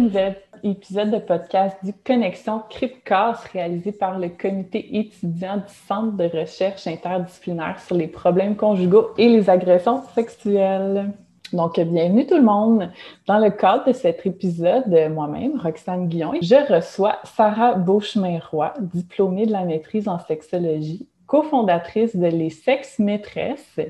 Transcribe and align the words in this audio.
nouvel 0.00 0.36
épisode 0.62 1.10
de 1.10 1.18
podcast 1.18 1.76
du 1.84 1.92
Connexion 1.92 2.62
Cryptcast 2.70 3.44
réalisé 3.52 3.92
par 3.92 4.18
le 4.18 4.30
comité 4.30 4.98
étudiant 4.98 5.58
du 5.58 5.72
Centre 5.86 6.16
de 6.16 6.24
recherche 6.24 6.86
interdisciplinaire 6.86 7.78
sur 7.78 7.96
les 7.96 8.06
problèmes 8.06 8.56
conjugaux 8.56 9.10
et 9.18 9.28
les 9.28 9.50
agressions 9.50 10.02
sexuelles. 10.14 11.12
Donc, 11.52 11.78
bienvenue 11.78 12.26
tout 12.26 12.36
le 12.36 12.42
monde. 12.42 12.90
Dans 13.26 13.38
le 13.38 13.50
cadre 13.50 13.88
de 13.88 13.92
cet 13.92 14.24
épisode, 14.24 14.88
moi-même, 15.12 15.60
Roxane 15.60 16.08
Guillon, 16.08 16.32
je 16.40 16.72
reçois 16.72 17.18
Sarah 17.24 17.74
Beauchemin-Roy, 17.74 18.72
diplômée 18.80 19.44
de 19.44 19.52
la 19.52 19.64
maîtrise 19.64 20.08
en 20.08 20.18
sexologie, 20.18 21.08
cofondatrice 21.26 22.16
de 22.16 22.26
Les 22.26 22.50
Sexes 22.50 23.00
Maîtresses 23.00 23.80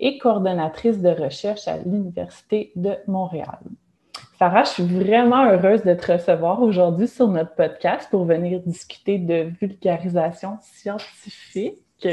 et 0.00 0.18
coordonnatrice 0.18 1.00
de 1.00 1.10
recherche 1.10 1.68
à 1.68 1.76
l'Université 1.76 2.72
de 2.74 2.96
Montréal. 3.06 3.60
Sarah, 4.40 4.64
je 4.64 4.70
suis 4.70 4.82
vraiment 4.84 5.44
heureuse 5.44 5.82
de 5.82 5.92
te 5.92 6.12
recevoir 6.12 6.62
aujourd'hui 6.62 7.06
sur 7.06 7.28
notre 7.28 7.54
podcast 7.54 8.08
pour 8.10 8.24
venir 8.24 8.60
discuter 8.60 9.18
de 9.18 9.52
vulgarisation 9.60 10.56
scientifique. 10.62 12.08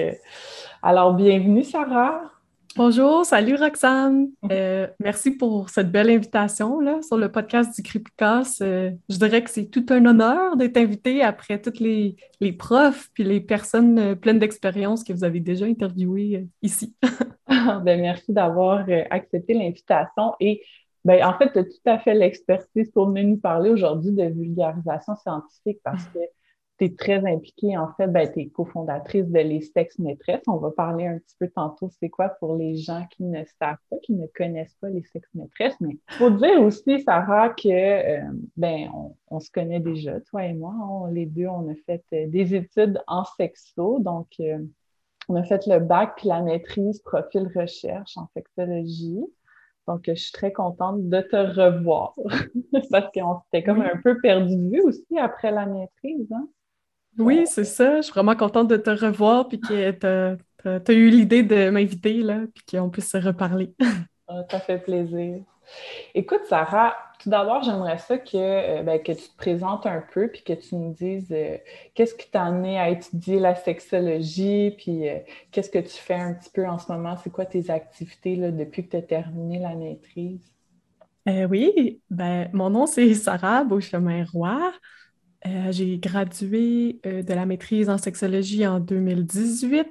Alors, 0.84 1.13
bienvenue, 1.13 1.63
Sarah. 1.63 2.23
Bonjour, 2.76 3.26
salut 3.26 3.55
Roxane. 3.55 4.27
Euh, 4.52 4.88
merci 4.99 5.32
pour 5.32 5.70
cette 5.70 5.90
belle 5.90 6.09
invitation 6.09 6.82
là, 6.82 7.02
sur 7.02 7.16
le 7.16 7.32
podcast 7.32 7.73
du 7.73 7.82
Cripicas. 7.82 8.57
Euh, 8.62 8.91
je 9.07 9.18
dirais 9.18 9.41
que 9.41 9.49
c'est 9.49 9.68
tout 9.68 9.85
un 9.90 10.05
honneur 10.05 10.57
d'être 10.57 10.76
invitée 10.76 11.23
après 11.23 11.62
toutes 11.62 11.80
les, 11.80 12.18
les 12.41 12.52
profs 12.52 13.07
puis 13.13 13.23
les 13.23 13.40
personnes 13.40 13.98
euh, 13.98 14.16
pleines 14.16 14.38
d'expérience 14.38 15.05
que 15.05 15.13
vous 15.13 15.23
avez 15.23 15.40
déjà 15.40 15.66
interviewées 15.66 16.46
ici. 16.62 16.94
ben, 17.48 18.01
merci 18.01 18.34
d'avoir 18.34 18.85
accepté 19.10 19.54
l'invitation 19.54 20.34
et 20.41 20.62
ben, 21.08 21.24
en 21.24 21.38
fait, 21.38 21.54
tu 21.54 21.60
as 21.60 21.63
tout 21.63 21.86
à 21.86 22.00
fait 22.00 22.13
l'expertise 22.13 22.91
pour 22.91 23.08
venir 23.08 23.26
nous 23.26 23.38
parler 23.38 23.70
aujourd'hui 23.70 24.12
de 24.12 24.26
vulgarisation 24.26 25.16
scientifique 25.16 25.80
parce 25.82 26.04
que 26.08 26.20
tu 26.77 26.84
es 26.84 26.96
très 26.98 27.26
impliquée. 27.26 27.77
En 27.77 27.94
fait, 27.94 28.08
ben, 28.08 28.30
tu 28.30 28.41
es 28.41 28.48
cofondatrice 28.50 29.26
de 29.26 29.40
Les 29.40 29.62
Sexes 29.62 30.00
Maîtresses. 30.00 30.44
On 30.48 30.58
va 30.58 30.70
parler 30.72 31.08
un 31.08 31.18
petit 31.18 31.38
peu 31.40 31.48
tantôt, 31.48 31.90
c'est 32.02 32.10
quoi 32.10 32.28
pour 32.28 32.58
les 32.58 32.76
gens 32.76 33.05
qui 33.10 33.24
ne 33.24 33.41
savent 33.58 33.78
pas, 33.90 33.96
qui 34.04 34.16
ne 34.16 34.28
connaissent 34.35 34.76
pas 34.82 34.90
les 34.90 35.02
Sexes 35.04 35.34
Maîtresses. 35.34 35.80
Mais 35.80 35.94
il 35.94 36.16
faut 36.16 36.30
dire 36.30 36.62
aussi, 36.62 37.00
Sarah, 37.00 37.52
que 37.52 37.70
euh, 37.70 38.22
ben, 38.58 38.91
on, 39.30 39.40
se 39.40 39.50
connaît 39.50 39.80
déjà, 39.80 40.20
toi 40.20 40.44
et 40.44 40.54
moi. 40.54 40.74
les 41.13 41.26
deux, 41.26 41.48
on 41.48 41.72
a 41.72 41.76
fait 41.85 42.04
euh, 42.12 42.28
des 42.28 42.54
études 42.54 43.02
en 43.08 43.24
sexo. 43.24 44.00
Donc, 44.00 44.28
euh, 44.41 44.58
on 45.30 45.35
a 45.35 45.44
fait 45.44 45.66
le 45.68 45.80
bac 45.80 46.16
puis 46.18 46.28
la 46.28 46.41
maîtrise 46.41 47.00
profil 47.00 47.50
recherche 47.55 48.18
en 48.18 48.28
sexologie. 48.34 49.24
Donc, 49.88 50.04
je 50.07 50.16
suis 50.16 50.32
très 50.32 50.52
contente 50.52 51.07
de 51.07 51.21
te 51.21 51.35
revoir 51.35 52.13
parce 52.91 53.12
qu'on 53.13 53.40
s'était 53.46 53.63
comme 53.63 53.82
un 53.82 53.99
peu 54.04 54.20
perdu 54.20 54.55
de 54.55 54.70
vue 54.70 54.82
aussi 54.82 55.18
après 55.18 55.52
la 55.52 55.66
maîtrise. 55.66 56.27
Hein? 56.32 56.48
Oui, 57.18 57.48
c'est 57.48 57.63
ça. 57.63 57.98
Je 57.98 58.02
suis 58.04 58.12
vraiment 58.12 58.35
contente 58.35 58.68
de 58.68 58.77
te 58.77 58.90
revoir 58.90 59.48
puis 59.48 59.60
que 59.60 59.91
tu 59.91 60.05
as, 60.68 60.94
eu 60.94 61.10
l'idée 61.10 61.44
de 61.44 61.70
m'inviter 61.70 62.21
là, 62.21 62.41
puis 62.54 62.63
qu'on 62.70 62.90
puisse 62.90 63.10
se 63.10 63.18
reparler. 63.18 63.74
Ah, 64.29 64.44
ça 64.52 64.59
fait 64.59 64.79
plaisir. 64.79 65.41
Écoute, 66.13 66.41
Sarah, 66.50 66.97
tout 67.19 67.29
d'abord, 67.29 67.63
j'aimerais 67.63 67.97
ça 67.97 68.18
que, 68.18 68.35
euh, 68.35 68.84
ben, 68.84 69.01
que 69.01 69.12
tu 69.12 69.29
te 69.29 69.38
présentes 69.38 69.85
un 69.85 70.03
peu 70.13 70.28
puis 70.28 70.44
que 70.44 70.53
tu 70.53 70.75
nous 70.75 70.94
dises 70.94 71.31
euh, 71.31 71.57
qu'est-ce 71.94 72.16
qui 72.16 72.29
t'a 72.29 72.44
amené 72.44 72.79
à 72.79 72.90
étudier 72.90 73.40
la 73.40 73.56
sexologie, 73.56 74.72
puis 74.78 75.09
euh, 75.09 75.19
qu'est-ce 75.51 75.69
que 75.69 75.79
tu 75.79 75.97
fais 75.97 76.16
un 76.16 76.34
petit 76.34 76.50
peu 76.53 76.68
en 76.68 76.78
ce 76.78 76.91
moment, 76.91 77.16
c'est 77.17 77.29
quoi 77.29 77.45
tes 77.45 77.69
activités 77.69 78.38
depuis 78.51 78.85
que 78.85 78.91
tu 78.91 78.97
as 78.97 79.01
terminé 79.01 79.59
la 79.59 79.75
maîtrise? 79.75 80.41
oui, 81.50 82.00
ben, 82.09 82.50
mon 82.53 82.69
nom 82.69 82.85
c'est 82.85 83.13
Sarah 83.13 83.66
Beauchemin-Roy. 83.66 84.72
J'ai 85.72 85.97
gradué 85.97 87.01
de 87.03 87.34
la 87.34 87.45
maîtrise 87.45 87.89
en 87.89 87.97
sexologie 87.97 88.66
en 88.66 88.79
2018. 88.79 89.88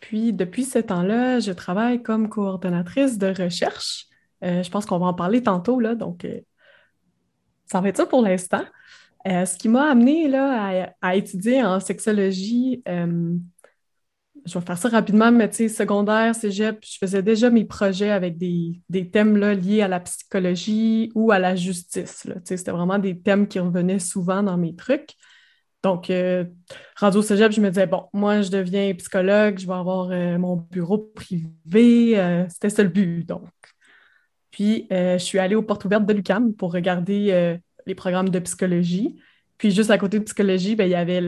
Puis 0.00 0.32
depuis 0.32 0.64
ce 0.64 0.80
temps-là, 0.80 1.38
je 1.38 1.52
travaille 1.52 2.02
comme 2.02 2.28
coordonnatrice 2.28 3.18
de 3.18 3.28
recherche 3.28 4.08
euh, 4.44 4.62
je 4.62 4.70
pense 4.70 4.86
qu'on 4.86 4.98
va 4.98 5.06
en 5.06 5.14
parler 5.14 5.42
tantôt, 5.42 5.80
là, 5.80 5.94
donc 5.94 6.24
euh, 6.24 6.40
ça 7.66 7.80
va 7.80 7.88
être 7.88 7.96
ça 7.96 8.06
pour 8.06 8.22
l'instant. 8.22 8.64
Euh, 9.26 9.44
ce 9.44 9.56
qui 9.56 9.68
m'a 9.68 9.90
amené 9.90 10.32
à, 10.34 11.16
étudier 11.16 11.62
en 11.62 11.80
sexologie, 11.80 12.82
je 12.86 14.58
vais 14.58 14.64
faire 14.64 14.78
ça 14.78 14.88
rapidement, 14.88 15.30
mais 15.32 15.50
tu 15.50 15.56
sais, 15.56 15.68
secondaire, 15.68 16.34
cégep, 16.34 16.78
je 16.82 16.96
faisais 16.98 17.22
déjà 17.22 17.50
mes 17.50 17.64
projets 17.64 18.10
avec 18.10 18.38
des, 18.38 18.80
thèmes 19.10 19.36
là, 19.36 19.54
liés 19.54 19.82
à 19.82 19.88
la 19.88 20.00
psychologie 20.00 21.10
ou 21.14 21.32
à 21.32 21.38
la 21.38 21.56
justice. 21.56 22.26
C'était 22.44 22.70
vraiment 22.70 22.98
des 22.98 23.20
thèmes 23.20 23.48
qui 23.48 23.58
revenaient 23.58 23.98
souvent 23.98 24.42
dans 24.42 24.56
mes 24.56 24.74
trucs. 24.74 25.10
Donc, 25.82 26.10
rendu 26.96 27.18
au 27.18 27.22
cégep, 27.22 27.52
je 27.52 27.60
me 27.60 27.68
disais, 27.68 27.86
bon, 27.86 28.04
moi, 28.14 28.40
je 28.40 28.50
deviens 28.50 28.94
psychologue, 28.94 29.58
je 29.58 29.66
vais 29.66 29.74
avoir 29.74 30.08
mon 30.38 30.56
bureau 30.56 30.98
privé. 30.98 32.46
C'était 32.48 32.70
ça 32.70 32.82
le 32.82 32.88
but. 32.88 33.26
Donc, 33.26 33.50
puis, 34.58 34.88
euh, 34.90 35.18
je 35.18 35.24
suis 35.24 35.38
allée 35.38 35.54
aux 35.54 35.62
portes 35.62 35.84
ouvertes 35.84 36.04
de 36.04 36.12
l'UCAM 36.12 36.52
pour 36.52 36.72
regarder 36.72 37.28
euh, 37.30 37.56
les 37.86 37.94
programmes 37.94 38.28
de 38.28 38.40
psychologie. 38.40 39.14
Puis, 39.56 39.70
juste 39.70 39.88
à 39.88 39.98
côté 39.98 40.18
de 40.18 40.24
psychologie, 40.24 40.74
ben, 40.74 40.82
il 40.82 40.90
y 40.90 40.96
avait 40.96 41.22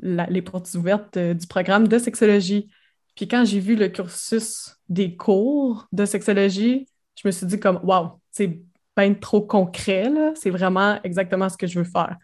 les 0.00 0.42
portes 0.42 0.72
ouvertes 0.74 1.16
euh, 1.16 1.34
du 1.34 1.44
programme 1.48 1.88
de 1.88 1.98
sexologie. 1.98 2.68
Puis, 3.16 3.26
quand 3.26 3.44
j'ai 3.44 3.58
vu 3.58 3.74
le 3.74 3.88
cursus 3.88 4.76
des 4.88 5.16
cours 5.16 5.88
de 5.90 6.04
sexologie, 6.04 6.86
je 7.20 7.26
me 7.26 7.32
suis 7.32 7.46
dit 7.46 7.58
comme, 7.58 7.80
wow, 7.82 8.20
c'est 8.30 8.60
bien 8.96 9.12
trop 9.14 9.40
concret, 9.40 10.08
C'est 10.36 10.50
vraiment 10.50 11.00
exactement 11.02 11.48
ce 11.48 11.56
que 11.56 11.66
je 11.66 11.80
veux 11.80 11.84
faire. 11.84 12.16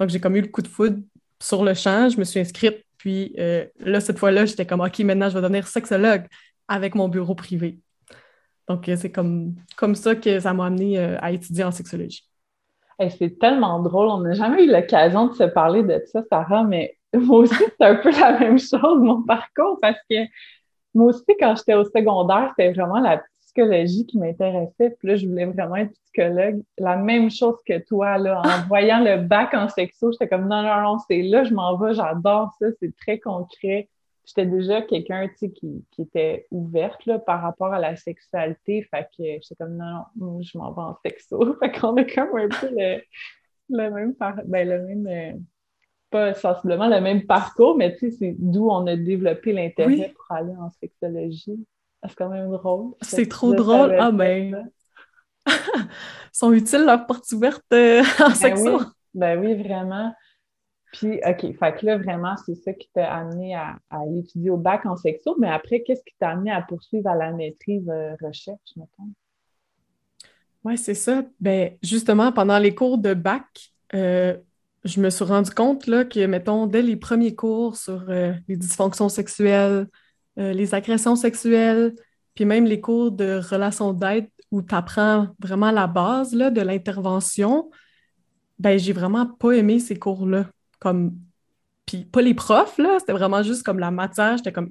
Donc, 0.00 0.08
j'ai 0.08 0.18
comme 0.18 0.34
eu 0.34 0.40
le 0.40 0.48
coup 0.48 0.62
de 0.62 0.66
foudre 0.66 0.98
sur 1.40 1.62
le 1.62 1.74
champ. 1.74 2.08
Je 2.08 2.18
me 2.18 2.24
suis 2.24 2.40
inscrite. 2.40 2.84
Puis, 2.98 3.36
là, 3.78 4.00
cette 4.00 4.18
fois-là, 4.18 4.44
j'étais 4.44 4.66
comme, 4.66 4.80
OK, 4.80 4.98
maintenant, 4.98 5.28
je 5.28 5.36
vais 5.36 5.42
devenir 5.42 5.68
sexologue 5.68 6.26
avec 6.66 6.96
mon 6.96 7.08
bureau 7.08 7.36
privé. 7.36 7.78
Donc, 8.70 8.88
euh, 8.88 8.94
c'est 8.94 9.10
comme, 9.10 9.56
comme 9.76 9.96
ça 9.96 10.14
que 10.14 10.38
ça 10.38 10.54
m'a 10.54 10.66
amené 10.66 10.96
euh, 10.96 11.16
à 11.20 11.32
étudier 11.32 11.64
en 11.64 11.72
sexologie. 11.72 12.22
c'est 13.00 13.36
tellement 13.40 13.82
drôle. 13.82 14.06
On 14.06 14.20
n'a 14.20 14.34
jamais 14.34 14.62
eu 14.62 14.70
l'occasion 14.70 15.26
de 15.26 15.34
se 15.34 15.42
parler 15.42 15.82
de 15.82 16.00
ça, 16.06 16.22
Sarah, 16.30 16.62
mais 16.62 16.96
moi 17.12 17.40
aussi, 17.40 17.56
c'est 17.56 17.84
un 17.84 17.96
peu 17.96 18.12
la 18.12 18.38
même 18.38 18.60
chose, 18.60 19.00
mon 19.00 19.24
parcours, 19.24 19.80
parce 19.82 19.98
que 20.08 20.14
moi 20.94 21.06
aussi, 21.06 21.24
quand 21.40 21.56
j'étais 21.56 21.74
au 21.74 21.82
secondaire, 21.82 22.50
c'était 22.50 22.72
vraiment 22.72 23.00
la 23.00 23.20
psychologie 23.40 24.06
qui 24.06 24.18
m'intéressait. 24.18 24.94
Puis 25.00 25.08
là, 25.08 25.16
je 25.16 25.26
voulais 25.26 25.46
vraiment 25.46 25.74
être 25.74 25.92
psychologue. 26.04 26.62
La 26.78 26.94
même 26.94 27.28
chose 27.28 27.56
que 27.66 27.76
toi, 27.88 28.18
là, 28.18 28.40
en 28.44 28.66
voyant 28.68 29.02
le 29.02 29.16
bac 29.16 29.52
en 29.52 29.68
sexo, 29.68 30.12
j'étais 30.12 30.28
comme 30.28 30.46
non, 30.46 30.62
non, 30.62 30.80
non, 30.82 30.98
c'est 31.08 31.22
là, 31.22 31.42
je 31.42 31.52
m'en 31.52 31.76
vais, 31.76 31.94
j'adore 31.94 32.52
ça, 32.60 32.66
c'est 32.78 32.94
très 32.98 33.18
concret 33.18 33.88
j'étais 34.24 34.46
déjà 34.46 34.82
quelqu'un 34.82 35.28
qui, 35.28 35.50
qui 35.90 36.02
était 36.02 36.46
ouverte 36.50 37.04
là, 37.06 37.18
par 37.18 37.42
rapport 37.42 37.72
à 37.72 37.78
la 37.78 37.96
sexualité. 37.96 38.82
Fait 38.90 39.08
que 39.16 39.24
j'étais 39.24 39.56
comme 39.56 39.76
non, 39.76 40.04
non, 40.16 40.42
je 40.42 40.56
m'en 40.58 40.72
vais 40.72 40.82
en 40.82 40.96
sexo. 41.04 41.56
Fait 41.60 41.72
qu'on 41.72 41.96
a 41.96 42.04
comme 42.04 42.36
un 42.36 42.48
peu 42.48 42.68
le, 42.70 43.00
le 43.70 43.90
même 43.90 44.14
ben, 44.46 44.68
le 44.68 44.86
même 44.86 45.06
euh, 45.06 45.38
pas 46.10 46.34
sensiblement 46.34 46.88
le 46.88 47.00
même 47.00 47.24
parcours, 47.26 47.76
mais 47.76 47.94
tu 47.94 48.10
sais, 48.10 48.16
c'est 48.18 48.36
d'où 48.38 48.68
on 48.68 48.86
a 48.86 48.96
développé 48.96 49.52
l'intérêt 49.52 50.12
pour 50.16 50.36
aller 50.36 50.54
en 50.56 50.70
sexologie. 50.70 51.64
C'est 52.06 52.16
quand 52.16 52.30
même 52.30 52.50
drôle. 52.50 52.94
C'est 53.02 53.28
trop 53.28 53.54
drôle. 53.54 53.96
Ah 53.98 54.10
ben. 54.10 54.70
sont 56.32 56.52
utiles 56.52 56.84
leurs 56.84 57.06
portes 57.06 57.30
ouvertes 57.32 57.64
euh, 57.72 58.02
en 58.20 58.28
ben 58.28 58.34
sexo. 58.34 58.78
Oui. 58.78 58.84
Ben 59.14 59.40
oui, 59.40 59.54
vraiment. 59.54 60.12
Puis, 60.92 61.20
OK, 61.24 61.56
fait 61.56 61.76
que 61.76 61.86
là, 61.86 61.98
vraiment, 61.98 62.36
c'est 62.44 62.56
ça 62.56 62.72
qui 62.72 62.90
t'a 62.92 63.12
amené 63.12 63.54
à, 63.54 63.78
à 63.90 64.00
étudier 64.06 64.50
au 64.50 64.56
bac 64.56 64.86
en 64.86 64.96
sexo, 64.96 65.36
mais 65.38 65.48
après, 65.48 65.82
qu'est-ce 65.82 66.02
qui 66.02 66.14
t'a 66.18 66.30
amené 66.30 66.50
à 66.50 66.62
poursuivre 66.62 67.08
à 67.08 67.14
la 67.14 67.32
maîtrise 67.32 67.88
euh, 67.88 68.16
recherche, 68.20 68.58
mettons? 68.76 69.08
Oui, 70.64 70.76
c'est 70.76 70.94
ça. 70.94 71.22
Ben, 71.38 71.76
justement, 71.82 72.32
pendant 72.32 72.58
les 72.58 72.74
cours 72.74 72.98
de 72.98 73.14
bac, 73.14 73.44
euh, 73.94 74.36
je 74.84 75.00
me 75.00 75.10
suis 75.10 75.24
rendu 75.24 75.52
compte 75.52 75.86
là, 75.86 76.04
que, 76.04 76.26
mettons, 76.26 76.66
dès 76.66 76.82
les 76.82 76.96
premiers 76.96 77.34
cours 77.36 77.76
sur 77.76 78.10
euh, 78.10 78.32
les 78.48 78.56
dysfonctions 78.56 79.08
sexuelles, 79.08 79.86
les 80.36 80.74
agressions 80.74 81.16
sexuelles, 81.16 81.94
puis 82.34 82.46
même 82.46 82.64
les 82.64 82.80
cours 82.80 83.12
de 83.12 83.40
relations 83.50 83.92
d'aide 83.92 84.30
où 84.50 84.62
tu 84.62 84.74
apprends 84.74 85.26
vraiment 85.38 85.70
la 85.70 85.86
base 85.86 86.34
là, 86.34 86.50
de 86.50 86.62
l'intervention, 86.62 87.70
ben, 88.58 88.78
j'ai 88.78 88.94
vraiment 88.94 89.26
pas 89.26 89.52
aimé 89.52 89.80
ces 89.80 89.98
cours-là 89.98 90.46
comme 90.80 91.16
puis 91.90 92.04
pas 92.04 92.22
les 92.22 92.34
profs, 92.34 92.78
là, 92.78 92.98
c'était 93.00 93.12
vraiment 93.12 93.42
juste 93.42 93.64
comme 93.64 93.80
la 93.80 93.90
matière. 93.90 94.36
J'étais 94.36 94.52
comme, 94.52 94.68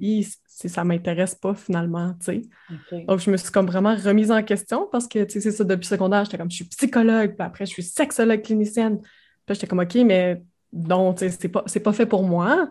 ça 0.48 0.84
m'intéresse 0.84 1.34
pas 1.34 1.54
finalement, 1.54 2.14
tu 2.14 2.24
sais. 2.24 3.02
Donc, 3.06 3.20
je 3.20 3.30
me 3.30 3.36
suis 3.36 3.50
comme 3.50 3.66
vraiment 3.66 3.94
remise 3.94 4.30
en 4.30 4.42
question 4.42 4.88
parce 4.90 5.06
que, 5.06 5.24
tu 5.24 5.32
sais, 5.32 5.40
c'est 5.40 5.50
ça, 5.50 5.64
depuis 5.64 5.86
secondaire, 5.86 6.24
j'étais 6.24 6.38
comme, 6.38 6.50
je 6.50 6.56
suis 6.56 6.64
psychologue, 6.64 7.34
puis 7.36 7.46
après, 7.46 7.66
je 7.66 7.72
suis 7.72 7.82
sexologue 7.82 8.40
clinicienne. 8.40 9.00
Puis 9.44 9.54
j'étais 9.54 9.66
comme, 9.66 9.80
OK, 9.80 9.96
mais 9.96 10.42
non, 10.72 11.12
tu 11.12 11.28
sais, 11.28 11.36
c'est 11.38 11.48
pas, 11.50 11.62
pas 11.62 11.92
fait 11.92 12.06
pour 12.06 12.22
moi. 12.22 12.70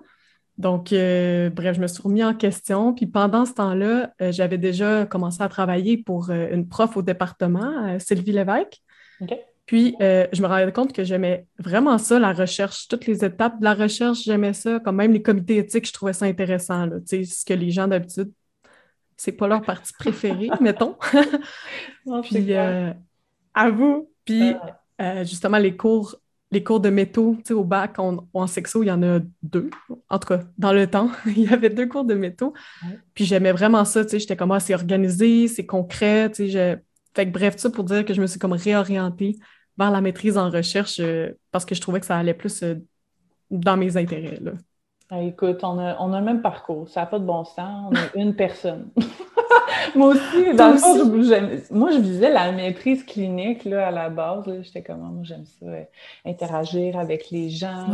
Donc, 0.57 0.93
euh, 0.93 1.51
bref, 1.51 1.75
je 1.75 1.81
me 1.81 1.87
suis 1.87 2.01
remis 2.01 2.23
en 2.23 2.33
question. 2.33 2.95
Puis 2.95 3.05
pendant 3.05 3.45
ce 3.45 3.53
temps-là, 3.53 4.13
euh, 4.19 4.31
j'avais 4.31 4.57
déjà 4.57 5.05
commencé 5.05 5.43
à 5.43 5.47
travailler 5.47 5.95
pour 5.95 6.31
euh, 6.31 6.47
une 6.51 6.67
prof 6.67 6.97
au 6.97 7.03
département, 7.03 7.99
Sylvie 7.99 8.31
Lévesque. 8.31 8.81
Puis, 9.69 9.95
euh, 10.01 10.25
je 10.33 10.41
me 10.41 10.47
rendais 10.47 10.71
compte 10.71 10.93
que 10.93 11.03
j'aimais 11.03 11.45
vraiment 11.59 11.99
ça, 11.99 12.17
la 12.17 12.33
recherche, 12.33 12.87
toutes 12.87 13.05
les 13.05 13.23
étapes 13.23 13.59
de 13.59 13.63
la 13.63 13.75
recherche, 13.75 14.23
j'aimais 14.23 14.53
ça. 14.53 14.79
Comme 14.79 14.95
même 14.95 15.13
les 15.13 15.21
comités 15.21 15.57
éthiques, 15.57 15.85
je 15.85 15.93
trouvais 15.93 16.13
ça 16.13 16.25
intéressant. 16.25 16.87
Là, 16.87 16.95
ce 17.05 17.45
que 17.45 17.53
les 17.53 17.69
gens 17.69 17.87
d'habitude, 17.87 18.31
c'est 19.15 19.31
pas 19.31 19.47
leur 19.47 19.61
partie 19.61 19.93
préférée, 19.93 20.49
mettons. 20.59 20.95
Puis, 22.23 22.55
euh, 22.55 22.91
à 23.53 23.69
vous. 23.69 24.09
Puis, 24.25 24.55
euh, 25.01 25.23
justement, 25.23 25.59
les 25.59 25.77
cours, 25.77 26.15
les 26.49 26.63
cours 26.63 26.79
de 26.79 26.89
métaux, 26.89 27.35
tu 27.37 27.49
sais, 27.49 27.53
au 27.53 27.63
bac, 27.63 27.97
en 27.99 28.47
sexo, 28.47 28.81
il 28.81 28.87
y 28.87 28.91
en 28.91 29.03
a 29.03 29.19
deux. 29.43 29.69
En 30.09 30.17
tout 30.17 30.29
cas, 30.29 30.39
dans 30.57 30.73
le 30.73 30.87
temps, 30.87 31.11
il 31.27 31.43
y 31.43 31.53
avait 31.53 31.69
deux 31.69 31.85
cours 31.85 32.05
de 32.05 32.15
métaux. 32.15 32.55
Puis, 33.13 33.25
j'aimais 33.25 33.51
vraiment 33.51 33.85
ça, 33.85 34.03
tu 34.03 34.09
sais, 34.09 34.19
j'étais 34.19 34.35
comme, 34.35 34.51
ah, 34.51 34.59
c'est 34.59 34.73
organisé, 34.73 35.47
c'est 35.47 35.67
concret, 35.67 36.31
tu 36.31 36.49
sais, 36.49 36.81
fait 37.13 37.25
que 37.27 37.31
bref, 37.31 37.57
ça 37.57 37.69
pour 37.69 37.83
dire 37.83 38.05
que 38.05 38.13
je 38.13 38.21
me 38.21 38.27
suis 38.27 38.39
comme 38.39 38.53
réorientée 38.53 39.37
vers 39.79 39.91
la 39.91 40.01
maîtrise 40.01 40.37
en 40.37 40.49
recherche 40.49 40.99
euh, 40.99 41.31
parce 41.51 41.65
que 41.65 41.73
je 41.73 41.81
trouvais 41.81 42.01
que 42.01 42.05
ça 42.05 42.17
allait 42.17 42.33
plus 42.33 42.61
euh, 42.63 42.75
dans 43.49 43.77
mes 43.77 43.95
intérêts. 43.95 44.37
Là. 44.41 44.51
Ah, 45.09 45.21
écoute, 45.23 45.63
on 45.63 45.79
a, 45.79 45.97
on 45.99 46.13
a, 46.13 46.19
le 46.19 46.25
même 46.25 46.41
parcours. 46.41 46.87
Ça 46.89 47.01
n'a 47.01 47.05
pas 47.07 47.17
de 47.17 47.25
bon 47.25 47.43
sens. 47.43 47.91
On 47.91 47.95
est 47.95 48.21
une 48.21 48.35
personne. 48.35 48.89
moi 49.95 50.09
aussi, 50.09 50.53
dans 50.53 50.71
le 50.73 51.73
moi, 51.73 51.91
je 51.91 51.97
visais 51.97 52.29
la 52.29 52.51
maîtrise 52.51 53.03
clinique 53.03 53.65
là, 53.65 53.87
à 53.87 53.91
la 53.91 54.09
base. 54.09 54.43
J'étais 54.61 54.83
comme, 54.83 54.99
moi, 54.99 55.23
j'aime 55.23 55.45
ça, 55.45 55.65
euh, 55.65 55.83
interagir 56.25 56.99
avec 56.99 57.31
les 57.31 57.49
gens. 57.49 57.87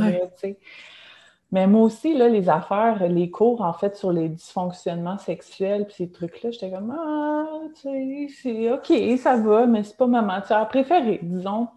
mais 1.52 1.68
moi 1.68 1.84
aussi, 1.84 2.18
là, 2.18 2.28
les 2.28 2.50
affaires, 2.50 3.08
les 3.08 3.30
cours, 3.30 3.62
en 3.62 3.74
fait, 3.74 3.96
sur 3.96 4.12
les 4.12 4.28
dysfonctionnements 4.28 5.20
sexuels, 5.20 5.86
puis 5.86 5.96
ces 5.96 6.12
trucs-là, 6.12 6.52
j'étais 6.52 6.72
comme, 6.72 6.92
ah, 7.00 7.46
tu 7.76 7.82
sais, 7.82 8.28
c'est 8.42 8.72
OK, 8.74 9.20
ça 9.20 9.38
va, 9.38 9.68
mais 9.68 9.84
c'est 9.84 9.96
pas 9.96 10.08
ma 10.08 10.24
matière 10.24 10.68
préférée, 10.68 11.20
disons. 11.22 11.70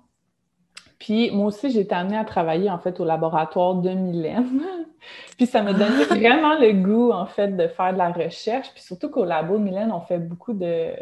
Puis 0.98 1.30
moi 1.30 1.46
aussi, 1.46 1.70
j'ai 1.70 1.80
été 1.80 1.94
amenée 1.94 2.16
à 2.16 2.24
travailler 2.24 2.70
en 2.70 2.78
fait 2.78 2.98
au 3.00 3.04
laboratoire 3.04 3.76
de 3.76 3.90
Mylène. 3.90 4.62
puis 5.36 5.46
ça 5.46 5.62
m'a 5.62 5.72
donné 5.72 6.04
ah! 6.10 6.14
vraiment 6.14 6.58
le 6.58 6.72
goût 6.72 7.12
en 7.12 7.26
fait 7.26 7.56
de 7.56 7.68
faire 7.68 7.92
de 7.92 7.98
la 7.98 8.10
recherche. 8.10 8.70
Puis 8.72 8.82
surtout 8.82 9.08
qu'au 9.08 9.24
labo 9.24 9.58
de 9.58 9.62
Mylène, 9.62 9.92
on 9.92 10.00
fait 10.00 10.18
beaucoup 10.18 10.54
de, 10.54 10.92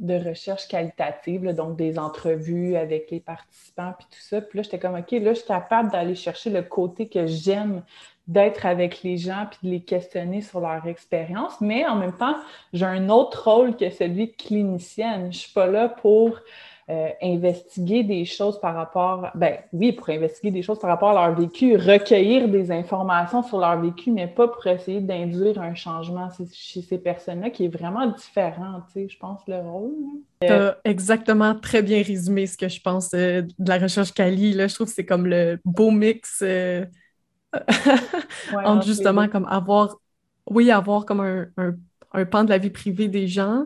de 0.00 0.14
recherche 0.28 0.66
qualitative, 0.68 1.54
donc 1.54 1.76
des 1.76 1.98
entrevues 1.98 2.76
avec 2.76 3.10
les 3.10 3.20
participants 3.20 3.92
puis 3.98 4.06
tout 4.10 4.22
ça. 4.22 4.40
Puis 4.40 4.58
là, 4.58 4.62
j'étais 4.62 4.78
comme 4.78 4.94
OK, 4.94 5.10
là, 5.10 5.32
je 5.32 5.38
suis 5.38 5.46
capable 5.46 5.90
d'aller 5.90 6.14
chercher 6.14 6.50
le 6.50 6.62
côté 6.62 7.08
que 7.08 7.26
j'aime 7.26 7.82
d'être 8.28 8.66
avec 8.66 9.02
les 9.02 9.16
gens 9.16 9.46
puis 9.50 9.58
de 9.68 9.74
les 9.74 9.82
questionner 9.82 10.40
sur 10.42 10.60
leur 10.60 10.86
expérience. 10.86 11.60
Mais 11.60 11.86
en 11.86 11.96
même 11.96 12.16
temps, 12.16 12.36
j'ai 12.72 12.86
un 12.86 13.08
autre 13.08 13.50
rôle 13.50 13.76
que 13.76 13.90
celui 13.90 14.28
de 14.28 14.32
clinicienne. 14.32 15.32
Je 15.32 15.38
suis 15.38 15.52
pas 15.52 15.66
là 15.66 15.88
pour 15.88 16.38
euh, 16.90 17.08
investiguer 17.22 18.02
des 18.02 18.24
choses 18.24 18.60
par 18.60 18.74
rapport, 18.74 19.28
ben 19.36 19.58
oui, 19.72 19.92
pour 19.92 20.10
investiguer 20.10 20.50
des 20.50 20.62
choses 20.62 20.80
par 20.80 20.90
rapport 20.90 21.10
à 21.16 21.26
leur 21.28 21.38
vécu, 21.38 21.76
recueillir 21.76 22.48
des 22.48 22.72
informations 22.72 23.44
sur 23.44 23.60
leur 23.60 23.80
vécu, 23.80 24.10
mais 24.10 24.26
pas 24.26 24.48
pour 24.48 24.66
essayer 24.66 25.00
d'induire 25.00 25.60
un 25.60 25.74
changement 25.74 26.28
chez 26.52 26.82
ces 26.82 26.98
personnes-là 26.98 27.50
qui 27.50 27.66
est 27.66 27.68
vraiment 27.68 28.06
différent, 28.08 28.80
tu 28.88 28.94
sais, 28.94 29.08
je 29.08 29.16
pense, 29.16 29.40
le 29.46 29.58
rôle. 29.58 29.92
Tu 30.40 30.48
as 30.48 30.76
exactement 30.84 31.54
très 31.54 31.82
bien 31.82 32.02
résumé 32.02 32.46
ce 32.48 32.56
que 32.56 32.68
je 32.68 32.80
pense 32.80 33.14
euh, 33.14 33.42
de 33.42 33.68
la 33.68 33.78
recherche 33.78 34.12
Cali. 34.12 34.52
Là, 34.52 34.66
je 34.66 34.74
trouve 34.74 34.88
que 34.88 34.92
c'est 34.92 35.06
comme 35.06 35.26
le 35.26 35.60
beau 35.64 35.92
mix 35.92 36.40
euh, 36.42 36.84
entre 38.64 38.84
justement 38.84 39.28
comme 39.28 39.46
avoir, 39.46 39.98
oui, 40.50 40.72
avoir 40.72 41.06
comme 41.06 41.20
un, 41.20 41.46
un 42.12 42.24
pan 42.24 42.44
de 42.44 42.50
la 42.50 42.58
vie 42.58 42.70
privée 42.70 43.08
des 43.08 43.28
gens, 43.28 43.64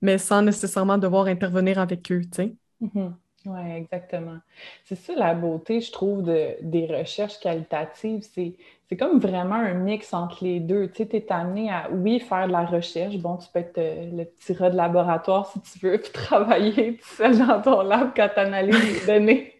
mais 0.00 0.18
sans 0.18 0.42
nécessairement 0.42 0.98
devoir 0.98 1.26
intervenir 1.26 1.78
avec 1.78 2.10
eux, 2.12 2.22
tu 2.22 2.28
sais. 2.32 2.54
Mm-hmm. 2.82 3.12
Oui, 3.46 3.70
exactement. 3.74 4.36
C'est 4.84 4.96
ça 4.96 5.14
la 5.14 5.34
beauté, 5.34 5.80
je 5.80 5.90
trouve, 5.90 6.22
de, 6.22 6.56
des 6.60 6.86
recherches 6.86 7.38
qualitatives. 7.40 8.22
C'est 8.22 8.96
comme 8.98 9.18
vraiment 9.18 9.54
un 9.54 9.72
mix 9.72 10.12
entre 10.12 10.44
les 10.44 10.60
deux. 10.60 10.90
Tu 10.90 11.02
es 11.02 11.32
amené 11.32 11.70
à, 11.70 11.88
oui, 11.90 12.20
faire 12.20 12.48
de 12.48 12.52
la 12.52 12.66
recherche. 12.66 13.16
Bon, 13.16 13.38
tu 13.38 13.48
peux 13.52 13.60
être 13.60 13.78
euh, 13.78 14.10
le 14.12 14.24
petit 14.26 14.52
rat 14.52 14.68
de 14.68 14.76
laboratoire 14.76 15.46
si 15.46 15.60
tu 15.62 15.86
veux, 15.86 15.98
puis 16.02 16.12
travailler 16.12 16.96
tout 16.96 17.14
seul 17.16 17.38
dans 17.38 17.62
ton 17.62 17.80
lab 17.82 18.10
quand 18.14 18.28
tu 18.34 18.40
analyses 18.40 19.00
les 19.00 19.06
données. 19.06 19.54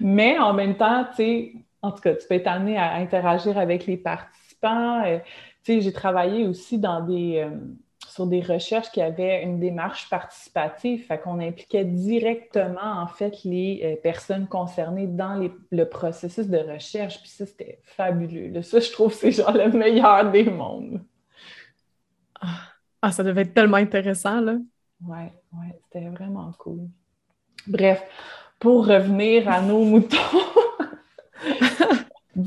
Mais 0.00 0.38
en 0.38 0.54
même 0.54 0.76
temps, 0.76 1.04
tu 1.10 1.16
sais, 1.16 1.52
en 1.82 1.92
tout 1.92 2.00
cas, 2.00 2.14
tu 2.14 2.26
peux 2.26 2.36
être 2.36 2.46
amené 2.46 2.78
à 2.78 2.94
interagir 2.94 3.58
avec 3.58 3.86
les 3.86 3.98
participants. 3.98 5.02
Euh, 5.04 5.18
tu 5.64 5.74
sais, 5.74 5.80
j'ai 5.82 5.92
travaillé 5.92 6.46
aussi 6.46 6.78
dans 6.78 7.02
des... 7.02 7.38
Euh, 7.44 7.50
sur 8.10 8.26
des 8.26 8.40
recherches 8.40 8.90
qui 8.90 9.00
avaient 9.00 9.42
une 9.42 9.60
démarche 9.60 10.10
participative, 10.10 11.06
fait 11.06 11.18
qu'on 11.18 11.38
impliquait 11.38 11.84
directement 11.84 13.00
en 13.00 13.06
fait 13.06 13.44
les 13.44 13.80
euh, 13.84 13.96
personnes 14.02 14.48
concernées 14.48 15.06
dans 15.06 15.48
le 15.70 15.88
processus 15.88 16.48
de 16.48 16.58
recherche. 16.58 17.20
Puis 17.20 17.30
ça, 17.30 17.46
c'était 17.46 17.80
fabuleux. 17.84 18.60
Ça, 18.62 18.80
je 18.80 18.90
trouve, 18.90 19.12
c'est 19.12 19.30
genre 19.30 19.52
le 19.52 19.70
meilleur 19.70 20.30
des 20.30 20.44
mondes. 20.44 21.00
Ah, 22.40 22.46
ah 23.00 23.12
ça 23.12 23.22
devait 23.22 23.42
être 23.42 23.54
tellement 23.54 23.76
intéressant, 23.76 24.40
là. 24.40 24.56
Ouais, 25.06 25.32
ouais, 25.52 25.80
c'était 25.84 26.08
vraiment 26.08 26.50
cool. 26.58 26.88
Bref, 27.66 28.02
pour 28.58 28.86
revenir 28.86 29.48
à 29.48 29.62
nos 29.62 29.84
moutons. 29.84 30.16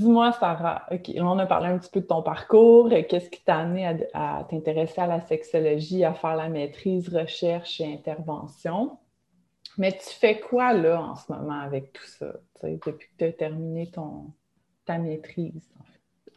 Dis-moi, 0.04 0.34
Sarah, 0.34 0.86
on 1.16 1.40
a 1.40 1.46
parlé 1.46 1.68
un 1.68 1.78
petit 1.78 1.90
peu 1.90 2.02
de 2.02 2.06
ton 2.06 2.22
parcours. 2.22 2.90
Qu'est-ce 3.08 3.30
qui 3.30 3.42
t'a 3.42 3.60
amené 3.60 3.88
à, 4.14 4.46
t'intéresser 4.50 5.00
à 5.00 5.08
la 5.08 5.22
sexologie, 5.22 6.04
à 6.04 6.14
faire 6.14 6.36
la 6.36 6.50
maîtrise, 6.50 7.08
recherche 7.08 7.80
et 7.80 7.86
intervention? 7.86 8.98
Mais 9.78 9.94
tu 9.94 10.14
fais 10.14 10.42
quoi 10.42 10.74
là 10.74 11.02
en 11.02 11.16
ce 11.16 11.32
moment 11.32 11.58
avec 11.58 11.94
tout 11.94 12.06
ça, 12.06 12.34
depuis 12.62 13.08
que 13.08 13.18
tu 13.18 13.24
as 13.24 13.32
terminé 13.32 13.90
ton, 13.92 14.34
ta 14.86 14.98
maîtrise? 14.98 15.72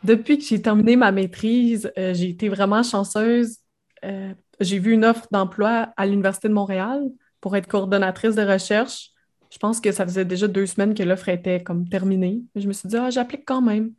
Depuis 0.04 0.38
que 0.38 0.44
j'ai 0.44 0.62
terminé 0.62 0.94
ma 0.94 1.10
maîtrise, 1.10 1.90
euh, 1.98 2.14
j'ai 2.14 2.28
été 2.28 2.48
vraiment 2.48 2.84
chanceuse. 2.84 3.58
Euh, 4.04 4.32
j'ai 4.60 4.78
vu 4.78 4.92
une 4.92 5.04
offre 5.04 5.26
d'emploi 5.32 5.88
à 5.96 6.06
l'Université 6.06 6.46
de 6.46 6.54
Montréal 6.54 7.02
pour 7.40 7.56
être 7.56 7.66
coordonnatrice 7.66 8.36
de 8.36 8.42
recherche. 8.42 9.10
Je 9.56 9.58
pense 9.58 9.80
que 9.80 9.90
ça 9.90 10.04
faisait 10.04 10.26
déjà 10.26 10.48
deux 10.48 10.66
semaines 10.66 10.92
que 10.92 11.02
l'offre 11.02 11.30
était 11.30 11.62
comme 11.62 11.88
terminée. 11.88 12.42
Je 12.56 12.68
me 12.68 12.74
suis 12.74 12.90
dit, 12.90 12.96
ah, 12.98 13.08
j'applique 13.08 13.46
quand 13.46 13.62
même. 13.62 13.92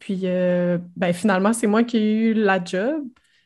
Puis 0.00 0.22
euh, 0.24 0.76
ben, 0.96 1.12
finalement, 1.12 1.52
c'est 1.52 1.68
moi 1.68 1.84
qui 1.84 1.98
ai 1.98 2.12
eu 2.30 2.34
la 2.34 2.64
job. 2.64 3.04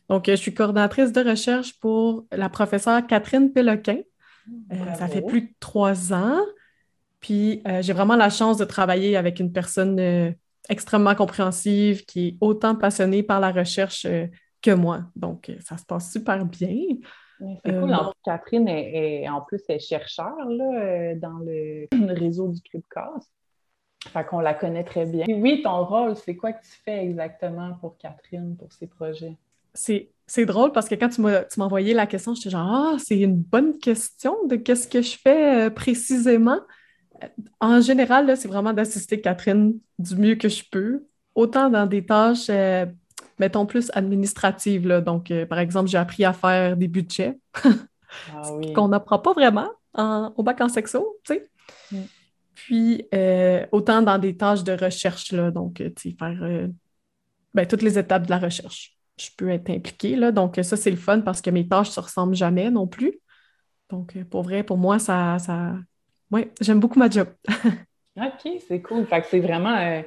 Donc, 0.09 0.25
je 0.29 0.35
suis 0.35 0.55
coordinatrice 0.55 1.13
de 1.13 1.21
recherche 1.21 1.79
pour 1.79 2.25
la 2.33 2.49
professeure 2.49 3.07
Catherine 3.07 3.53
Péloquin. 3.53 3.99
Euh, 4.73 4.95
ça 4.95 5.09
fait 5.09 5.21
plus 5.21 5.43
de 5.43 5.53
trois 5.61 6.15
ans. 6.15 6.41
Puis 7.21 7.61
euh, 7.69 7.83
j'ai 7.83 7.93
vraiment 7.93 8.17
la 8.17 8.31
chance 8.31 8.57
de 8.57 8.65
travailler 8.65 9.19
avec 9.19 9.39
une 9.39 9.53
personne 9.53 10.35
extrêmement 10.71 11.15
compréhensive 11.15 12.07
qui 12.07 12.29
est 12.29 12.37
autant 12.41 12.75
passionnée 12.77 13.23
par 13.23 13.41
la 13.41 13.53
recherche 13.53 14.07
que 14.63 14.71
moi. 14.71 15.03
Donc, 15.17 15.53
ça 15.61 15.77
se 15.77 15.85
passe 15.85 16.11
super 16.11 16.47
bien. 16.47 16.79
C'est 17.65 17.73
cool. 17.73 17.93
Euh, 17.93 17.97
Catherine 18.25 18.69
est, 18.69 19.29
en 19.29 19.41
plus 19.41 19.63
est 19.69 19.79
chercheur 19.79 20.35
là, 20.49 20.83
euh, 20.83 21.15
dans 21.17 21.39
le, 21.39 21.89
réseau 22.15 22.49
du 22.49 22.61
Cribcast. 22.63 23.31
Fait 24.09 24.25
qu'on 24.25 24.41
la 24.41 24.55
connaît 24.55 24.85
très 24.85 25.07
bien. 25.07 25.25
oui, 25.29 25.63
ton 25.63 25.85
rôle, 25.85 26.17
c'est 26.17 26.35
quoi 26.35 26.53
que 26.53 26.63
tu 26.63 26.73
fais 26.85 27.05
exactement 27.05 27.75
pour 27.81 27.97
Catherine, 27.99 28.57
pour 28.57 28.73
ses 28.73 28.89
projets? 28.89 29.37
C'est 29.75 30.47
drôle 30.47 30.73
parce 30.73 30.89
que 30.89 30.97
quand 30.97 31.09
tu 31.09 31.21
m'as 31.21 31.45
envoyé 31.59 31.95
la 31.95 32.07
question, 32.07 32.35
j'étais 32.35 32.51
genre 32.51 32.69
Ah, 32.69 32.97
c'est 32.99 33.19
une 33.19 33.37
bonne 33.37 33.79
question 33.79 34.37
de 34.47 34.57
qu'est-ce 34.57 34.89
que 34.89 35.03
je 35.03 35.17
fais 35.17 35.67
euh, 35.67 35.71
précisément. 35.71 36.59
En 37.61 37.81
général, 37.81 38.37
c'est 38.37 38.49
vraiment 38.49 38.73
d'assister 38.73 39.21
Catherine 39.21 39.79
du 39.99 40.17
mieux 40.17 40.35
que 40.35 40.49
je 40.49 40.65
peux, 40.69 41.07
autant 41.37 41.71
dans 41.71 41.87
des 41.87 42.05
tâches 42.05 42.51
mettons, 43.43 43.67
plus 43.67 43.91
administrative. 43.93 44.87
Là. 44.87 45.01
Donc, 45.01 45.33
euh, 45.33 45.47
par 45.47 45.59
exemple, 45.59 45.91
j'ai 45.91 45.99
appris 45.99 46.25
à 46.25 46.33
faire 46.33 46.77
des 46.77 46.87
budgets 46.87 47.41
ah 47.65 48.43
qu'on 48.73 48.87
n'apprend 48.87 49.19
pas 49.19 49.33
vraiment 49.33 49.69
au 49.95 50.43
bac 50.45 50.61
en 50.61 50.69
sexo, 50.69 51.19
tu 51.25 51.35
sais. 51.35 51.51
Mm. 51.91 52.03
Puis, 52.55 53.05
euh, 53.13 53.67
autant 53.73 54.01
dans 54.01 54.19
des 54.19 54.37
tâches 54.37 54.63
de 54.63 54.73
recherche, 54.73 55.33
là, 55.33 55.51
donc, 55.51 55.81
euh, 55.81 55.91
tu 55.97 56.11
sais, 56.11 56.17
faire 56.17 56.69
ben, 57.53 57.67
toutes 57.67 57.83
les 57.83 57.99
étapes 57.99 58.27
de 58.27 58.31
la 58.31 58.39
recherche. 58.39 58.97
Je 59.19 59.29
peux 59.37 59.51
être 59.51 59.69
impliquée, 59.71 60.15
là. 60.15 60.31
Donc, 60.31 60.59
ça, 60.63 60.77
c'est 60.77 60.91
le 60.91 60.97
fun 60.97 61.21
parce 61.21 61.43
que 61.43 61.51
mes 61.51 61.67
tâches 61.67 61.89
ne 61.89 61.95
se 61.95 62.01
ressemblent 62.01 62.37
jamais 62.37 62.71
non 62.71 62.87
plus. 62.87 63.19
Donc, 63.91 64.17
pour 64.31 64.43
vrai, 64.43 64.63
pour 64.63 64.79
moi, 64.79 65.01
ça... 65.01 65.39
ça... 65.41 65.75
Oui, 66.31 66.49
j'aime 66.61 66.79
beaucoup 66.79 66.99
ma 67.01 67.11
job. 67.11 67.27
OK, 68.17 68.53
c'est 68.69 68.81
cool. 68.83 69.05
Fait 69.07 69.21
que 69.21 69.27
c'est 69.29 69.41
vraiment 69.41 70.03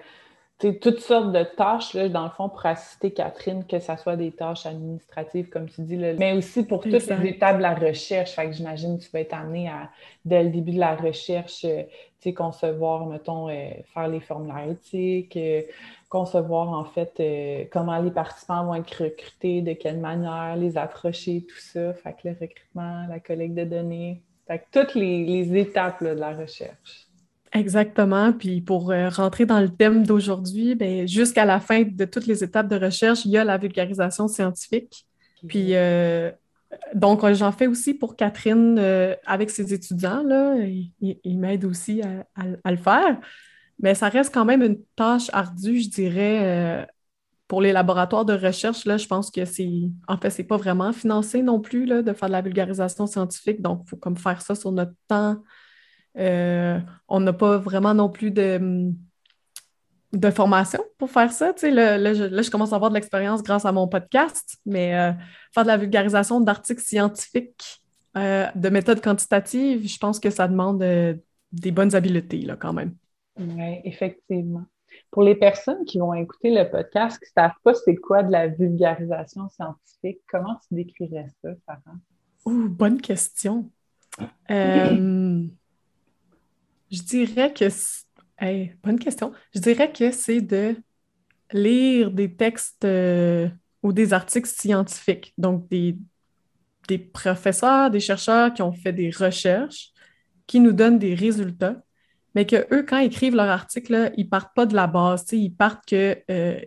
toutes 0.57 1.01
sortes 1.01 1.33
de 1.33 1.43
tâches, 1.43 1.93
là, 1.93 2.07
dans 2.07 2.23
le 2.23 2.29
fond, 2.29 2.47
pour 2.47 2.65
assister 2.65 3.11
Catherine, 3.11 3.65
que 3.65 3.79
ce 3.79 3.95
soit 3.97 4.15
des 4.15 4.31
tâches 4.31 4.65
administratives, 4.65 5.49
comme 5.49 5.69
tu 5.69 5.81
dis, 5.81 5.97
là, 5.97 6.13
mais 6.17 6.31
aussi 6.31 6.65
pour 6.65 6.81
toutes 6.81 6.93
les 6.93 7.27
étapes 7.27 7.57
de 7.57 7.61
la 7.61 7.75
recherche. 7.75 8.31
Fait 8.31 8.45
que 8.45 8.53
j'imagine 8.53 8.97
que 8.97 9.03
tu 9.03 9.09
vas 9.11 9.19
être 9.19 9.33
amené 9.33 9.67
à, 9.67 9.89
dès 10.23 10.43
le 10.43 10.49
début 10.49 10.71
de 10.71 10.79
la 10.79 10.95
recherche, 10.95 11.65
euh, 11.65 11.83
tu 12.21 12.29
sais, 12.29 12.33
concevoir, 12.33 13.05
mettons, 13.05 13.49
euh, 13.49 13.69
faire 13.93 14.07
les 14.07 14.21
formulaires 14.21 14.69
éthiques, 14.69 15.35
euh, 15.35 15.61
concevoir, 16.07 16.69
en 16.69 16.85
fait, 16.85 17.69
comment 17.71 17.99
les 17.99 18.11
participants 18.11 18.65
vont 18.65 18.75
être 18.75 19.03
recrutés, 19.03 19.61
de 19.61 19.73
quelle 19.73 19.99
manière, 19.99 20.55
les 20.55 20.77
approcher, 20.77 21.45
tout 21.45 21.59
ça. 21.59 21.93
Fait 21.95 22.13
que 22.13 22.29
le 22.29 22.37
recrutement, 22.39 23.05
la 23.09 23.19
collecte 23.19 23.55
de 23.55 23.65
données, 23.65 24.21
Fait 24.47 24.59
que 24.59 24.65
toutes 24.71 24.95
les, 24.95 25.57
étapes 25.57 26.01
de 26.01 26.09
la 26.09 26.31
recherche. 26.31 27.04
Exactement. 27.55 28.33
Puis 28.33 28.59
pour 28.59 28.91
euh, 28.91 29.07
rentrer 29.07 29.45
dans 29.45 29.61
le 29.61 29.69
thème 29.69 30.05
d'aujourd'hui, 30.05 30.75
ben, 30.75 31.07
jusqu'à 31.07 31.45
la 31.45 31.61
fin 31.61 31.83
de 31.83 32.05
toutes 32.05 32.27
les 32.27 32.43
étapes 32.43 32.67
de 32.67 32.75
recherche, 32.75 33.23
il 33.23 33.31
y 33.31 33.37
a 33.37 33.45
la 33.45 33.57
vulgarisation 33.57 34.27
scientifique. 34.27 35.05
Puis 35.47 35.69
euh, 35.75 36.31
donc, 36.93 37.25
j'en 37.33 37.53
fais 37.53 37.67
aussi 37.67 37.93
pour 37.93 38.17
Catherine 38.17 38.77
euh, 38.77 39.15
avec 39.25 39.49
ses 39.49 39.73
étudiants. 39.73 40.21
Là. 40.23 40.57
Il, 40.99 41.39
m'aide 41.39 41.63
aussi 41.63 42.01
à, 42.01 42.71
le 42.71 42.77
faire. 42.77 43.19
Mais 43.79 43.95
ça 43.95 44.09
reste 44.09 44.33
quand 44.33 44.45
même 44.45 44.61
une 44.61 44.81
tâche 44.97 45.29
ardue, 45.31 45.79
je 45.79 45.89
dirais, 45.89 46.85
pour 47.47 47.61
les 47.61 47.71
laboratoires 47.71 48.25
de 48.25 48.33
recherche, 48.33 48.85
là, 48.85 48.97
je 48.97 49.07
pense 49.07 49.31
que 49.31 49.45
c'est. 49.45 49.69
En 50.07 50.17
fait, 50.17 50.29
c'est 50.29 50.43
pas 50.43 50.57
vraiment 50.57 50.91
financé 50.91 51.41
non 51.41 51.61
plus 51.61 51.85
là, 51.85 52.01
de 52.01 52.11
faire 52.11 52.27
de 52.27 52.33
la 52.33 52.41
vulgarisation 52.41 53.05
scientifique. 53.07 53.61
Donc, 53.61 53.83
il 53.85 53.89
faut 53.89 53.97
comme 53.97 54.17
faire 54.17 54.41
ça 54.41 54.55
sur 54.55 54.71
notre 54.73 54.93
temps. 55.07 55.37
Euh, 56.17 56.79
on 57.07 57.19
n'a 57.19 57.33
pas 57.33 57.57
vraiment 57.57 57.93
non 57.93 58.09
plus 58.09 58.31
de, 58.31 58.91
de 60.13 60.29
formation 60.31 60.83
pour 60.97 61.09
faire 61.09 61.31
ça. 61.31 61.53
là, 61.63 61.97
là, 61.97 62.13
je, 62.13 62.49
commence 62.49 62.73
à 62.73 62.75
avoir 62.75 62.89
de 62.89 62.95
l'expérience 62.95 63.43
grâce 63.43 63.65
à 63.65 63.71
mon 63.71 63.87
podcast, 63.87 64.57
mais 64.65 64.95
euh, 64.95 65.11
faire 65.53 65.63
de 65.63 65.67
la 65.67 65.77
vulgarisation 65.77 66.39
d'articles 66.39 66.81
scientifiques, 66.81 67.81
euh, 68.17 68.47
de 68.55 68.69
méthodes 68.69 69.01
quantitatives, 69.01 69.87
je 69.87 69.97
pense 69.97 70.19
que 70.19 70.29
ça 70.29 70.47
demande 70.47 70.79
des 71.51 71.71
bonnes 71.71 71.95
habiletés 71.95 72.41
là, 72.41 72.55
quand 72.55 72.73
même. 72.73 72.95
Oui, 73.37 73.81
effectivement. 73.83 74.63
Pour 75.11 75.23
les 75.23 75.35
personnes 75.35 75.83
qui 75.85 75.99
vont 75.99 76.13
écouter 76.13 76.51
le 76.51 76.69
podcast, 76.69 77.19
qui 77.19 77.25
ne 77.25 77.41
savent 77.41 77.57
pas 77.63 77.73
c'est 77.73 77.95
quoi 77.95 78.23
de 78.23 78.31
la 78.31 78.47
vulgarisation 78.47 79.49
scientifique, 79.49 80.19
comment 80.29 80.57
tu 80.67 80.75
décrirais 80.75 81.27
ça, 81.41 81.49
Sarah? 81.65 81.97
Ouh, 82.45 82.69
bonne 82.69 83.01
question. 83.01 83.69
Euh, 84.49 85.47
je 86.95 87.03
dirais 87.03 87.53
que... 87.53 87.69
bonne 88.83 88.99
question. 88.99 89.31
Je 89.53 89.59
dirais 89.59 89.91
que 89.91 90.11
c'est 90.11 90.41
de 90.41 90.75
lire 91.51 92.11
des 92.11 92.33
textes 92.35 92.85
euh, 92.85 93.47
ou 93.83 93.93
des 93.93 94.13
articles 94.13 94.49
scientifiques, 94.49 95.33
donc 95.37 95.69
des, 95.69 95.97
des 96.87 96.97
professeurs, 96.97 97.91
des 97.91 97.99
chercheurs 97.99 98.53
qui 98.53 98.61
ont 98.61 98.73
fait 98.73 98.93
des 98.93 99.11
recherches, 99.11 99.91
qui 100.47 100.59
nous 100.59 100.73
donnent 100.73 100.99
des 100.99 101.15
résultats 101.15 101.81
mais 102.35 102.45
que 102.45 102.67
eux, 102.73 102.85
quand 102.87 102.97
ils 102.97 103.05
écrivent 103.05 103.35
leur 103.35 103.49
article, 103.49 104.11
ils 104.17 104.29
partent 104.29 104.53
pas 104.53 104.65
de 104.65 104.75
la 104.75 104.87
base, 104.87 105.25
ils 105.31 105.55
partent 105.55 105.85
que 105.87 106.17
euh, 106.29 106.59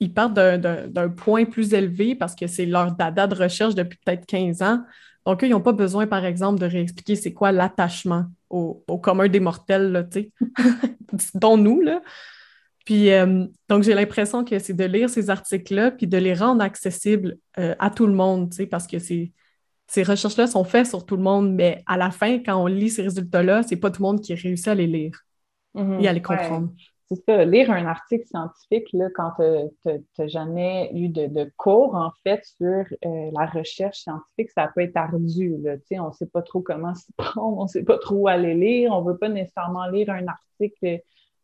ils 0.00 0.12
partent 0.12 0.34
d'un 0.34 1.08
point 1.08 1.46
plus 1.46 1.72
élevé 1.72 2.14
parce 2.14 2.36
que 2.36 2.46
c'est 2.46 2.66
leur 2.66 2.92
dada 2.92 3.26
de 3.26 3.34
recherche 3.34 3.74
depuis 3.74 3.98
peut-être 4.04 4.26
15 4.26 4.62
ans. 4.62 4.84
Donc, 5.26 5.42
eux, 5.42 5.46
ils 5.48 5.50
n'ont 5.50 5.60
pas 5.60 5.72
besoin, 5.72 6.06
par 6.06 6.24
exemple, 6.24 6.60
de 6.60 6.66
réexpliquer 6.66 7.16
c'est 7.16 7.32
quoi 7.32 7.50
l'attachement 7.50 8.26
au, 8.50 8.98
commun 9.02 9.28
des 9.28 9.40
mortels, 9.40 10.08
dont 11.34 11.56
nous. 11.56 11.80
Là. 11.80 12.00
Puis, 12.84 13.12
euh, 13.12 13.44
donc, 13.68 13.82
j'ai 13.82 13.94
l'impression 13.94 14.44
que 14.44 14.58
c'est 14.58 14.72
de 14.72 14.84
lire 14.84 15.10
ces 15.10 15.30
articles-là 15.30 15.90
puis 15.90 16.06
de 16.06 16.16
les 16.16 16.34
rendre 16.34 16.62
accessibles 16.62 17.36
euh, 17.58 17.74
à 17.78 17.90
tout 17.90 18.06
le 18.06 18.14
monde, 18.14 18.52
parce 18.70 18.86
que 18.86 18.98
c'est 18.98 19.32
ces 19.90 20.02
recherches-là 20.02 20.46
sont 20.46 20.64
faites 20.64 20.86
sur 20.86 21.06
tout 21.06 21.16
le 21.16 21.22
monde, 21.22 21.54
mais 21.54 21.82
à 21.86 21.96
la 21.96 22.10
fin, 22.10 22.38
quand 22.38 22.62
on 22.62 22.66
lit 22.66 22.90
ces 22.90 23.02
résultats-là, 23.02 23.62
c'est 23.62 23.76
pas 23.76 23.90
tout 23.90 24.02
le 24.02 24.08
monde 24.08 24.20
qui 24.20 24.34
réussit 24.34 24.68
à 24.68 24.74
les 24.74 24.86
lire 24.86 25.22
mhm. 25.74 26.00
et 26.00 26.08
à 26.08 26.12
les 26.12 26.20
comprendre. 26.20 26.70
C'est 27.10 27.24
ça, 27.24 27.42
lire 27.46 27.70
un 27.70 27.86
article 27.86 28.26
scientifique, 28.26 28.88
là, 28.92 29.08
quand 29.14 29.32
tu 29.38 29.90
n'as 30.18 30.26
jamais 30.26 30.90
eu 30.92 31.08
de, 31.08 31.50
cours, 31.56 31.94
en 31.94 32.10
fait, 32.22 32.44
sur 32.44 32.66
euh, 32.66 33.30
la 33.32 33.46
recherche 33.46 34.00
scientifique, 34.00 34.50
ça 34.50 34.70
peut 34.74 34.82
être 34.82 34.96
ardu. 34.96 35.56
Là, 35.62 35.76
on 36.02 36.08
ne 36.08 36.12
sait 36.12 36.26
pas 36.26 36.42
trop 36.42 36.60
comment 36.60 36.94
s'y 36.94 37.10
prendre, 37.16 37.58
on 37.58 37.62
ne 37.62 37.68
sait 37.68 37.82
pas 37.82 37.96
trop 37.96 38.16
où 38.16 38.28
aller 38.28 38.54
lire, 38.54 38.92
on 38.92 39.02
ne 39.02 39.10
veut 39.10 39.16
pas 39.16 39.30
nécessairement 39.30 39.86
lire 39.86 40.10
un 40.10 40.26
article 40.26 41.00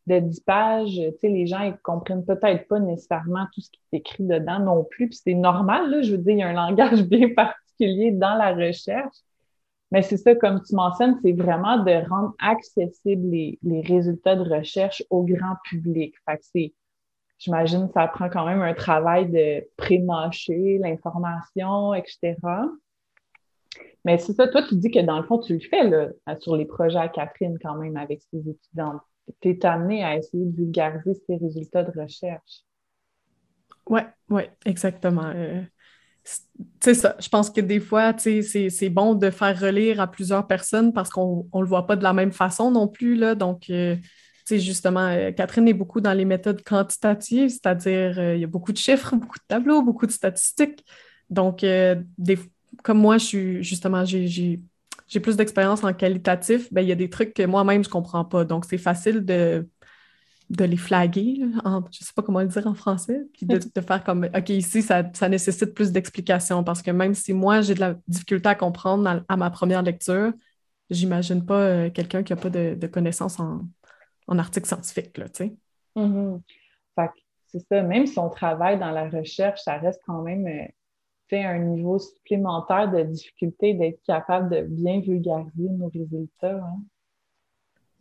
de 0.06 0.18
10 0.18 0.40
pages. 0.40 1.00
les 1.22 1.46
gens 1.46 1.64
ne 1.64 1.72
comprennent 1.82 2.26
peut-être 2.26 2.68
pas 2.68 2.78
nécessairement 2.78 3.46
tout 3.54 3.62
ce 3.62 3.70
qui 3.70 3.80
est 3.92 3.98
écrit 3.98 4.24
dedans 4.24 4.58
non 4.58 4.84
plus. 4.84 5.08
Puis 5.08 5.20
c'est 5.24 5.34
normal, 5.34 5.90
là, 5.90 6.02
je 6.02 6.12
veux 6.12 6.18
dire, 6.18 6.32
il 6.32 6.38
y 6.40 6.42
a 6.42 6.48
un 6.48 6.52
langage 6.52 7.02
bien 7.08 7.30
particulier 7.30 8.12
dans 8.12 8.34
la 8.34 8.52
recherche. 8.52 9.16
Mais 9.90 10.02
c'est 10.02 10.16
ça, 10.16 10.34
comme 10.34 10.62
tu 10.62 10.74
mentionnes, 10.74 11.18
c'est 11.22 11.32
vraiment 11.32 11.78
de 11.78 12.08
rendre 12.08 12.34
accessibles 12.38 13.28
les, 13.30 13.80
résultats 13.86 14.34
de 14.36 14.42
recherche 14.42 15.02
au 15.10 15.22
grand 15.22 15.56
public. 15.64 16.14
Fait 16.28 16.36
que 16.38 16.44
c'est, 16.44 16.74
j'imagine, 17.38 17.88
ça 17.94 18.08
prend 18.08 18.28
quand 18.28 18.46
même 18.46 18.62
un 18.62 18.74
travail 18.74 19.30
de 19.30 19.64
pré-mâcher 19.76 20.78
l'information, 20.78 21.94
etc. 21.94 22.34
Mais 24.04 24.18
c'est 24.18 24.34
ça, 24.34 24.48
toi, 24.48 24.62
tu 24.62 24.76
dis 24.76 24.90
que 24.90 25.00
dans 25.00 25.18
le 25.18 25.24
fond, 25.24 25.38
tu 25.38 25.54
le 25.54 25.60
fais 25.60 25.88
là, 25.88 26.08
sur 26.40 26.56
les 26.56 26.66
projets 26.66 26.98
à 26.98 27.08
Catherine 27.08 27.58
quand 27.62 27.76
même 27.76 27.96
avec 27.96 28.22
ses 28.30 28.38
étudiants. 28.38 29.00
Tu 29.40 29.50
es 29.50 29.66
amené 29.66 30.04
à 30.04 30.16
essayer 30.16 30.44
de 30.44 30.56
vulgariser 30.56 31.14
ces 31.26 31.36
résultats 31.36 31.82
de 31.82 31.98
recherche. 31.98 32.64
Oui, 33.88 34.00
oui, 34.28 34.42
exactement. 34.64 35.30
Euh, 35.34 35.62
c'est 36.80 36.94
ça. 36.94 37.16
Je 37.18 37.28
pense 37.28 37.50
que 37.50 37.60
des 37.60 37.80
fois, 37.80 38.14
c'est 38.18 38.90
bon 38.90 39.14
de 39.14 39.30
faire 39.30 39.58
relire 39.58 40.00
à 40.00 40.10
plusieurs 40.10 40.46
personnes 40.46 40.92
parce 40.92 41.10
qu'on 41.10 41.46
ne 41.52 41.60
le 41.60 41.66
voit 41.66 41.86
pas 41.86 41.96
de 41.96 42.02
la 42.02 42.12
même 42.12 42.32
façon 42.32 42.70
non 42.70 42.88
plus. 42.88 43.16
Là. 43.16 43.34
Donc, 43.34 43.70
euh, 43.70 43.96
justement, 44.50 45.08
euh, 45.08 45.32
Catherine 45.32 45.68
est 45.68 45.74
beaucoup 45.74 46.00
dans 46.00 46.12
les 46.12 46.24
méthodes 46.24 46.62
quantitatives, 46.62 47.50
c'est-à-dire 47.50 48.18
euh, 48.18 48.34
il 48.34 48.40
y 48.40 48.44
a 48.44 48.48
beaucoup 48.48 48.72
de 48.72 48.78
chiffres, 48.78 49.14
beaucoup 49.16 49.38
de 49.38 49.44
tableaux, 49.48 49.82
beaucoup 49.82 50.06
de 50.06 50.12
statistiques. 50.12 50.84
Donc, 51.30 51.60
des, 51.60 52.38
comme 52.82 52.98
moi, 52.98 53.18
je 53.18 53.24
suis 53.24 53.64
justement, 53.64 54.04
j'ai 54.04 54.60
plus 55.22 55.36
d'expérience 55.36 55.82
en 55.82 55.92
qualitatif, 55.94 56.72
ben, 56.72 56.82
il 56.82 56.88
y 56.88 56.92
a 56.92 56.96
des 56.96 57.08
trucs 57.08 57.32
que 57.32 57.44
moi-même, 57.44 57.82
je 57.82 57.88
ne 57.88 57.92
comprends 57.92 58.24
pas. 58.24 58.44
Donc, 58.44 58.66
c'est 58.66 58.78
facile 58.78 59.24
de 59.24 59.66
de 60.50 60.64
les 60.64 60.76
flaguer, 60.76 61.36
je 61.38 61.44
ne 61.46 61.82
sais 61.90 62.12
pas 62.14 62.22
comment 62.22 62.40
le 62.40 62.48
dire 62.48 62.66
en 62.66 62.74
français, 62.74 63.22
puis 63.32 63.46
de, 63.46 63.80
faire 63.80 64.04
comme, 64.04 64.28
OK, 64.36 64.50
ici, 64.50 64.82
ça, 64.82 65.02
nécessite 65.28 65.74
plus 65.74 65.90
d'explications 65.90 66.62
parce 66.62 66.82
que 66.82 66.90
même 66.90 67.14
si 67.14 67.32
moi, 67.32 67.60
j'ai 67.60 67.74
de 67.74 67.80
la 67.80 67.94
difficulté 68.06 68.48
à 68.48 68.54
comprendre 68.54 69.24
à, 69.26 69.36
ma 69.36 69.50
première 69.50 69.82
lecture, 69.82 70.32
j'imagine 70.90 71.44
pas 71.44 71.60
euh, 71.60 71.90
quelqu'un 71.90 72.22
qui 72.22 72.32
n'a 72.32 72.40
pas 72.40 72.50
de, 72.50 72.86
connaissances 72.86 73.40
en, 73.40 73.62
en 74.26 74.38
article 74.38 74.66
scientifique, 74.66 75.16
là, 75.18 75.28
tu 75.28 75.44
sais. 75.44 75.56
Mm-hmm. 75.96 76.40
c'est 77.46 77.60
ça, 77.60 77.82
même 77.82 78.06
si 78.06 78.18
on 78.18 78.28
travaille 78.28 78.78
dans 78.78 78.90
la 78.90 79.08
recherche, 79.08 79.60
ça 79.62 79.78
reste 79.78 80.00
quand 80.06 80.22
même, 80.22 80.46
euh, 80.46 80.66
un 81.32 81.58
niveau 81.58 81.98
supplémentaire 81.98 82.90
de 82.92 83.02
difficulté 83.02 83.74
d'être 83.74 84.00
capable 84.06 84.54
de 84.54 84.62
bien 84.62 85.00
vulgariser 85.00 85.68
nos 85.68 85.88
résultats. 85.88 86.58
Hein. 86.58 86.82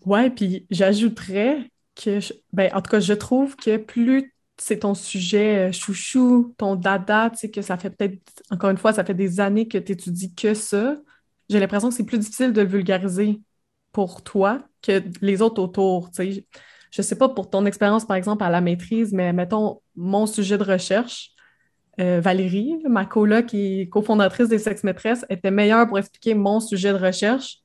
Oui, 0.06 0.30
puis 0.30 0.68
j'ajouterais 0.70 1.72
que, 1.96 2.20
ben, 2.54 2.72
en 2.74 2.82
tout 2.82 2.92
cas, 2.92 3.00
je 3.00 3.14
trouve 3.14 3.56
que 3.56 3.78
plus 3.78 4.34
c'est 4.58 4.80
ton 4.80 4.94
sujet 4.94 5.70
euh, 5.70 5.72
chouchou, 5.72 6.54
ton 6.58 6.76
dada, 6.76 7.30
tu 7.32 7.38
sais, 7.38 7.52
que 7.52 7.62
ça 7.62 7.78
fait 7.78 7.90
peut-être, 7.90 8.22
encore 8.52 8.70
une 8.70 8.78
fois, 8.78 8.94
ça 8.94 9.04
fait 9.04 9.14
des 9.14 9.40
années 9.40 9.68
que 9.68 9.78
tu 9.78 9.92
étudies 9.94 10.34
que 10.34 10.54
ça, 10.54 10.98
j'ai 11.50 11.60
l'impression 11.60 11.90
que 11.90 11.96
c'est 11.96 12.06
plus 12.06 12.20
difficile 12.20 12.54
de 12.54 12.62
le 12.62 12.68
vulgariser 12.68 13.42
pour 13.92 14.24
toi 14.24 14.60
que 14.82 15.04
les 15.22 15.42
autres 15.42 15.62
autour, 15.62 16.12
tu 16.12 16.34
sais. 16.34 16.48
Je 16.92 17.02
sais 17.02 17.18
pas 17.18 17.30
pour 17.30 17.50
ton 17.50 17.66
expérience, 17.66 18.06
par 18.06 18.18
exemple, 18.18 18.44
à 18.44 18.52
la 18.52 18.62
maîtrise, 18.62 19.14
mais 19.14 19.34
mettons 19.34 19.82
mon 19.96 20.28
sujet 20.28 20.58
de 20.60 20.64
recherche, 20.64 21.32
euh, 22.00 22.22
Valérie, 22.22 22.78
ma 22.88 23.06
coloc 23.06 23.48
qui 23.48 23.82
est 23.82 23.90
cofondatrice 23.90 24.48
des 24.50 24.60
Sex 24.60 24.84
Maîtresses, 24.84 25.26
était 25.30 25.52
meilleure 25.52 25.88
pour 25.88 25.98
expliquer 26.00 26.36
mon 26.36 26.60
sujet 26.60 26.92
de 26.94 26.98
recherche 26.98 27.58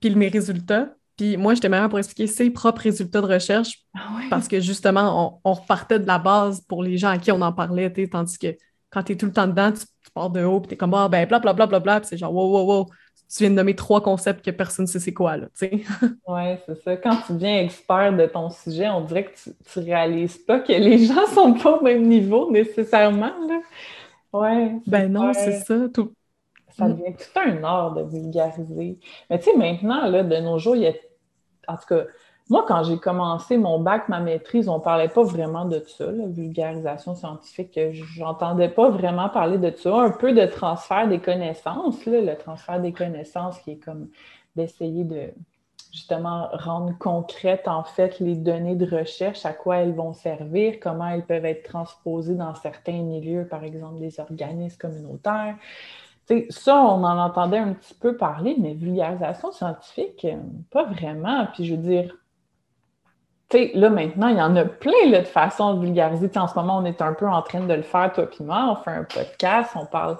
puis 0.00 0.14
mes 0.14 0.28
résultats 0.28 0.94
puis 1.16 1.36
moi, 1.36 1.54
j'étais 1.54 1.68
meilleure 1.68 1.88
pour 1.88 1.98
expliquer 1.98 2.26
ses 2.26 2.50
propres 2.50 2.82
résultats 2.82 3.20
de 3.20 3.26
recherche 3.26 3.84
ah 3.94 4.00
parce 4.28 4.48
que 4.48 4.60
justement, 4.60 5.40
on, 5.44 5.52
repartait 5.52 5.98
de 5.98 6.06
la 6.06 6.18
base 6.18 6.60
pour 6.60 6.82
les 6.82 6.98
gens 6.98 7.08
à 7.08 7.18
qui 7.18 7.32
on 7.32 7.40
en 7.40 7.52
parlait, 7.52 7.92
tandis 8.10 8.38
que 8.38 8.56
quand 8.90 9.02
tu 9.02 9.12
es 9.12 9.16
tout 9.16 9.26
le 9.26 9.32
temps 9.32 9.46
dedans, 9.46 9.72
tu, 9.72 9.84
pars 10.14 10.30
de 10.30 10.44
haut, 10.44 10.60
puis 10.60 10.68
tu 10.68 10.74
es 10.74 10.76
comme, 10.76 10.94
ah, 10.94 11.08
ben, 11.08 11.26
bla, 11.26 11.38
bla, 11.38 11.52
bla, 11.52 11.66
bla, 11.66 11.80
bla, 11.80 12.00
puis 12.00 12.08
c'est 12.08 12.16
genre, 12.16 12.32
wow, 12.32 12.50
wow, 12.50 12.66
wow, 12.66 12.86
tu 13.28 13.38
viens 13.40 13.50
de 13.50 13.54
nommer 13.54 13.74
trois 13.74 14.00
concepts 14.00 14.44
que 14.44 14.50
personne 14.50 14.84
ne 14.84 14.90
sait 14.90 15.00
c'est 15.00 15.12
quoi, 15.12 15.36
là, 15.36 15.46
tu 15.58 15.66
sais. 15.66 15.82
Oui, 16.28 16.56
c'est 16.66 16.82
ça. 16.82 16.96
Quand 16.96 17.16
tu 17.26 17.32
deviens 17.32 17.60
expert 17.60 18.16
de 18.16 18.26
ton 18.26 18.50
sujet, 18.50 18.88
on 18.88 19.00
dirait 19.00 19.24
que 19.24 19.36
tu, 19.42 19.78
ne 19.80 19.84
réalises 19.84 20.38
pas 20.38 20.60
que 20.60 20.72
les 20.72 21.06
gens 21.06 21.26
sont 21.34 21.54
pas 21.54 21.78
au 21.78 21.82
même 21.82 22.06
niveau 22.06 22.50
nécessairement, 22.50 23.34
là. 23.48 23.60
Ouais. 24.32 24.76
Ben 24.86 25.10
non, 25.10 25.32
c'est 25.32 25.60
ça. 25.60 25.88
Tout, 25.92 26.12
ça 26.76 26.88
devient 26.88 27.14
tout 27.16 27.38
un 27.38 27.64
art 27.64 27.94
de 27.94 28.02
vulgariser. 28.02 28.98
Mais 29.30 29.38
tu 29.38 29.50
sais, 29.50 29.56
maintenant, 29.56 30.08
là, 30.08 30.22
de 30.22 30.36
nos 30.36 30.58
jours, 30.58 30.76
il 30.76 30.82
y 30.82 30.86
a. 30.86 30.92
En 31.68 31.76
tout 31.76 31.86
cas, 31.88 32.04
moi, 32.48 32.64
quand 32.68 32.84
j'ai 32.84 32.98
commencé 32.98 33.58
mon 33.58 33.80
bac, 33.80 34.08
ma 34.08 34.20
maîtrise, 34.20 34.68
on 34.68 34.78
ne 34.78 34.82
parlait 34.82 35.08
pas 35.08 35.24
vraiment 35.24 35.64
de 35.64 35.82
ça, 35.86 36.12
la 36.12 36.26
vulgarisation 36.26 37.16
scientifique. 37.16 37.78
J'entendais 37.92 38.68
pas 38.68 38.88
vraiment 38.88 39.28
parler 39.28 39.58
de 39.58 39.74
ça. 39.76 39.96
Un 40.00 40.10
peu 40.10 40.32
de 40.32 40.46
transfert 40.46 41.08
des 41.08 41.18
connaissances, 41.18 42.06
le 42.06 42.34
transfert 42.34 42.80
des 42.80 42.92
connaissances 42.92 43.58
qui 43.60 43.72
est 43.72 43.84
comme 43.84 44.08
d'essayer 44.54 45.02
de 45.02 45.32
justement 45.92 46.48
rendre 46.52 46.96
concrètes 46.98 47.68
en 47.68 47.82
fait 47.82 48.20
les 48.20 48.36
données 48.36 48.76
de 48.76 48.86
recherche, 48.86 49.46
à 49.46 49.52
quoi 49.52 49.78
elles 49.78 49.94
vont 49.94 50.12
servir, 50.12 50.74
comment 50.80 51.08
elles 51.08 51.24
peuvent 51.24 51.46
être 51.46 51.62
transposées 51.68 52.34
dans 52.34 52.54
certains 52.54 53.02
milieux, 53.02 53.46
par 53.48 53.64
exemple 53.64 53.98
des 53.98 54.20
organismes 54.20 54.78
communautaires. 54.78 55.56
Ça, 56.50 56.76
on 56.76 57.04
en 57.04 57.18
entendait 57.18 57.58
un 57.58 57.72
petit 57.72 57.94
peu 57.94 58.16
parler, 58.16 58.56
mais 58.58 58.74
vulgarisation 58.74 59.52
scientifique, 59.52 60.24
euh, 60.24 60.36
pas 60.70 60.84
vraiment. 60.84 61.46
Puis 61.54 61.66
je 61.66 61.74
veux 61.74 61.82
dire, 61.82 62.14
là 63.74 63.90
maintenant, 63.90 64.28
il 64.28 64.36
y 64.36 64.42
en 64.42 64.56
a 64.56 64.64
plein 64.64 65.10
de 65.10 65.24
façons 65.24 65.74
de 65.74 65.86
vulgariser. 65.86 66.30
en 66.36 66.48
ce 66.48 66.54
moment, 66.54 66.78
on 66.78 66.84
est 66.84 67.00
un 67.00 67.12
peu 67.12 67.28
en 67.28 67.42
train 67.42 67.60
de 67.60 67.74
le 67.74 67.82
faire, 67.82 68.12
toi 68.12 68.26
puis 68.26 68.44
moi. 68.44 68.66
On 68.70 68.82
fait 68.82 68.90
un 68.90 69.04
podcast, 69.04 69.72
on 69.76 69.86
parle 69.86 70.18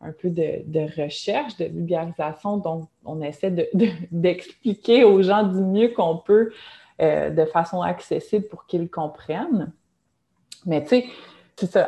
un 0.00 0.12
peu 0.12 0.28
de, 0.28 1.02
recherche, 1.02 1.56
de 1.56 1.66
vulgarisation. 1.66 2.58
Donc, 2.58 2.88
on 3.04 3.22
essaie 3.22 3.50
d'expliquer 4.10 5.04
aux 5.04 5.22
gens 5.22 5.44
du 5.44 5.60
mieux 5.60 5.88
qu'on 5.88 6.18
peut 6.18 6.52
euh, 7.00 7.30
de 7.30 7.44
façon 7.44 7.80
accessible 7.80 8.46
pour 8.48 8.66
qu'ils 8.66 8.90
comprennent. 8.90 9.72
Mais 10.66 10.82
tu 10.82 10.88
sais, 10.88 11.04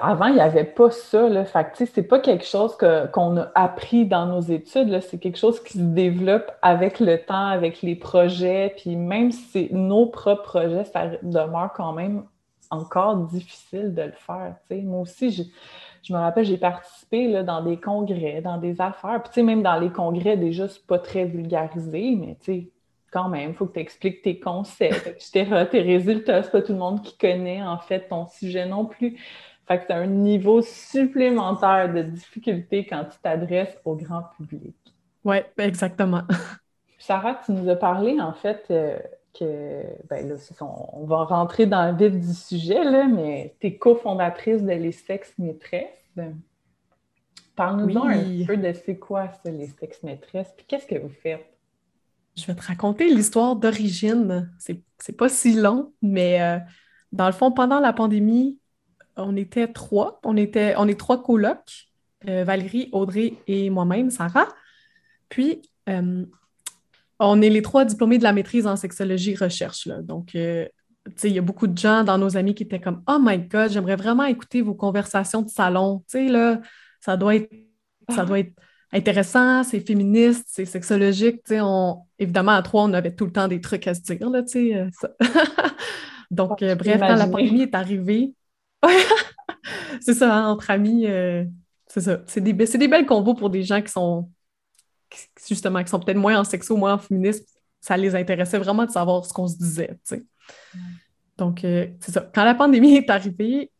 avant, 0.00 0.26
il 0.26 0.34
n'y 0.34 0.40
avait 0.40 0.64
pas 0.64 0.90
ça. 0.90 1.28
Là. 1.28 1.44
Fait 1.44 1.64
que, 1.64 1.84
c'est 1.84 2.02
pas 2.02 2.20
quelque 2.20 2.44
chose 2.44 2.76
qu'on 2.76 3.36
a 3.36 3.50
appris 3.54 4.06
dans 4.06 4.26
nos 4.26 4.40
études. 4.40 5.00
C'est 5.00 5.18
quelque 5.18 5.38
chose 5.38 5.62
qui 5.62 5.74
se 5.74 5.82
développe 5.82 6.50
avec 6.62 7.00
le 7.00 7.18
temps, 7.18 7.46
avec 7.46 7.82
les 7.82 7.96
projets. 7.96 8.74
Puis 8.76 8.96
même 8.96 9.32
si 9.32 9.42
c'est 9.52 9.68
nos 9.72 10.06
propres 10.06 10.42
projets, 10.42 10.84
ça 10.84 11.10
demeure 11.22 11.72
quand 11.74 11.92
même 11.92 12.24
encore 12.70 13.16
difficile 13.16 13.94
de 13.94 14.02
le 14.02 14.12
faire. 14.12 14.56
Moi 14.70 15.00
aussi, 15.00 15.30
je, 15.30 16.12
me 16.12 16.18
rappelle, 16.18 16.44
j'ai 16.44 16.58
participé 16.58 17.28
là, 17.28 17.42
dans 17.42 17.62
des 17.62 17.78
congrès, 17.78 18.40
dans 18.40 18.58
des 18.58 18.80
affaires. 18.80 19.22
Puis 19.22 19.42
même 19.42 19.62
dans 19.62 19.78
les 19.78 19.90
congrès, 19.90 20.36
déjà, 20.36 20.68
c'est 20.68 20.86
pas 20.86 20.98
très 20.98 21.24
vulgarisé, 21.24 22.16
mais 22.16 22.36
quand 23.12 23.28
même, 23.28 23.50
il 23.50 23.54
faut 23.54 23.66
que 23.66 23.74
tu 23.74 23.80
expliques 23.80 24.22
tes 24.22 24.38
concepts, 24.38 25.06
etc., 25.06 25.66
tes 25.70 25.80
résultats. 25.80 26.42
C'est 26.42 26.50
pas 26.50 26.62
tout 26.62 26.72
le 26.72 26.78
monde 26.78 27.02
qui 27.02 27.16
connaît, 27.16 27.62
en 27.62 27.78
fait, 27.78 28.08
ton 28.08 28.26
sujet 28.26 28.66
non 28.66 28.84
plus. 28.84 29.16
Fait 29.66 29.78
que 29.78 29.84
c'est 29.88 29.94
un 29.94 30.06
niveau 30.06 30.62
supplémentaire 30.62 31.92
de 31.92 32.02
difficulté 32.02 32.86
quand 32.86 33.04
tu 33.04 33.18
t'adresses 33.20 33.76
au 33.84 33.96
grand 33.96 34.22
public. 34.36 34.76
Oui, 35.24 35.38
exactement. 35.58 36.22
Sarah, 36.98 37.40
tu 37.44 37.52
nous 37.52 37.68
as 37.68 37.76
parlé 37.76 38.20
en 38.20 38.32
fait 38.32 38.64
euh, 38.70 38.96
que, 39.38 39.82
ben 40.08 40.28
là, 40.28 40.36
on, 40.92 41.04
va 41.04 41.24
rentrer 41.24 41.66
dans 41.66 41.90
le 41.90 41.96
vif 41.96 42.18
du 42.18 42.34
sujet, 42.34 42.84
là, 42.84 43.06
mais 43.06 43.54
tu 43.60 43.66
es 43.66 43.76
cofondatrice 43.76 44.62
de 44.62 44.72
Les 44.72 44.92
Sexes 44.92 45.34
Maîtresses. 45.38 45.88
Parle-nous 47.56 47.98
un 47.98 48.46
peu 48.46 48.56
de 48.56 48.72
c'est 48.72 48.98
quoi 48.98 49.28
ça, 49.42 49.50
les 49.50 49.66
Sexes 49.66 50.02
Maîtresses, 50.02 50.52
puis 50.56 50.64
qu'est-ce 50.68 50.86
que 50.86 50.98
vous 50.98 51.12
faites? 51.22 51.46
Je 52.36 52.46
vais 52.46 52.54
te 52.54 52.62
raconter 52.62 53.08
l'histoire 53.08 53.56
d'origine. 53.56 54.52
C'est 54.58 55.16
pas 55.16 55.28
si 55.28 55.54
long, 55.54 55.92
mais 56.02 56.40
euh, 56.40 56.58
dans 57.12 57.26
le 57.26 57.32
fond, 57.32 57.50
pendant 57.50 57.80
la 57.80 57.92
pandémie, 57.92 58.58
on 59.16 59.36
était 59.36 59.68
trois. 59.68 60.20
On, 60.24 60.36
était, 60.36 60.74
on 60.76 60.88
est 60.88 60.98
trois 60.98 61.22
colocs, 61.22 61.88
euh, 62.28 62.44
Valérie, 62.44 62.88
Audrey 62.92 63.34
et 63.46 63.70
moi-même, 63.70 64.10
Sarah. 64.10 64.48
Puis, 65.28 65.62
euh, 65.88 66.24
on 67.18 67.42
est 67.42 67.50
les 67.50 67.62
trois 67.62 67.84
diplômés 67.84 68.18
de 68.18 68.22
la 68.22 68.32
maîtrise 68.32 68.66
en 68.66 68.76
sexologie 68.76 69.34
recherche. 69.34 69.88
Donc, 69.88 70.34
euh, 70.34 70.66
il 71.24 71.32
y 71.32 71.38
a 71.38 71.42
beaucoup 71.42 71.66
de 71.66 71.78
gens 71.78 72.04
dans 72.04 72.18
nos 72.18 72.36
amis 72.36 72.54
qui 72.54 72.64
étaient 72.64 72.80
comme 72.80 73.02
Oh 73.08 73.18
my 73.20 73.38
God, 73.38 73.70
j'aimerais 73.70 73.96
vraiment 73.96 74.24
écouter 74.24 74.60
vos 74.60 74.74
conversations 74.74 75.42
de 75.42 75.48
salon. 75.48 76.04
Tu 76.10 76.18
sais, 76.18 76.28
là, 76.28 76.60
ça 77.00 77.16
doit 77.16 77.36
être, 77.36 77.50
ça 78.10 78.24
doit 78.24 78.40
être 78.40 78.52
intéressant, 78.92 79.62
c'est 79.62 79.80
féministe, 79.80 80.44
c'est 80.48 80.64
sexologique. 80.64 81.42
Tu 81.44 81.54
sais, 81.54 81.60
on, 81.60 82.02
évidemment, 82.18 82.52
à 82.52 82.62
trois, 82.62 82.84
on 82.84 82.92
avait 82.92 83.14
tout 83.14 83.24
le 83.24 83.32
temps 83.32 83.48
des 83.48 83.60
trucs 83.60 83.86
à 83.86 83.94
se 83.94 84.00
dire. 84.00 84.28
Là, 84.28 84.42
tu 84.42 84.72
sais, 84.72 84.86
Donc, 86.30 86.58
bref, 86.58 86.98
quand 86.98 87.14
la 87.14 87.28
pandémie 87.28 87.62
est 87.62 87.74
arrivée, 87.74 88.34
c'est 90.00 90.14
ça, 90.14 90.34
hein, 90.34 90.48
entre 90.48 90.70
amis, 90.70 91.06
euh, 91.06 91.44
c'est 91.86 92.00
ça. 92.00 92.20
C'est 92.26 92.40
des, 92.40 92.52
des, 92.52 92.88
belles 92.88 93.06
combos 93.06 93.34
pour 93.34 93.50
des 93.50 93.62
gens 93.62 93.80
qui 93.80 93.90
sont, 93.90 94.30
justement, 95.46 95.82
qui 95.82 95.90
sont 95.90 96.00
peut-être 96.00 96.18
moins 96.18 96.38
en 96.38 96.44
sexo, 96.44 96.76
moins 96.76 96.94
en 96.94 96.98
féminisme. 96.98 97.44
Ça 97.80 97.96
les 97.96 98.14
intéressait 98.14 98.58
vraiment 98.58 98.84
de 98.84 98.90
savoir 98.90 99.24
ce 99.24 99.32
qu'on 99.32 99.46
se 99.46 99.56
disait, 99.56 99.96
Donc, 101.38 101.64
euh, 101.64 101.86
c'est 102.00 102.12
ça. 102.12 102.30
Quand 102.34 102.44
la 102.44 102.54
pandémie 102.54 102.96
est 102.96 103.10
arrivée, 103.10 103.70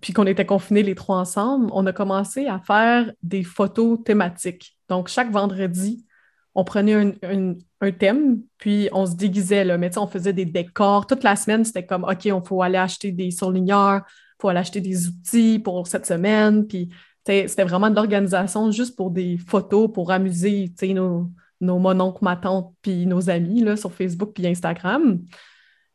puis 0.00 0.12
qu'on 0.12 0.26
était 0.26 0.46
confinés 0.46 0.82
les 0.82 0.94
trois 0.94 1.16
ensemble, 1.16 1.70
on 1.72 1.84
a 1.86 1.92
commencé 1.92 2.46
à 2.46 2.60
faire 2.60 3.10
des 3.22 3.42
photos 3.42 3.98
thématiques. 4.04 4.78
Donc, 4.88 5.08
chaque 5.08 5.30
vendredi, 5.30 6.06
on 6.54 6.64
prenait 6.64 6.94
un, 6.94 7.54
un, 7.80 7.92
thème, 7.92 8.42
puis 8.58 8.88
on 8.92 9.06
se 9.06 9.14
déguisait, 9.14 9.64
là. 9.64 9.78
Mais 9.78 9.96
on 9.98 10.06
faisait 10.06 10.32
des 10.32 10.44
décors. 10.44 11.06
Toute 11.06 11.22
la 11.22 11.36
semaine, 11.36 11.64
c'était 11.64 11.86
comme, 11.86 12.04
OK, 12.04 12.28
on 12.32 12.42
faut 12.42 12.62
aller 12.62 12.78
acheter 12.78 13.12
des 13.12 13.30
surligneurs, 13.30 14.02
pour 14.38 14.50
aller 14.50 14.60
acheter 14.60 14.80
des 14.80 15.08
outils 15.08 15.58
pour 15.58 15.86
cette 15.86 16.06
semaine. 16.06 16.66
Puis 16.66 16.88
c'était 17.26 17.64
vraiment 17.64 17.90
de 17.90 17.96
l'organisation 17.96 18.70
juste 18.70 18.96
pour 18.96 19.10
des 19.10 19.36
photos, 19.36 19.90
pour 19.92 20.10
amuser 20.10 20.72
nos, 20.94 21.30
nos 21.60 21.78
mononcles, 21.78 22.24
ma 22.24 22.36
tante, 22.36 22.72
puis 22.80 23.06
nos 23.06 23.28
amis 23.28 23.60
là, 23.60 23.76
sur 23.76 23.92
Facebook 23.92 24.32
puis 24.34 24.46
Instagram. 24.46 25.20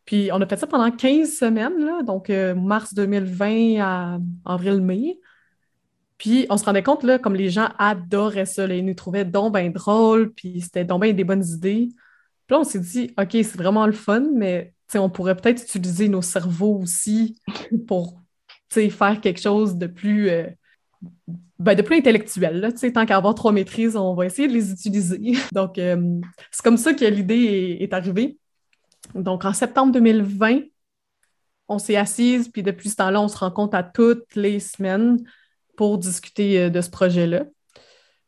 Puis 0.05 0.29
on 0.33 0.41
a 0.41 0.45
fait 0.45 0.57
ça 0.57 0.67
pendant 0.67 0.91
15 0.91 1.31
semaines, 1.31 1.79
là, 1.79 2.03
donc 2.03 2.29
euh, 2.29 2.53
mars 2.53 2.93
2020 2.93 3.79
à 3.81 4.19
avril-mai. 4.45 5.19
Puis 6.17 6.45
on 6.49 6.57
se 6.57 6.65
rendait 6.65 6.83
compte, 6.83 7.03
là, 7.03 7.17
comme 7.19 7.35
les 7.35 7.49
gens 7.49 7.69
adoraient 7.79 8.45
ça, 8.45 8.65
ils 8.67 8.85
nous 8.85 8.93
trouvaient 8.93 9.25
donc 9.25 9.55
bien 9.55 9.69
drôles, 9.69 10.31
puis 10.33 10.61
c'était 10.61 10.85
donc 10.85 11.01
bien 11.01 11.13
des 11.13 11.23
bonnes 11.23 11.45
idées. 11.45 11.89
Puis 12.47 12.55
là, 12.55 12.59
on 12.59 12.63
s'est 12.63 12.79
dit, 12.79 13.11
OK, 13.17 13.31
c'est 13.31 13.55
vraiment 13.55 13.85
le 13.85 13.93
fun, 13.93 14.25
mais 14.33 14.73
on 14.95 15.09
pourrait 15.09 15.35
peut-être 15.35 15.63
utiliser 15.63 16.07
nos 16.07 16.21
cerveaux 16.21 16.79
aussi 16.81 17.39
pour 17.87 18.22
faire 18.89 19.21
quelque 19.21 19.41
chose 19.41 19.75
de 19.75 19.87
plus, 19.87 20.29
euh, 20.29 20.47
ben, 21.59 21.75
de 21.75 21.81
plus 21.81 21.97
intellectuel. 21.97 22.73
Tant 22.93 23.05
qu'à 23.05 23.17
avoir 23.17 23.35
trois 23.35 23.51
maîtrises, 23.51 23.95
on 23.95 24.13
va 24.13 24.25
essayer 24.25 24.47
de 24.47 24.53
les 24.53 24.71
utiliser. 24.71 25.33
Donc, 25.51 25.77
euh, 25.77 26.19
c'est 26.51 26.63
comme 26.63 26.77
ça 26.77 26.93
que 26.93 27.05
l'idée 27.05 27.77
est, 27.79 27.93
arrivée. 27.93 28.37
Donc, 29.15 29.45
en 29.45 29.53
septembre 29.53 29.91
2020, 29.93 30.61
on 31.67 31.79
s'est 31.79 31.95
assise, 31.95 32.49
puis 32.49 32.63
depuis 32.63 32.89
ce 32.89 32.97
temps-là, 32.97 33.21
on 33.21 33.27
se 33.27 33.37
rencontre 33.37 33.75
à 33.75 33.83
toutes 33.83 34.35
les 34.35 34.59
semaines 34.59 35.17
pour 35.77 35.97
discuter 35.97 36.59
euh, 36.59 36.69
de 36.69 36.81
ce 36.81 36.89
projet-là. 36.89 37.45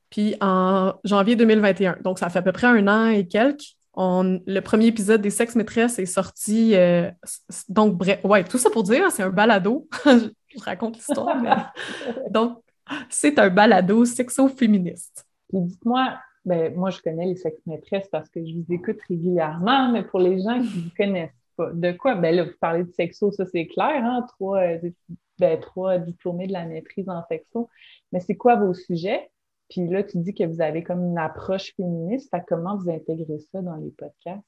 Puis 0.10 0.36
en 0.40 0.94
janvier 1.04 1.36
2021, 1.36 1.98
donc 2.04 2.20
ça 2.20 2.30
fait 2.30 2.40
à 2.40 2.42
peu 2.42 2.52
près 2.52 2.68
un 2.68 2.88
an 2.88 3.08
et 3.08 3.28
quelques, 3.28 3.76
le 3.98 4.60
premier 4.60 4.88
épisode 4.88 5.22
des 5.22 5.30
Sexes 5.30 5.56
Maîtresses 5.56 6.00
est 6.00 6.06
sorti. 6.06 6.76
Euh, 6.76 7.10
donc, 7.70 7.96
bref, 7.96 8.20
ouais, 8.24 8.44
tout 8.44 8.58
ça 8.58 8.70
pour 8.70 8.84
dire, 8.84 9.12
c'est 9.12 9.24
un 9.24 9.30
balado. 9.30 9.88
je 10.06 10.64
raconte 10.64 10.98
l'histoire, 10.98 11.38
Donc, 12.30 12.60
c'est 13.10 13.40
un 13.40 13.50
balado 13.50 14.06
sexo-féministe. 14.06 15.26
Dites-moi, 15.52 16.18
ben, 16.44 16.76
moi, 16.76 16.90
je 16.92 17.02
connais 17.02 17.26
les 17.26 17.36
sexes 17.36 17.66
maîtresses 17.66 18.08
parce 18.12 18.30
que 18.30 18.46
je 18.46 18.54
vous 18.54 18.74
écoute 18.74 19.00
régulièrement, 19.08 19.92
mais 19.92 20.04
pour 20.04 20.20
les 20.20 20.40
gens 20.40 20.60
qui 20.62 20.78
ne 20.78 20.84
vous 20.84 20.96
connaissent 20.96 21.32
pas, 21.58 21.72
de 21.74 21.92
quoi? 21.94 22.16
Ben 22.16 22.36
là, 22.36 22.44
vous 22.44 22.58
parlez 22.60 22.84
de 22.84 22.92
sexo, 22.92 23.32
ça 23.32 23.46
c'est 23.46 23.66
clair, 23.68 24.04
hein? 24.04 24.26
Trois, 24.28 24.60
euh, 24.60 24.90
ben, 25.40 25.60
trois 25.60 25.98
diplômés 25.98 26.48
de 26.48 26.54
la 26.54 26.66
maîtrise 26.66 27.10
en 27.10 27.24
sexo. 27.28 27.70
Mais 28.12 28.20
c'est 28.20 28.36
quoi 28.36 28.56
vos 28.58 28.74
sujets? 28.74 29.30
Puis 29.70 29.88
là, 29.88 30.04
tu 30.04 30.18
dis 30.20 30.34
que 30.34 30.44
vous 30.44 30.62
avez 30.62 30.84
comme 30.84 31.04
une 31.04 31.18
approche 31.18 31.74
féministe. 31.76 32.34
comment 32.48 32.78
vous 32.78 32.90
intégrez 32.90 33.40
ça 33.52 33.62
dans 33.62 33.76
les 33.76 33.92
podcasts? 33.92 34.46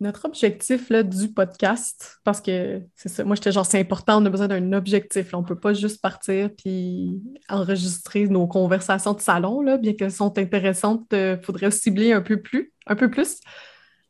Notre 0.00 0.24
objectif 0.24 0.90
là, 0.90 1.04
du 1.04 1.32
podcast, 1.32 2.18
parce 2.24 2.40
que 2.40 2.82
c'est 2.96 3.08
ça, 3.08 3.22
moi 3.22 3.36
j'étais 3.36 3.52
genre, 3.52 3.64
c'est 3.64 3.78
important, 3.78 4.20
on 4.20 4.26
a 4.26 4.30
besoin 4.30 4.48
d'un 4.48 4.72
objectif. 4.72 5.32
On 5.32 5.42
ne 5.42 5.46
peut 5.46 5.58
pas 5.58 5.74
juste 5.74 6.02
partir 6.02 6.50
puis 6.56 7.22
enregistrer 7.48 8.26
nos 8.26 8.48
conversations 8.48 9.12
de 9.12 9.20
salon, 9.20 9.60
là, 9.60 9.78
bien 9.78 9.92
qu'elles 9.92 10.10
sont 10.10 10.36
intéressantes, 10.38 11.06
il 11.12 11.18
euh, 11.18 11.40
faudrait 11.40 11.70
cibler 11.70 12.12
un 12.12 12.20
peu 12.20 12.42
plus, 12.42 12.72
un 12.88 12.96
peu 12.96 13.10
plus. 13.10 13.38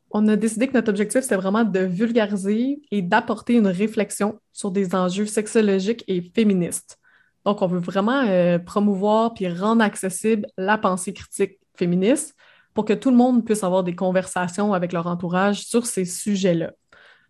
On 0.09 0.27
a 0.27 0.35
décidé 0.35 0.67
que 0.67 0.73
notre 0.73 0.89
objectif, 0.89 1.21
c'est 1.21 1.35
vraiment 1.35 1.63
de 1.63 1.81
vulgariser 1.81 2.81
et 2.89 3.03
d'apporter 3.03 3.53
une 3.53 3.67
réflexion 3.67 4.39
sur 4.51 4.71
des 4.71 4.95
enjeux 4.95 5.27
sexologiques 5.27 6.03
et 6.07 6.21
féministes. 6.21 6.99
Donc, 7.45 7.61
on 7.61 7.67
veut 7.67 7.79
vraiment 7.79 8.23
euh, 8.25 8.57
promouvoir 8.59 9.33
puis 9.33 9.47
rendre 9.47 9.83
accessible 9.83 10.47
la 10.57 10.77
pensée 10.77 11.13
critique 11.13 11.59
féministe 11.75 12.35
pour 12.73 12.85
que 12.85 12.93
tout 12.93 13.11
le 13.11 13.17
monde 13.17 13.45
puisse 13.45 13.63
avoir 13.63 13.83
des 13.83 13.95
conversations 13.95 14.73
avec 14.73 14.93
leur 14.93 15.07
entourage 15.07 15.65
sur 15.65 15.85
ces 15.85 16.05
sujets-là. 16.05 16.71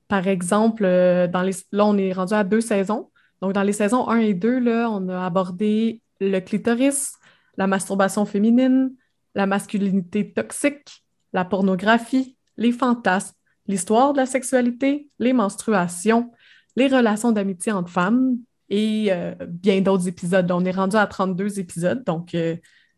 Par 0.07 0.27
exemple, 0.27 0.85
euh, 0.85 1.27
là, 1.71 1.85
on 1.85 1.97
est 1.97 2.13
rendu 2.13 2.33
à 2.33 2.43
deux 2.43 2.61
saisons. 2.61 3.09
Donc, 3.41 3.53
dans 3.53 3.63
les 3.63 3.73
saisons 3.73 4.07
1 4.07 4.19
et 4.19 4.33
2, 4.33 4.59
là, 4.59 4.89
on 4.89 5.09
a 5.09 5.25
abordé 5.25 6.01
le 6.19 6.39
clitoris, 6.39 7.13
la 7.57 7.67
masturbation 7.67 8.25
féminine, 8.25 8.93
la 9.35 9.45
masculinité 9.45 10.31
toxique, 10.31 11.03
la 11.33 11.43
pornographie, 11.43 12.37
les 12.57 12.71
fantasmes, 12.71 13.35
l'histoire 13.67 14.13
de 14.13 14.17
la 14.17 14.25
sexualité, 14.25 15.09
les 15.19 15.33
menstruations, 15.33 16.31
les 16.75 16.87
relations 16.87 17.31
d'amitié 17.31 17.71
entre 17.71 17.89
femmes, 17.89 18.37
et 18.69 19.07
euh, 19.11 19.33
bien 19.47 19.81
d'autres 19.81 20.07
épisodes. 20.07 20.49
On 20.51 20.65
est 20.65 20.71
rendu 20.71 20.95
à 20.95 21.07
32 21.07 21.59
épisodes, 21.59 22.03
donc 22.03 22.35
euh, 22.35 22.55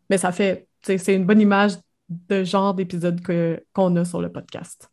mais 0.10 0.17
ça 0.17 0.32
fait, 0.32 0.67
c'est 0.84 1.15
une 1.15 1.25
bonne 1.25 1.41
image 1.41 1.73
de 2.10 2.43
genre 2.43 2.73
d'épisode 2.73 3.21
qu'on 3.73 3.95
a 3.95 4.06
sur 4.06 4.21
le 4.21 4.32
podcast. 4.32 4.89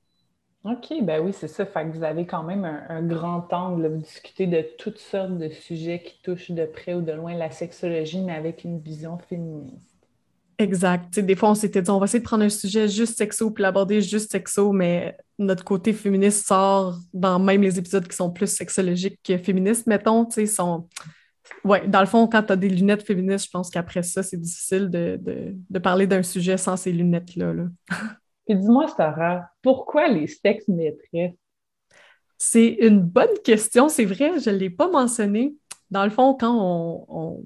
OK, 0.64 0.94
ben 1.02 1.20
oui, 1.20 1.32
c'est 1.32 1.48
ça. 1.48 1.66
Fait 1.66 1.84
que 1.84 1.96
vous 1.96 2.04
avez 2.04 2.24
quand 2.24 2.44
même 2.44 2.64
un, 2.64 3.02
grand 3.02 3.52
angle. 3.52 3.88
Vous 3.88 4.00
discutez 4.00 4.46
de 4.46 4.64
toutes 4.78 4.98
sortes 4.98 5.36
de 5.36 5.48
sujets 5.48 6.02
qui 6.02 6.22
touchent 6.22 6.52
de 6.52 6.64
près 6.66 6.94
ou 6.94 7.02
de 7.02 7.10
loin 7.10 7.34
la 7.34 7.50
sexologie, 7.50 8.20
mais 8.20 8.32
avec 8.32 8.62
une 8.62 8.78
vision 8.78 9.18
féministe. 9.18 9.91
Exact. 10.58 11.18
des 11.18 11.34
fois, 11.34 11.50
on 11.50 11.54
s'était 11.54 11.82
dit, 11.82 11.90
on 11.90 11.98
va 11.98 12.04
essayer 12.04 12.20
de 12.20 12.24
prendre 12.24 12.44
un 12.44 12.48
sujet 12.48 12.88
juste 12.88 13.16
sexo 13.16 13.50
puis 13.50 13.62
l'aborder 13.62 14.00
juste 14.00 14.30
sexo, 14.30 14.72
mais 14.72 15.16
notre 15.38 15.64
côté 15.64 15.92
féministe 15.92 16.46
sort 16.46 16.96
dans 17.12 17.38
même 17.38 17.62
les 17.62 17.78
épisodes 17.78 18.06
qui 18.06 18.16
sont 18.16 18.30
plus 18.30 18.48
sexologiques 18.48 19.18
que 19.24 19.38
féministes, 19.38 19.86
mettons, 19.86 20.24
tu 20.24 20.34
sais, 20.34 20.46
sont... 20.46 20.88
Ouais, 21.64 21.86
dans 21.86 22.00
le 22.00 22.06
fond, 22.06 22.28
quand 22.28 22.42
tu 22.42 22.52
as 22.52 22.56
des 22.56 22.68
lunettes 22.68 23.04
féministes, 23.04 23.46
je 23.46 23.50
pense 23.50 23.70
qu'après 23.70 24.02
ça, 24.02 24.22
c'est 24.22 24.36
difficile 24.36 24.88
de, 24.90 25.78
parler 25.80 26.06
d'un 26.06 26.22
sujet 26.22 26.56
sans 26.56 26.76
ces 26.76 26.92
lunettes-là. 26.92 27.52
Là. 27.52 27.64
Puis 28.46 28.56
dis-moi, 28.56 28.88
Sarah, 28.88 29.48
pourquoi 29.62 30.08
les 30.08 30.26
sexes 30.26 30.68
maîtresses? 30.68 31.34
C'est 32.38 32.68
une 32.80 33.00
bonne 33.00 33.38
question, 33.44 33.88
c'est 33.88 34.04
vrai, 34.04 34.40
je 34.40 34.50
ne 34.50 34.56
l'ai 34.56 34.70
pas 34.70 34.90
mentionné. 34.90 35.54
Dans 35.90 36.04
le 36.04 36.10
fond, 36.10 36.34
quand 36.34 36.52
on 36.52 37.04
on 37.08 37.44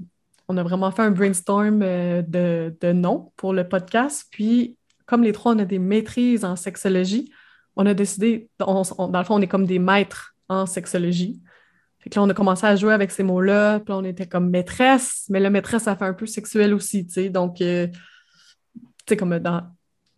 a 0.56 0.62
vraiment 0.62 0.90
fait 0.90 1.02
un 1.02 1.10
brainstorm 1.10 1.80
euh, 1.82 2.22
de, 2.22 2.92
noms 2.92 3.32
pour 3.36 3.52
le 3.52 3.68
podcast. 3.68 4.26
Puis, 4.30 4.76
comme 5.06 5.22
les 5.22 5.32
trois, 5.32 5.54
on 5.54 5.58
a 5.58 5.64
des 5.64 5.78
maîtrises 5.78 6.44
en 6.44 6.56
sexologie, 6.56 7.32
on 7.76 7.86
a 7.86 7.94
décidé, 7.94 8.48
dans 8.58 8.78
le 8.78 9.24
fond, 9.24 9.34
on 9.34 9.40
est 9.40 9.48
comme 9.48 9.66
des 9.66 9.78
maîtres 9.78 10.34
en 10.48 10.66
sexologie. 10.66 11.40
Fait 11.98 12.10
que 12.10 12.18
là, 12.18 12.22
on 12.22 12.30
a 12.30 12.34
commencé 12.34 12.66
à 12.66 12.76
jouer 12.76 12.92
avec 12.92 13.10
ces 13.10 13.22
mots-là, 13.22 13.80
puis 13.80 13.92
on 13.92 14.04
était 14.04 14.26
comme 14.26 14.50
maîtresse, 14.50 15.26
mais 15.28 15.40
la 15.40 15.50
maîtresse, 15.50 15.82
ça 15.84 15.96
fait 15.96 16.04
un 16.04 16.14
peu 16.14 16.26
sexuel 16.26 16.72
aussi, 16.72 17.06
tu 17.06 17.12
sais. 17.14 17.28
Donc, 17.28 17.60
euh, 17.60 17.88
tu 17.88 18.82
sais, 19.08 19.16
comme 19.16 19.38
dans 19.38 19.62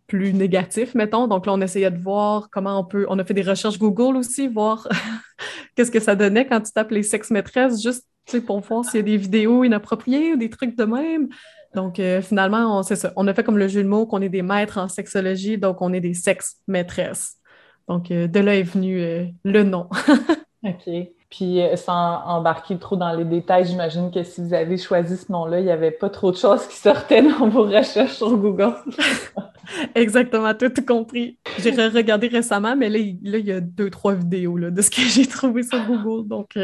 plus 0.09 0.33
négatif, 0.33 0.95
mettons. 0.95 1.27
Donc 1.27 1.45
là, 1.45 1.53
on 1.53 1.61
essayait 1.61 1.91
de 1.91 2.01
voir 2.01 2.49
comment 2.49 2.79
on 2.79 2.83
peut. 2.83 3.05
On 3.07 3.17
a 3.19 3.23
fait 3.23 3.33
des 3.33 3.43
recherches 3.43 3.79
Google 3.79 4.17
aussi, 4.17 4.49
voir 4.49 4.85
qu'est-ce 5.75 5.91
que 5.91 6.01
ça 6.01 6.15
donnait 6.15 6.45
quand 6.45 6.59
tu 6.59 6.73
tapes 6.73 6.91
les 6.91 7.03
sexes 7.03 7.31
maîtresses, 7.31 7.81
juste 7.81 8.08
pour 8.37 8.59
voir 8.61 8.85
s'il 8.85 8.97
y 8.97 8.99
a 8.99 9.03
des 9.03 9.17
vidéos 9.17 9.63
inappropriées 9.63 10.33
ou 10.33 10.37
des 10.37 10.49
trucs 10.49 10.77
de 10.77 10.85
même. 10.85 11.29
Donc, 11.75 11.99
euh, 11.99 12.21
finalement, 12.21 12.79
on, 12.79 12.83
ça. 12.83 13.13
On 13.15 13.27
a 13.27 13.33
fait 13.33 13.43
comme 13.43 13.57
le 13.57 13.67
jeu 13.67 13.83
de 13.83 13.87
mots 13.87 14.05
qu'on 14.05 14.21
est 14.21 14.29
des 14.29 14.41
maîtres 14.41 14.77
en 14.77 14.87
sexologie, 14.87 15.57
donc 15.57 15.81
on 15.81 15.93
est 15.93 15.99
des 15.99 16.13
sexes 16.13 16.57
maîtresses. 16.67 17.37
Donc, 17.87 18.11
euh, 18.11 18.27
de 18.27 18.39
là 18.39 18.55
est 18.55 18.63
venu 18.63 18.99
euh, 18.99 19.25
le 19.43 19.63
nom. 19.63 19.87
OK. 20.63 20.89
Puis, 21.29 21.61
sans 21.75 22.23
embarquer 22.25 22.79
trop 22.79 22.95
dans 22.95 23.13
les 23.13 23.23
détails, 23.23 23.65
j'imagine 23.65 24.09
que 24.09 24.23
si 24.23 24.41
vous 24.41 24.51
avez 24.55 24.77
choisi 24.77 25.15
ce 25.15 25.31
nom-là, 25.31 25.59
il 25.59 25.65
n'y 25.65 25.71
avait 25.71 25.91
pas 25.91 26.09
trop 26.09 26.31
de 26.31 26.37
choses 26.37 26.65
qui 26.67 26.75
sortaient 26.75 27.21
dans 27.21 27.47
vos 27.49 27.65
recherches 27.65 28.13
sur 28.13 28.35
Google. 28.35 28.73
Exactement, 29.93 30.51
tout, 30.55 30.69
tout 30.69 30.83
compris. 30.83 31.37
J'ai 31.59 31.69
regardé 31.69 32.29
récemment, 32.29 32.75
mais 32.75 32.89
là, 32.89 32.97
il, 32.97 33.45
y 33.45 33.51
a 33.51 33.61
deux, 33.61 33.91
trois 33.91 34.15
vidéos 34.15 34.57
là, 34.57 34.71
de 34.71 34.81
ce 34.81 34.89
que 34.89 35.01
j'ai 35.01 35.27
trouvé 35.27 35.61
sur 35.61 35.85
Google. 35.85 36.27
Donc, 36.27 36.57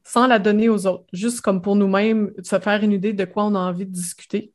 sans 0.05 0.27
la 0.27 0.39
donner 0.39 0.69
aux 0.69 0.87
autres, 0.87 1.05
juste 1.13 1.41
comme 1.43 1.63
pour 1.63 1.77
nous-mêmes, 1.77 2.33
se 2.43 2.59
faire 2.59 2.83
une 2.83 2.93
idée 2.93 3.13
de 3.13 3.25
quoi 3.25 3.45
on 3.45 3.55
a 3.55 3.61
envie 3.61 3.87
de 3.87 3.93
discuter. 3.93 4.53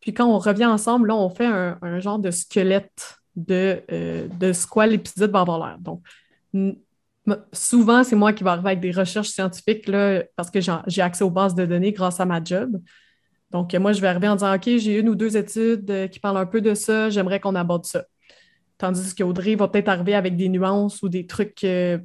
Puis 0.00 0.12
quand 0.12 0.26
on 0.26 0.38
revient 0.38 0.66
ensemble, 0.66 1.08
là, 1.08 1.16
on 1.16 1.30
fait 1.30 1.46
un, 1.46 2.00
genre 2.00 2.18
de 2.18 2.30
squelette 2.30 3.18
de, 3.34 3.82
euh, 3.90 4.28
de 4.28 4.52
ce 4.52 4.66
quoi 4.66 4.86
l'épisode 4.86 5.30
va 5.30 5.40
avoir 5.40 5.66
l'air. 5.66 5.78
Donc, 5.78 6.02
souvent, 7.52 8.04
c'est 8.04 8.16
moi 8.16 8.32
qui 8.32 8.44
vais 8.44 8.50
arriver 8.50 8.68
avec 8.68 8.80
des 8.80 8.90
recherches 8.90 9.28
scientifiques 9.28 9.90
parce 10.36 10.50
que 10.50 10.60
j'ai 10.86 11.02
accès 11.02 11.24
aux 11.24 11.30
bases 11.30 11.54
de 11.54 11.66
données 11.66 11.92
grâce 11.92 12.20
à 12.20 12.24
ma 12.24 12.42
job. 12.42 12.80
Donc, 13.50 13.74
moi, 13.74 13.92
je 13.92 14.00
vais 14.00 14.08
arriver 14.08 14.28
en 14.28 14.36
disant 14.36 14.54
OK, 14.54 14.64
j'ai 14.64 14.98
une 14.98 15.08
ou 15.08 15.14
deux 15.14 15.36
études 15.36 15.90
euh, 15.90 16.06
qui 16.06 16.20
parlent 16.20 16.36
un 16.36 16.46
peu 16.46 16.60
de 16.60 16.74
ça, 16.74 17.08
j'aimerais 17.08 17.40
qu'on 17.40 17.54
aborde 17.54 17.86
ça. 17.86 18.04
Tandis 18.76 19.14
qu'Audrey 19.14 19.54
va 19.54 19.68
peut-être 19.68 19.88
arriver 19.88 20.14
avec 20.14 20.36
des 20.36 20.48
nuances 20.48 21.02
ou 21.02 21.08
des 21.08 21.26
trucs, 21.26 21.64
euh, 21.64 21.98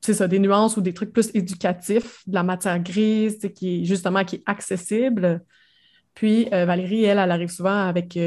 c'est 0.00 0.14
ça, 0.14 0.28
des 0.28 0.38
nuances 0.38 0.76
ou 0.76 0.80
des 0.80 0.94
trucs 0.94 1.12
plus 1.12 1.30
éducatifs, 1.34 2.22
de 2.26 2.34
la 2.34 2.42
matière 2.42 2.78
grise, 2.82 3.38
qui 3.54 3.82
est 3.82 3.84
justement 3.84 4.24
qui 4.24 4.36
est 4.36 4.42
accessible. 4.46 5.44
Puis 6.14 6.48
euh, 6.52 6.64
Valérie, 6.64 7.04
elle, 7.04 7.18
elle 7.18 7.30
arrive 7.30 7.50
souvent 7.50 7.86
avec 7.86 8.18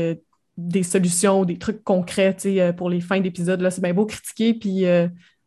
des 0.57 0.83
solutions, 0.83 1.45
des 1.45 1.57
trucs 1.57 1.83
concrets 1.83 2.37
pour 2.77 2.89
les 2.89 3.01
fins 3.01 3.19
d'épisode. 3.19 3.67
C'est 3.69 3.81
bien 3.81 3.93
beau 3.93 4.05
critiquer, 4.05 4.53
puis 4.53 4.85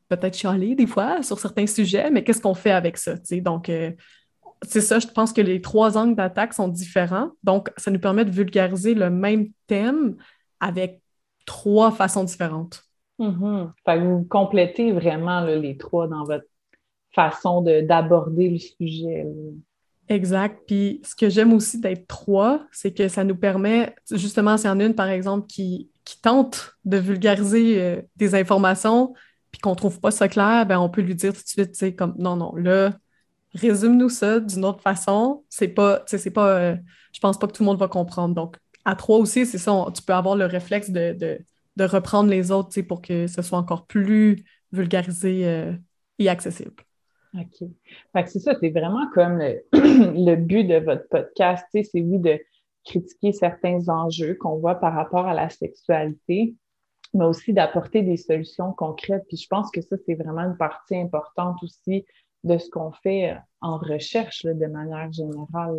peut-être 0.09 0.37
chialer 0.37 0.75
des 0.75 0.87
fois 0.87 1.23
sur 1.23 1.39
certains 1.39 1.67
sujets, 1.67 2.11
mais 2.11 2.25
qu'est-ce 2.25 2.41
qu'on 2.41 2.55
fait 2.55 2.71
avec 2.71 2.97
ça? 2.97 3.15
Donc, 3.43 3.69
euh, 3.69 3.93
c'est 4.63 4.81
ça, 4.81 4.99
je 4.99 5.07
pense 5.07 5.33
que 5.33 5.41
les 5.41 5.61
trois 5.61 5.97
angles 5.97 6.17
d'attaque 6.17 6.53
sont 6.53 6.69
différents. 6.69 7.31
Donc, 7.45 7.71
ça 7.77 7.91
nous 7.91 8.01
permet 8.01 8.25
de 8.25 8.31
vulgariser 8.31 8.95
le 8.95 9.11
même 9.11 9.49
thème 9.67 10.17
avec 10.61 11.01
trois 11.47 11.91
façons 11.91 12.25
différentes. 12.25 12.85
Mm 13.19 13.67
vous 13.87 14.25
complétez 14.29 14.93
vraiment 14.93 15.41
les 15.41 15.77
trois 15.77 16.07
dans 16.07 16.25
votre 16.25 16.45
façon 17.13 17.63
d'aborder 17.63 18.51
le 18.51 18.59
sujet. 18.59 19.27
Exact. 20.09 20.63
Puis 20.67 21.01
ce 21.05 21.15
que 21.15 21.29
j'aime 21.29 21.53
aussi 21.53 21.81
d'être 21.81 22.07
trois, 22.07 22.67
c'est 22.73 22.93
que 22.93 23.09
ça 23.09 23.25
nous 23.25 23.37
permet, 23.37 23.95
justement, 24.11 24.57
s'il 24.57 24.69
y 24.69 24.73
en 24.73 24.81
a 24.81 24.85
une, 24.85 24.95
par 24.95 25.09
exemple, 25.09 25.47
qui, 25.47 25.91
qui 26.05 26.21
tente 26.21 26.77
de 26.85 26.97
vulgariser 26.97 27.83
euh, 27.83 28.03
des 28.17 28.35
informations, 28.35 29.15
puis 29.51 29.61
qu'on 29.61 29.75
trouve 29.75 30.01
pas 30.01 30.11
ça 30.11 30.29
clair, 30.29 30.67
ben 30.67 30.79
on 30.79 30.89
peut 30.89 31.01
lui 31.01 31.15
dire 31.15 31.33
tout 31.33 31.43
de 31.43 31.47
suite, 31.47 31.73
tu 31.73 31.95
comme 31.95 32.15
non, 32.19 32.37
non, 32.37 32.55
là, 32.57 32.93
résume-nous 33.55 34.09
ça 34.09 34.41
d'une 34.41 34.65
autre 34.65 34.81
façon. 34.81 35.45
C'est 35.49 35.69
pas, 35.69 36.03
c'est 36.07 36.31
pas, 36.31 36.59
euh, 36.59 36.77
je 37.13 37.21
pense 37.21 37.39
pas 37.39 37.47
que 37.47 37.53
tout 37.53 37.63
le 37.63 37.67
monde 37.67 37.79
va 37.79 37.89
comprendre. 37.89 38.35
Donc, 38.35 38.57
à 38.85 38.95
trois 38.95 39.19
aussi, 39.19 39.47
c'est 39.47 39.59
ça, 39.59 39.87
tu 39.95 40.03
peux 40.03 40.13
avoir 40.13 40.37
le 40.37 40.47
réflexe 40.47 40.91
de, 40.91 41.39
reprendre 41.81 42.29
les 42.29 42.51
autres, 42.51 42.81
pour 42.83 43.01
que 43.01 43.27
ce 43.27 43.41
soit 43.41 43.59
encore 43.59 43.87
plus 43.87 44.45
vulgarisé 44.73 45.47
euh, 45.47 45.73
et 46.19 46.29
accessible. 46.29 46.73
OK. 47.35 47.69
C'est 48.27 48.41
ça, 48.41 48.55
c'est 48.61 48.71
vraiment 48.71 49.09
comme 49.15 49.39
le, 49.73 50.35
but 50.37 50.65
de 50.65 50.77
votre 50.77 51.09
podcast, 51.09 51.65
c'est 51.71 51.85
oui 51.95 52.19
de 52.19 52.41
critiquer 52.85 53.33
certains 53.33 53.89
enjeux 53.89 54.35
qu'on 54.35 54.57
voit 54.57 54.77
par 54.77 54.95
rapport 54.95 55.27
à 55.27 55.35
la 55.35 55.51
sexualité, 55.51 56.55
mais 57.15 57.25
aussi 57.25 57.53
d'apporter 57.53 58.03
des 58.03 58.17
solutions 58.17 58.73
concrètes. 58.73 59.25
Puis 59.29 59.37
je 59.37 59.47
pense 59.49 59.71
que 59.71 59.81
ça, 59.81 59.97
c'est 60.07 60.15
vraiment 60.15 60.43
une 60.43 60.57
partie 60.57 60.97
importante 60.97 61.63
aussi 61.63 62.05
de 62.45 62.59
ce 62.59 62.71
qu'on 62.71 62.93
fait 62.93 63.37
en 63.61 63.79
recherche 63.79 64.45
de 64.45 64.67
manière 64.67 65.13
générale. 65.13 65.77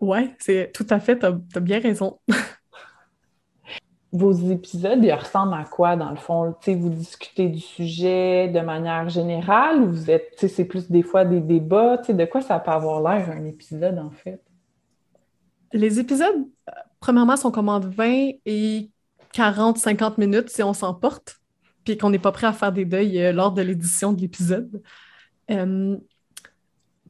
Oui, 0.00 0.30
c'est 0.38 0.72
tout 0.72 0.86
à 0.90 1.00
fait, 1.00 1.18
tu 1.18 1.26
as, 1.26 1.60
bien 1.60 1.80
raison. 1.80 2.18
Vos 4.12 4.32
épisodes, 4.32 5.04
ils 5.04 5.12
ressemblent 5.12 5.54
à 5.54 5.64
quoi 5.64 5.94
dans 5.96 6.10
le 6.10 6.16
fond? 6.16 6.54
vous 6.66 6.88
discutez 6.88 7.48
du 7.48 7.60
sujet 7.60 8.48
de 8.48 8.60
manière 8.60 9.08
générale 9.10 9.82
ou 9.82 9.90
vous 9.90 10.10
êtes, 10.10 10.34
c'est 10.36 10.64
plus 10.64 10.90
des 10.90 11.02
fois 11.02 11.26
des 11.26 11.40
débats? 11.40 11.98
De 11.98 12.24
quoi 12.24 12.40
ça 12.40 12.58
peut 12.58 12.70
avoir 12.70 13.02
l'air 13.02 13.30
un 13.30 13.44
épisode 13.44 13.98
en 13.98 14.10
fait? 14.10 14.40
Les 15.72 16.00
épisodes, 16.00 16.46
premièrement, 17.00 17.36
sont 17.36 17.50
comme 17.50 17.68
entre 17.68 17.88
20 17.88 18.30
et 18.46 18.90
40-50 19.34 20.14
minutes 20.18 20.50
si 20.50 20.62
on 20.62 20.72
s'emporte, 20.72 21.40
puis 21.84 21.96
qu'on 21.96 22.10
n'est 22.10 22.18
pas 22.18 22.32
prêt 22.32 22.46
à 22.46 22.52
faire 22.52 22.72
des 22.72 22.84
deuils 22.84 23.22
euh, 23.22 23.32
lors 23.32 23.52
de 23.52 23.62
l'édition 23.62 24.12
de 24.12 24.20
l'épisode. 24.20 24.82
Euh, 25.50 25.96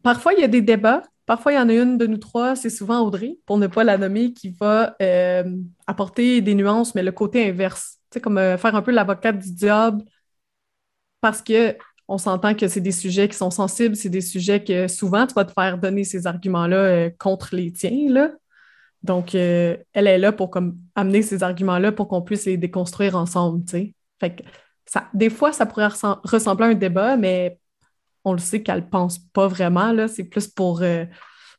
parfois, 0.02 0.32
il 0.34 0.40
y 0.40 0.44
a 0.44 0.48
des 0.48 0.62
débats. 0.62 1.02
Parfois, 1.26 1.52
il 1.52 1.56
y 1.56 1.58
en 1.58 1.68
a 1.68 1.74
une 1.74 1.98
de 1.98 2.06
nous 2.06 2.16
trois, 2.16 2.56
c'est 2.56 2.70
souvent 2.70 3.00
Audrey, 3.00 3.38
pour 3.44 3.58
ne 3.58 3.66
pas 3.66 3.84
la 3.84 3.98
nommer, 3.98 4.32
qui 4.32 4.50
va 4.50 4.96
euh, 5.02 5.44
apporter 5.86 6.40
des 6.40 6.54
nuances, 6.54 6.94
mais 6.94 7.02
le 7.02 7.12
côté 7.12 7.48
inverse. 7.48 7.98
Sais, 8.10 8.20
comme 8.20 8.36
faire 8.36 8.74
un 8.74 8.80
peu 8.80 8.90
l'avocat 8.90 9.32
du 9.32 9.52
diable, 9.52 10.02
parce 11.20 11.42
que 11.42 11.76
on 12.10 12.16
s'entend 12.16 12.54
que 12.54 12.68
c'est 12.68 12.80
des 12.80 12.92
sujets 12.92 13.28
qui 13.28 13.36
sont 13.36 13.50
sensibles, 13.50 13.94
c'est 13.94 14.08
des 14.08 14.22
sujets 14.22 14.64
que 14.64 14.88
souvent 14.88 15.26
tu 15.26 15.34
vas 15.34 15.44
te 15.44 15.52
faire 15.52 15.76
donner 15.76 16.04
ces 16.04 16.26
arguments-là 16.26 17.10
contre 17.18 17.54
les 17.54 17.70
tiens. 17.70 18.30
Donc, 19.02 19.34
euh, 19.34 19.76
elle 19.92 20.06
est 20.06 20.18
là 20.18 20.32
pour 20.32 20.50
comme, 20.50 20.76
amener 20.94 21.22
ces 21.22 21.42
arguments-là 21.42 21.92
pour 21.92 22.08
qu'on 22.08 22.22
puisse 22.22 22.46
les 22.46 22.56
déconstruire 22.56 23.16
ensemble. 23.16 23.64
Fait 23.68 24.34
que 24.34 24.42
ça, 24.86 25.08
des 25.14 25.30
fois, 25.30 25.52
ça 25.52 25.66
pourrait 25.66 25.88
ressembler 26.24 26.66
à 26.66 26.68
un 26.70 26.74
débat, 26.74 27.16
mais 27.16 27.58
on 28.24 28.32
le 28.32 28.38
sait 28.38 28.62
qu'elle 28.62 28.80
ne 28.84 28.88
pense 28.88 29.18
pas 29.18 29.46
vraiment. 29.46 29.94
C'est 30.08 30.24
plus 30.24 30.48
pour, 30.48 30.82
euh, 30.82 31.04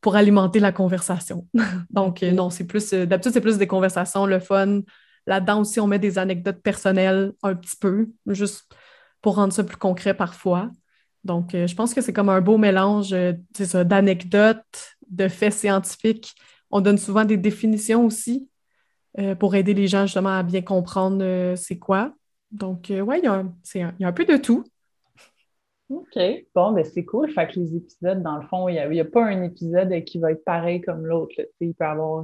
pour 0.02 0.16
alimenter 0.16 0.60
la 0.60 0.72
conversation. 0.72 1.48
Donc, 1.90 2.22
non, 2.22 2.50
c'est 2.50 2.66
plus. 2.66 2.92
D'habitude, 2.92 3.32
c'est 3.34 3.42
plus 3.42 3.58
des 3.58 3.68
conversations, 3.68 4.26
le 4.26 4.40
fun. 4.40 4.82
Là-dedans 5.26 5.62
aussi, 5.62 5.80
on 5.80 5.88
met 5.88 6.00
des 6.00 6.18
anecdotes 6.18 6.62
personnelles 6.62 7.34
un 7.44 7.56
petit 7.56 7.76
peu, 7.76 8.10
juste 8.28 8.66
pour 9.22 9.36
rendre 9.36 9.54
ça 9.54 9.64
plus 9.64 9.78
concret 9.78 10.14
parfois. 10.14 10.72
Donc, 11.24 11.54
euh, 11.54 11.68
je 11.68 11.76
pense 11.76 11.94
que 11.94 12.02
c'est 12.02 12.14
comme 12.14 12.30
un 12.30 12.42
beau 12.42 12.58
mélange 12.58 13.14
euh, 13.14 13.34
d'anecdotes, 13.84 14.96
de 15.10 15.28
faits 15.28 15.54
scientifiques. 15.54 16.34
On 16.72 16.82
donne 16.82 16.98
souvent 16.98 17.26
des 17.26 17.38
définitions 17.38 18.06
aussi 18.06 18.50
euh, 19.18 19.36
pour 19.36 19.56
aider 19.56 19.74
les 19.74 19.88
gens 19.88 20.06
justement 20.06 20.38
à 20.38 20.44
bien 20.44 20.62
comprendre 20.62 21.54
c'est 21.56 21.80
quoi. 21.80 22.14
Donc, 22.52 22.88
oui, 22.90 23.22
il 23.22 23.26
y, 23.26 23.82
a 23.82 24.08
un 24.08 24.14
peu 24.14 24.26
de 24.26 24.38
tout. 24.38 24.64
OK. 25.90 26.20
Bon, 26.54 26.72
ben 26.72 26.84
c'est 26.84 27.06
cool. 27.06 27.32
Fait 27.32 27.48
que 27.48 27.60
les 27.60 27.76
épisodes, 27.76 28.22
dans 28.24 28.38
le 28.38 28.48
fond, 28.48 28.68
il 28.70 28.90
n'y 28.90 29.00
a, 29.00 29.06
pas 29.06 29.26
un 29.26 29.44
épisode 29.44 30.04
qui 30.04 30.20
va 30.20 30.32
être 30.32 30.44
pareil 30.44 30.82
comme 30.82 31.06
l'autre. 31.06 31.36
Il 31.60 31.74
peut 31.74 31.84
y 31.84 31.88
avoir 31.88 32.24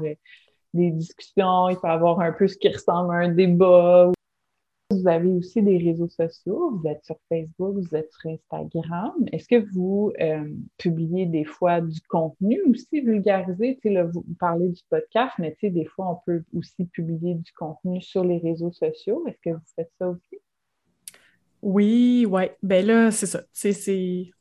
des 0.73 0.91
discussions, 0.91 1.69
il 1.69 1.75
peut 1.75 1.87
y 1.87 1.91
avoir 1.91 2.19
un 2.21 2.31
peu 2.31 2.47
ce 2.47 2.57
qui 2.57 2.69
ressemble 2.69 3.13
à 3.13 3.17
un 3.17 3.29
débat 3.29 4.11
vous 4.91 5.07
avez 5.07 5.29
aussi 5.29 5.63
des 5.63 5.77
réseaux 5.77 6.09
sociaux, 6.09 6.77
vous 6.77 6.87
êtes 6.87 7.03
sur 7.03 7.17
Facebook, 7.27 7.75
vous 7.75 7.95
êtes 7.95 8.11
sur 8.11 8.29
Instagram. 8.29 9.13
Est-ce 9.31 9.47
que 9.47 9.65
vous 9.73 10.11
euh, 10.21 10.47
publiez 10.77 11.25
des 11.25 11.43
fois 11.43 11.81
du 11.81 11.99
contenu 12.01 12.61
aussi 12.69 13.01
vulgarisé? 13.01 13.79
Vous 14.13 14.23
parlez 14.39 14.69
du 14.69 14.81
podcast, 14.89 15.33
mais 15.39 15.57
des 15.61 15.85
fois, 15.85 16.11
on 16.11 16.19
peut 16.25 16.43
aussi 16.55 16.85
publier 16.85 17.33
du 17.33 17.51
contenu 17.53 17.99
sur 18.01 18.23
les 18.23 18.37
réseaux 18.37 18.71
sociaux. 18.71 19.23
Est-ce 19.27 19.41
que 19.43 19.55
vous 19.55 19.65
faites 19.75 19.91
ça 19.97 20.07
aussi? 20.07 20.39
Oui, 21.63 22.27
oui. 22.29 22.43
Ben 22.61 22.85
là, 22.85 23.09
c'est 23.09 23.25
ça. 23.25 23.41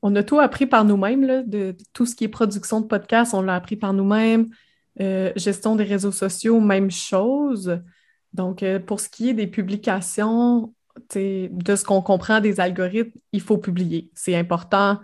On 0.02 0.14
a 0.14 0.22
tout 0.22 0.40
appris 0.40 0.66
par 0.66 0.85
nous-mêmes, 0.85 1.48
de, 1.48 1.74
tout 1.94 2.04
ce 2.04 2.14
qui 2.14 2.24
est 2.24 2.28
production 2.28 2.83
de 2.83 2.87
podcast, 2.87 3.33
on 3.33 3.40
l'a 3.40 3.54
appris 3.54 3.76
par 3.76 3.94
nous-mêmes. 3.94 4.48
Euh, 5.00 5.33
gestion 5.37 5.74
des 5.74 5.85
réseaux 5.85 6.12
sociaux, 6.12 6.61
même 6.61 6.90
chose. 6.90 7.80
Donc, 8.35 8.62
euh, 8.62 8.81
pour 8.81 9.01
ce 9.01 9.09
qui 9.09 9.31
est 9.31 9.35
des 9.35 9.47
publications, 9.47 10.75
de 11.14 11.77
ce 11.77 11.85
qu'on 11.85 12.03
comprend 12.03 12.40
des 12.40 12.61
algorithmes, 12.61 13.18
il 13.33 13.40
faut 13.40 13.59
publier. 13.59 14.11
C'est 14.14 14.37
important 14.37 15.01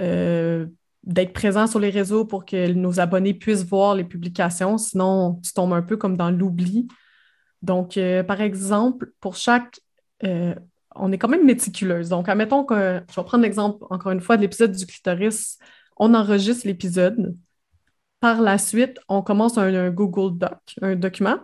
euh, 0.00 0.66
d'être 1.02 1.32
présent 1.32 1.66
sur 1.66 1.80
les 1.80 1.90
réseaux 1.90 2.26
pour 2.26 2.44
que 2.44 2.72
nos 2.72 3.00
abonnés 3.00 3.34
puissent 3.34 3.64
voir 3.64 3.94
les 3.94 4.04
publications, 4.04 4.78
sinon 4.78 5.40
tu 5.42 5.52
tombes 5.52 5.72
un 5.72 5.82
peu 5.82 5.96
comme 5.96 6.16
dans 6.16 6.30
l'oubli. 6.30 6.86
Donc, 7.62 7.96
euh, 7.96 8.22
par 8.22 8.40
exemple, 8.40 9.12
pour 9.20 9.36
chaque... 9.36 9.80
on 10.22 11.12
est 11.12 11.18
quand 11.18 11.28
même 11.28 11.46
méticuleuse. 11.46 12.10
Donc, 12.10 12.28
admettons 12.28 12.64
que, 12.64 13.02
je 13.10 13.20
vais 13.20 13.24
prendre 13.24 13.42
l'exemple 13.44 13.84
encore 13.90 14.12
une 14.12 14.20
fois 14.20 14.36
de 14.36 14.42
l'épisode 14.42 14.72
du 14.72 14.86
clitoris. 14.86 15.58
On 15.96 16.14
enregistre 16.14 16.66
l'épisode. 16.66 17.36
Par 18.20 18.40
la 18.42 18.58
suite, 18.58 18.98
on 19.08 19.22
commence 19.22 19.58
un 19.58 19.90
Google 19.90 20.38
Doc, 20.38 20.58
un 20.82 20.96
document 20.96 21.38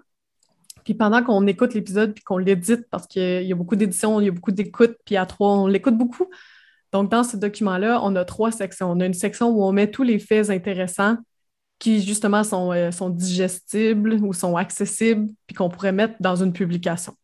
puis 0.84 0.94
pendant 0.94 1.22
qu'on 1.22 1.46
écoute 1.46 1.74
l'épisode 1.74 2.14
puis 2.14 2.24
qu'on 2.24 2.38
l'édite, 2.38 2.88
parce 2.90 3.06
qu'il 3.06 3.42
y 3.42 3.52
a 3.52 3.54
beaucoup 3.54 3.76
d'éditions, 3.76 4.20
il 4.20 4.26
y 4.26 4.28
a 4.28 4.32
beaucoup 4.32 4.52
d'écoutes, 4.52 4.96
puis 5.04 5.16
à 5.16 5.26
trois, 5.26 5.50
on 5.50 5.66
l'écoute 5.66 5.96
beaucoup. 5.96 6.28
Donc, 6.92 7.10
dans 7.10 7.24
ce 7.24 7.36
document-là, 7.36 8.00
on 8.02 8.14
a 8.16 8.24
trois 8.24 8.52
sections. 8.52 8.90
On 8.90 9.00
a 9.00 9.06
une 9.06 9.14
section 9.14 9.48
où 9.50 9.64
on 9.64 9.72
met 9.72 9.90
tous 9.90 10.02
les 10.02 10.18
faits 10.18 10.50
intéressants 10.50 11.16
qui, 11.78 12.02
justement, 12.02 12.44
sont, 12.44 12.72
euh, 12.72 12.90
sont 12.90 13.08
digestibles 13.08 14.14
ou 14.14 14.32
sont 14.32 14.56
accessibles, 14.56 15.28
puis 15.46 15.56
qu'on 15.56 15.68
pourrait 15.68 15.92
mettre 15.92 16.14
dans 16.20 16.36
une 16.36 16.52
publication. 16.52 17.14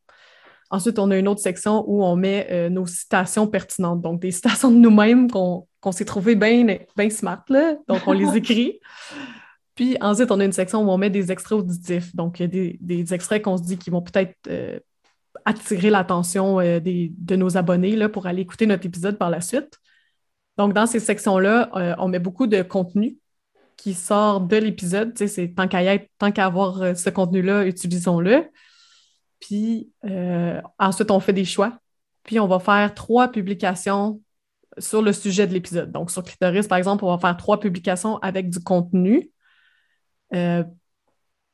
Ensuite, 0.71 0.99
on 0.99 1.11
a 1.11 1.16
une 1.16 1.29
autre 1.29 1.40
section 1.40 1.85
où 1.87 2.03
on 2.03 2.16
met 2.16 2.49
euh, 2.51 2.68
nos 2.68 2.87
citations 2.87 3.47
pertinentes, 3.47 4.03
donc 4.03 4.21
des 4.21 4.31
citations 4.33 4.71
de 4.71 4.77
nous-mêmes 4.77 5.31
qu'on 5.31 5.66
s'est 5.92 6.05
trouvé 6.05 6.35
bien 6.35 6.66
smart, 7.11 7.44
là. 7.49 7.77
donc 7.87 8.03
on 8.07 8.12
les 8.12 8.37
écrit. 8.37 8.81
Puis 9.78 9.96
ensuite, 10.00 10.32
on 10.32 10.40
a 10.40 10.44
une 10.44 10.50
section 10.50 10.82
où 10.82 10.90
on 10.90 10.98
met 10.98 11.08
des 11.08 11.30
extraits 11.30 11.60
auditifs. 11.60 12.12
Donc, 12.16 12.40
il 12.40 12.42
y 12.42 12.44
a 12.46 12.76
des, 12.80 13.14
extraits 13.14 13.40
qu'on 13.42 13.56
se 13.56 13.62
dit 13.62 13.78
qui 13.78 13.90
vont 13.90 14.02
peut-être 14.02 14.34
euh, 14.48 14.80
attirer 15.44 15.88
l'attention 15.88 16.58
euh, 16.58 16.80
de 16.80 17.36
nos 17.36 17.56
abonnés 17.56 17.94
là, 17.94 18.08
pour 18.08 18.26
aller 18.26 18.42
écouter 18.42 18.66
notre 18.66 18.86
épisode 18.86 19.18
par 19.18 19.30
la 19.30 19.40
suite. 19.40 19.78
Donc, 20.56 20.72
dans 20.72 20.86
ces 20.86 20.98
sections-là, 20.98 21.70
euh, 21.76 21.94
on 21.98 22.08
met 22.08 22.18
beaucoup 22.18 22.48
de 22.48 22.60
contenu 22.62 23.18
qui 23.76 23.94
sort 23.94 24.40
de 24.40 24.56
l'épisode. 24.56 25.16
C'est 25.16 25.54
tant 25.54 25.68
qu'à 25.68 25.96
tant 26.18 26.32
qu'à 26.32 26.46
avoir 26.46 26.96
ce 26.96 27.08
contenu-là, 27.10 27.64
utilisons-le. 27.64 28.50
Puis 29.38 29.92
ensuite, 30.80 31.12
on 31.12 31.20
fait 31.20 31.32
des 31.32 31.44
choix. 31.44 31.78
Puis 32.24 32.40
on 32.40 32.48
va 32.48 32.58
faire 32.58 32.92
trois 32.94 33.28
publications 33.28 34.20
sur 34.78 35.02
le 35.02 35.12
sujet 35.12 35.46
de 35.46 35.52
l'épisode. 35.52 35.92
Donc, 35.92 36.10
sur 36.10 36.24
Clitoris, 36.24 36.66
par 36.66 36.78
exemple, 36.78 37.04
on 37.04 37.14
va 37.14 37.18
faire 37.18 37.36
trois 37.36 37.60
publications 37.60 38.18
avec 38.18 38.50
du 38.50 38.58
contenu 38.58 39.30
euh, 40.34 40.64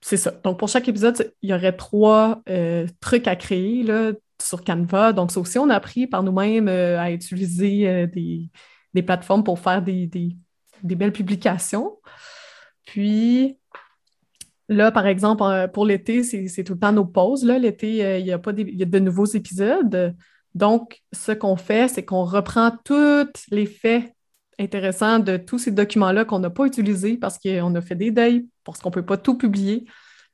c'est 0.00 0.16
ça. 0.16 0.30
Donc, 0.30 0.58
pour 0.58 0.68
chaque 0.68 0.88
épisode, 0.88 1.32
il 1.42 1.50
y 1.50 1.54
aurait 1.54 1.76
trois 1.76 2.42
euh, 2.48 2.86
trucs 3.00 3.26
à 3.26 3.36
créer 3.36 3.82
là, 3.82 4.12
sur 4.40 4.62
Canva. 4.64 5.12
Donc, 5.12 5.30
ça 5.30 5.40
aussi, 5.40 5.58
on 5.58 5.70
a 5.70 5.76
appris 5.76 6.06
par 6.06 6.22
nous-mêmes 6.22 6.68
euh, 6.68 7.00
à 7.00 7.10
utiliser 7.10 8.06
des, 8.08 9.02
plateformes 9.02 9.44
pour 9.44 9.58
faire 9.58 9.82
des, 9.82 10.10
belles 10.82 11.12
publications. 11.12 11.98
Puis, 12.86 13.58
là, 14.68 14.92
par 14.92 15.06
exemple, 15.06 15.42
pour 15.72 15.86
l'été, 15.86 16.22
c'est 16.22 16.64
tout 16.64 16.74
le 16.74 16.78
temps 16.78 16.92
nos 16.92 17.06
pauses. 17.06 17.44
L'été, 17.44 18.20
il 18.20 18.26
y 18.26 18.32
a 18.32 18.38
pas 18.38 18.52
y 18.56 18.82
a 18.82 18.86
de 18.86 18.98
nouveaux 18.98 19.26
épisodes. 19.26 20.14
Donc, 20.54 21.02
ce 21.12 21.32
qu'on 21.32 21.56
fait, 21.56 21.88
c'est 21.88 22.04
qu'on 22.04 22.24
reprend 22.24 22.72
tous 22.84 23.26
les 23.50 23.66
faits 23.66 24.13
intéressant 24.58 25.18
de 25.18 25.36
tous 25.36 25.58
ces 25.58 25.70
documents-là 25.70 26.24
qu'on 26.24 26.38
n'a 26.38 26.50
pas 26.50 26.66
utilisés 26.66 27.16
parce 27.16 27.38
qu'on 27.38 27.74
a 27.74 27.80
fait 27.80 27.94
des 27.94 28.10
deuils, 28.10 28.46
parce 28.64 28.80
qu'on 28.80 28.90
ne 28.90 28.94
peut 28.94 29.04
pas 29.04 29.16
tout 29.16 29.36
publier. 29.36 29.84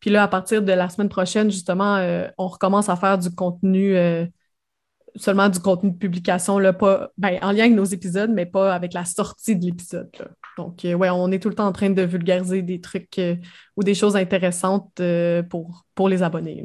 Puis 0.01 0.11
là, 0.11 0.23
à 0.23 0.29
partir 0.29 0.63
de 0.63 0.73
la 0.73 0.89
semaine 0.89 1.09
prochaine, 1.09 1.51
justement, 1.51 1.97
euh, 1.97 2.27
on 2.39 2.49
recommence 2.49 2.89
à 2.89 2.97
faire 2.97 3.19
du 3.19 3.31
contenu, 3.35 3.97
euh, 3.97 4.27
seulement 5.17 5.49
du 5.49 5.61
contenu 5.61 5.91
de 5.91 5.97
publication, 5.97 6.59
là, 6.59 6.73
pas, 6.73 7.11
ben, 7.19 7.39
en 7.43 7.53
lien 7.53 7.65
avec 7.65 7.75
nos 7.75 7.85
épisodes, 7.85 8.31
mais 8.31 8.47
pas 8.47 8.75
avec 8.75 8.95
la 8.95 9.05
sortie 9.05 9.57
de 9.57 9.65
l'épisode. 9.67 10.11
Donc, 10.57 10.85
euh, 10.85 10.95
ouais, 10.95 11.11
on 11.11 11.31
est 11.31 11.39
tout 11.39 11.51
le 11.51 11.55
temps 11.55 11.67
en 11.67 11.73
train 11.73 11.91
de 11.91 12.03
vulgariser 12.03 12.63
des 12.63 12.81
trucs 12.81 13.21
ou 13.77 13.83
des 13.83 13.95
choses 13.95 14.17
intéressantes 14.17 15.01
pour, 15.51 15.85
pour 15.95 16.09
les 16.09 16.23
abonnés. 16.23 16.65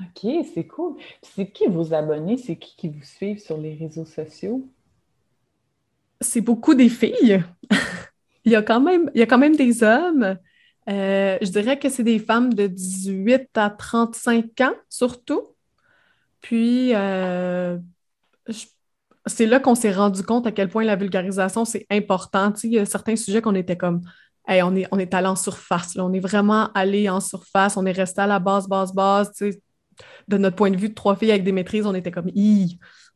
OK, 0.00 0.30
c'est 0.54 0.66
cool. 0.66 0.96
C'est 1.22 1.52
qui 1.52 1.66
vos 1.66 1.94
abonnés? 1.94 2.36
C'est 2.36 2.56
qui 2.56 2.74
qui 2.76 2.88
vous 2.88 3.04
suivent 3.04 3.38
sur 3.38 3.58
les 3.58 3.74
réseaux 3.74 4.04
sociaux? 4.04 4.66
C'est 6.24 6.40
beaucoup 6.40 6.74
des 6.74 6.88
filles. 6.88 7.42
il, 8.44 8.52
y 8.52 8.56
a 8.56 8.62
quand 8.62 8.80
même, 8.80 9.10
il 9.14 9.26
quand 9.26 9.38
même 9.38 9.56
des 9.56 9.82
hommes. 9.82 10.36
Euh, 10.88 11.38
je 11.40 11.50
dirais 11.50 11.78
que 11.78 11.88
c'est 11.88 12.02
des 12.02 12.18
femmes 12.18 12.52
de 12.52 12.66
18 12.66 13.56
à 13.56 13.70
35 13.70 14.60
ans, 14.60 14.74
surtout. 14.88 15.54
Puis, 16.40 16.94
euh, 16.94 17.78
c'est 19.26 19.46
là 19.46 19.60
qu'on 19.60 19.74
s'est 19.74 19.92
rendu 19.92 20.22
compte 20.22 20.46
à 20.46 20.52
quel 20.52 20.68
point 20.68 20.84
la 20.84 20.96
vulgarisation, 20.96 21.64
c'est 21.64 21.86
important. 21.90 22.52
il 22.62 22.72
y 22.72 22.78
a 22.78 22.84
certains 22.84 23.16
sujets 23.16 23.40
qu'on 23.40 23.54
était 23.54 23.76
comme, 23.76 24.02
est, 24.48 24.62
on 24.62 24.98
est 24.98 25.14
allé 25.14 25.26
en 25.26 25.36
surface. 25.36 25.96
On 25.96 26.12
est 26.12 26.20
vraiment 26.20 26.70
allé 26.74 27.08
en 27.08 27.20
surface. 27.20 27.76
On 27.76 27.86
est 27.86 27.92
resté 27.92 28.20
à 28.20 28.26
la 28.26 28.38
base, 28.38 28.68
base, 28.68 28.92
base. 28.92 29.32
De 30.28 30.38
notre 30.38 30.56
point 30.56 30.70
de 30.70 30.76
vue 30.76 30.88
de 30.90 30.94
trois 30.94 31.16
filles 31.16 31.30
avec 31.30 31.44
des 31.44 31.52
maîtrises, 31.52 31.86
on 31.86 31.94
était 31.94 32.10
comme, 32.10 32.30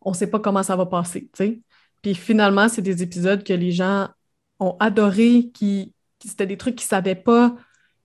on 0.00 0.10
ne 0.10 0.14
sait 0.14 0.28
pas 0.28 0.38
comment 0.38 0.62
ça 0.62 0.76
va 0.76 0.86
passer. 0.86 1.28
Puis 2.08 2.14
finalement, 2.14 2.70
c'est 2.70 2.80
des 2.80 3.02
épisodes 3.02 3.44
que 3.44 3.52
les 3.52 3.70
gens 3.70 4.08
ont 4.60 4.78
adoré, 4.80 5.50
qui, 5.52 5.92
c'était 6.24 6.46
des 6.46 6.56
trucs 6.56 6.76
qu'ils 6.76 6.86
ne 6.86 6.88
savaient 6.88 7.14
pas. 7.14 7.54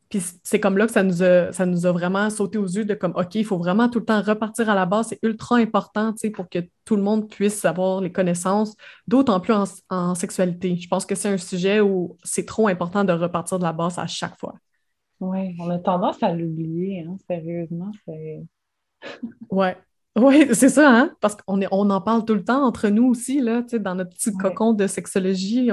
Puis 0.09 0.21
c'est 0.43 0.59
comme 0.59 0.77
là 0.77 0.87
que 0.87 0.91
ça 0.91 1.03
nous, 1.03 1.23
a, 1.23 1.53
ça 1.53 1.65
nous 1.65 1.85
a 1.85 1.93
vraiment 1.93 2.29
sauté 2.29 2.57
aux 2.57 2.67
yeux 2.67 2.83
de 2.83 2.95
comme, 2.95 3.13
OK, 3.15 3.35
il 3.35 3.45
faut 3.45 3.57
vraiment 3.57 3.87
tout 3.87 3.99
le 3.99 4.05
temps 4.05 4.21
repartir 4.21 4.69
à 4.69 4.75
la 4.75 4.85
base. 4.85 5.07
C'est 5.07 5.19
ultra 5.23 5.55
important 5.55 6.13
pour 6.33 6.49
que 6.49 6.59
tout 6.83 6.97
le 6.97 7.01
monde 7.01 7.29
puisse 7.29 7.63
avoir 7.63 8.01
les 8.01 8.11
connaissances, 8.11 8.75
d'autant 9.07 9.39
plus 9.39 9.55
en, 9.89 10.15
sexualité. 10.15 10.75
Je 10.75 10.89
pense 10.89 11.05
que 11.05 11.15
c'est 11.15 11.29
un 11.29 11.37
sujet 11.37 11.79
où 11.79 12.17
c'est 12.25 12.45
trop 12.45 12.67
important 12.67 13.05
de 13.05 13.13
repartir 13.13 13.57
de 13.57 13.63
la 13.63 13.71
base 13.71 13.99
à 13.99 14.07
chaque 14.07 14.37
fois. 14.37 14.55
Oui, 15.21 15.55
on 15.61 15.69
a 15.69 15.79
tendance 15.79 16.21
à 16.21 16.33
l'oublier, 16.33 17.05
hein, 17.07 17.15
sérieusement. 17.25 17.93
ouais. 19.49 19.77
Oui, 20.15 20.47
c'est 20.54 20.69
ça, 20.69 20.89
hein? 20.89 21.15
Parce 21.21 21.36
qu'on 21.36 21.60
on 21.71 21.89
en 21.89 22.02
parle 22.02 22.23
tout 22.26 22.36
le 22.36 22.43
temps 22.43 22.63
entre 22.63 22.89
nous 22.89 23.06
aussi, 23.10 23.41
là, 23.41 23.62
dans 23.62 23.95
notre 23.95 24.12
petit 24.12 24.32
cocon 24.32 24.73
de 24.73 24.86
sexologie. 24.86 25.71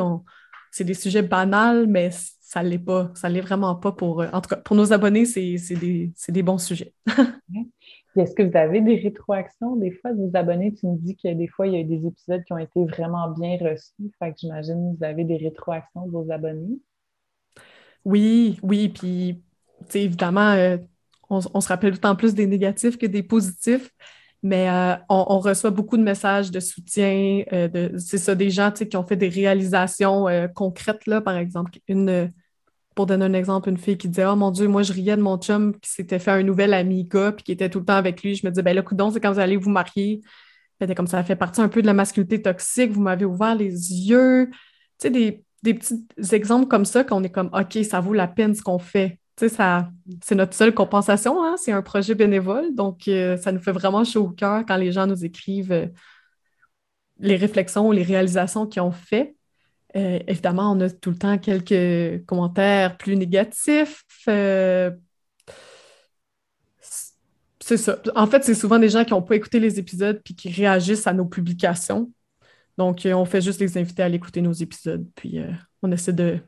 C'est 0.71 0.85
des 0.85 0.95
sujets 0.95 1.23
banals, 1.23 1.87
mais 1.87 2.11
ça 2.41 2.63
ne 2.63 2.69
l'est 2.69 2.79
pas. 2.79 3.11
Ça 3.15 3.29
l'est 3.29 3.41
vraiment 3.41 3.75
pas 3.75 3.93
pour. 3.93 4.23
Euh, 4.23 4.29
en 4.33 4.41
tout 4.41 4.49
cas, 4.49 4.57
pour 4.57 4.77
nos 4.77 4.93
abonnés, 4.93 5.25
c'est 5.25 5.57
des, 5.75 6.13
des, 6.29 6.43
bons 6.43 6.59
sujets. 6.59 6.95
Est-ce 8.17 8.35
que 8.35 8.43
vous 8.43 8.57
avez 8.57 8.81
des 8.81 8.97
rétroactions? 8.97 9.77
Des 9.77 9.93
fois 9.93 10.13
de 10.13 10.17
vos 10.17 10.31
abonnés? 10.35 10.75
Tu 10.75 10.87
me 10.87 10.97
dis 10.97 11.17
que 11.17 11.33
des 11.33 11.47
fois, 11.47 11.67
il 11.67 11.75
y 11.75 11.77
a 11.77 11.81
eu 11.81 11.85
des 11.85 12.07
épisodes 12.07 12.43
qui 12.45 12.53
ont 12.53 12.59
été 12.59 12.85
vraiment 12.87 13.31
bien 13.31 13.57
reçus. 13.61 14.11
Fait 14.19 14.33
que 14.33 14.39
j'imagine 14.39 14.93
que 14.93 14.99
vous 14.99 15.05
avez 15.05 15.25
des 15.25 15.37
rétroactions 15.37 16.07
de 16.07 16.11
vos 16.11 16.31
abonnés. 16.31 16.79
Oui, 18.05 18.59
oui. 18.63 18.89
Puis, 18.89 19.43
évidemment, 19.95 20.53
euh, 20.53 20.79
on, 21.29 21.61
se 21.61 21.69
rappelle 21.69 21.95
en 22.03 22.17
plus 22.17 22.35
des 22.35 22.47
négatifs 22.47 22.99
que 22.99 23.07
des 23.07 23.23
positifs. 23.23 23.91
Mais 24.43 24.71
euh, 24.71 24.95
on, 25.11 25.39
reçoit 25.39 25.71
beaucoup 25.71 25.99
de 25.99 26.03
messages 26.03 26.51
de 26.51 26.61
soutien. 26.61 27.43
Euh, 27.53 27.91
c'est 27.99 28.19
ça, 28.19 28.35
des 28.35 28.51
gens 28.51 28.71
qui 28.71 28.97
ont 28.97 29.07
fait 29.07 29.17
des 29.17 29.29
réalisations 29.29 30.27
concrètes, 30.55 31.07
là, 31.07 31.21
par 31.21 31.37
exemple. 31.37 31.73
Une, 31.89 32.31
pour 32.95 33.07
donner 33.07 33.25
un 33.25 33.33
exemple, 33.33 33.69
une 33.69 33.77
fille 33.77 33.97
qui 33.97 34.09
disait 34.09 34.27
Oh 34.27 34.37
mon 34.37 34.51
Dieu, 34.51 34.69
moi 34.69 34.83
je 34.83 34.93
riais 34.93 35.17
de 35.17 35.23
mon 35.23 35.39
chum 35.39 35.79
qui 35.79 35.91
s'était 35.91 36.19
fait 36.19 36.33
un 36.33 36.43
nouvel 36.43 36.75
ami 36.75 37.05
gars 37.05 37.33
puis 37.33 37.45
qui 37.45 37.53
était 37.53 37.69
tout 37.69 37.81
le 37.81 37.85
temps 37.85 37.97
avec 37.97 38.23
lui. 38.23 38.35
Je 38.35 38.47
me 38.47 38.51
disais 38.51 38.63
Ben 38.63 38.75
le 38.75 38.83
coudon, 38.83 39.11
c'est 39.11 39.21
quand 39.21 39.33
vous 39.33 39.39
allez 39.39 39.57
vous 39.57 39.71
marier. 39.71 40.21
C'était 40.81 40.95
comme 40.95 41.07
ça 41.07 41.23
fait 41.23 41.37
partie 41.37 41.61
un 41.61 41.69
peu 41.69 41.83
de 41.83 41.87
la 41.87 41.93
masculinité 41.93 42.41
toxique, 42.41 42.91
vous 42.91 43.03
m'avez 43.03 43.27
ouvert 43.27 43.55
les 43.55 43.71
yeux. 43.71 44.49
Tu 44.99 45.09
sais, 45.09 45.11
des, 45.11 45.45
petits 45.63 46.07
exemples 46.33 46.69
comme 46.69 46.87
ça 46.87 47.05
qu'on 47.05 47.23
est 47.23 47.31
comme 47.31 47.51
OK, 47.53 47.85
ça 47.85 48.01
vaut 48.01 48.15
la 48.15 48.27
peine 48.27 48.55
ce 48.55 48.63
qu'on 48.63 48.79
fait. 48.79 49.20
C'est 49.49 50.35
notre 50.35 50.55
seule 50.55 50.75
compensation, 50.75 51.43
hein? 51.43 51.57
c'est 51.57 51.73
un 51.73 51.83
projet 51.83 52.15
bénévole. 52.15 52.75
Donc, 52.75 53.09
euh, 53.09 53.37
ça 53.39 53.53
nous 53.53 53.61
fait 53.61 53.73
vraiment 53.73 54.05
chaud 54.05 54.25
au 54.25 54.31
cœur 54.31 54.65
quand 54.67 54.77
les 54.77 54.93
gens 54.93 55.07
nous 55.07 55.25
écrivent 55.25 55.73
euh, 55.73 55.87
les 57.19 57.37
réflexions 57.37 57.89
ou 57.89 57.93
les 57.93 58.03
réalisations 58.03 58.67
qu'ils 58.67 58.83
ont 58.83 58.91
fait. 58.91 59.35
Euh, 59.97 60.19
évidemment, 60.27 60.73
on 60.73 60.81
a 60.81 60.91
tout 60.91 61.11
le 61.11 61.17
temps 61.17 61.39
quelques 61.39 62.25
commentaires 62.27 62.97
plus 62.97 63.17
négatifs. 63.17 64.05
C'est 67.63 67.77
ça. 67.77 68.01
En 68.17 68.27
fait, 68.27 68.43
c'est 68.45 68.55
souvent 68.55 68.79
des 68.79 68.89
gens 68.89 69.05
qui 69.05 69.13
n'ont 69.13 69.23
pas 69.23 69.37
écouté 69.37 69.61
les 69.61 69.79
épisodes 69.79 70.21
puis 70.25 70.35
qui 70.35 70.51
réagissent 70.51 71.07
à 71.07 71.13
nos 71.13 71.27
publications. 71.27 72.11
Donc, 72.79 73.03
on 73.07 73.25
fait 73.25 73.41
juste 73.41 73.61
les 73.61 73.79
inviter 73.79 74.03
à 74.03 74.09
écouter 74.09 74.41
nos 74.41 74.53
épisodes, 74.53 75.07
puis 75.15 75.41
on 75.83 75.93
essaie 75.93 76.13
de, 76.13 76.41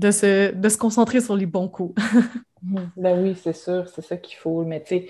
de, 0.00 0.10
se, 0.10 0.52
de 0.52 0.68
se 0.68 0.78
concentrer 0.78 1.20
sur 1.20 1.36
les 1.36 1.46
bons 1.46 1.68
coups. 1.68 1.94
ben 2.96 3.22
oui, 3.22 3.36
c'est 3.40 3.52
sûr, 3.52 3.86
c'est 3.88 4.02
ça 4.02 4.16
qu'il 4.16 4.36
faut. 4.36 4.64
Mais 4.64 4.82
tu 4.82 4.88
sais, 4.88 5.06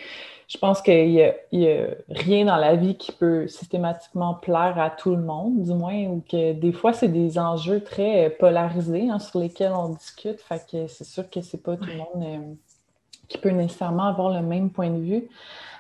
je 0.48 0.58
pense 0.58 0.82
qu'il 0.82 1.08
n'y 1.08 1.22
a, 1.22 1.86
rien 2.08 2.44
dans 2.44 2.56
la 2.56 2.74
vie 2.74 2.96
qui 2.96 3.12
peut 3.12 3.46
systématiquement 3.46 4.34
plaire 4.34 4.78
à 4.78 4.90
tout 4.90 5.14
le 5.14 5.22
monde, 5.22 5.62
du 5.62 5.72
moins, 5.72 6.04
ou 6.06 6.24
que 6.28 6.52
des 6.52 6.72
fois, 6.72 6.92
c'est 6.92 7.08
des 7.08 7.38
enjeux 7.38 7.82
très 7.82 8.30
polarisés 8.30 9.08
hein, 9.08 9.20
sur 9.20 9.38
lesquels 9.38 9.72
on 9.72 9.90
discute. 9.90 10.40
Fait 10.40 10.62
que 10.70 10.86
c'est 10.88 11.04
sûr 11.04 11.30
que 11.30 11.40
c'est 11.40 11.62
pas 11.62 11.76
tout 11.76 11.88
le 11.88 11.96
monde 11.96 12.24
euh, 12.24 12.54
qui 13.28 13.38
peut 13.38 13.50
nécessairement 13.50 14.04
avoir 14.04 14.30
le 14.30 14.46
même 14.46 14.70
point 14.70 14.90
de 14.90 15.00
vue. 15.00 15.28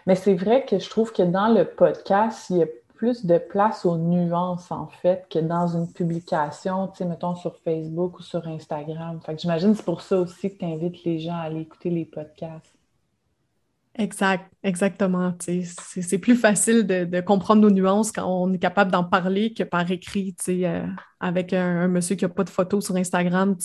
Mais 0.06 0.14
c'est 0.14 0.34
vrai 0.34 0.64
que 0.64 0.78
je 0.78 0.88
trouve 0.88 1.12
que 1.12 1.22
dans 1.22 1.48
le 1.48 1.64
podcast, 1.64 2.48
il 2.50 2.58
y 2.58 2.62
a 2.62 2.66
plus 3.00 3.24
de 3.24 3.38
place 3.38 3.86
aux 3.86 3.96
nuances, 3.96 4.70
en 4.70 4.86
fait, 4.86 5.24
que 5.30 5.38
dans 5.38 5.68
une 5.68 5.90
publication, 5.90 6.88
tu 6.88 6.98
sais, 6.98 7.06
mettons 7.06 7.34
sur 7.34 7.56
Facebook 7.64 8.18
ou 8.18 8.22
sur 8.22 8.46
Instagram. 8.46 9.18
Fait 9.24 9.34
que 9.34 9.40
j'imagine 9.40 9.70
que 9.70 9.78
c'est 9.78 9.84
pour 9.86 10.02
ça 10.02 10.18
aussi 10.18 10.52
que 10.52 10.58
tu 10.58 10.66
invites 10.66 11.02
les 11.04 11.18
gens 11.18 11.32
à 11.32 11.44
aller 11.44 11.62
écouter 11.62 11.88
les 11.88 12.04
podcasts. 12.04 12.76
Exact, 13.94 14.52
exactement. 14.62 15.32
C'est 15.38 16.18
plus 16.18 16.36
facile 16.36 16.86
de, 16.86 17.20
comprendre 17.22 17.62
nos 17.62 17.70
nuances 17.70 18.12
quand 18.12 18.26
on 18.26 18.52
est 18.52 18.58
capable 18.58 18.92
d'en 18.92 19.04
parler 19.04 19.54
que 19.54 19.62
par 19.62 19.90
écrit, 19.90 20.36
euh, 20.50 20.86
avec 21.20 21.54
un, 21.54 21.88
monsieur 21.88 22.16
qui 22.16 22.26
n'a 22.26 22.28
pas 22.28 22.44
de 22.44 22.50
photo 22.50 22.82
sur 22.82 22.96
Instagram. 22.96 23.56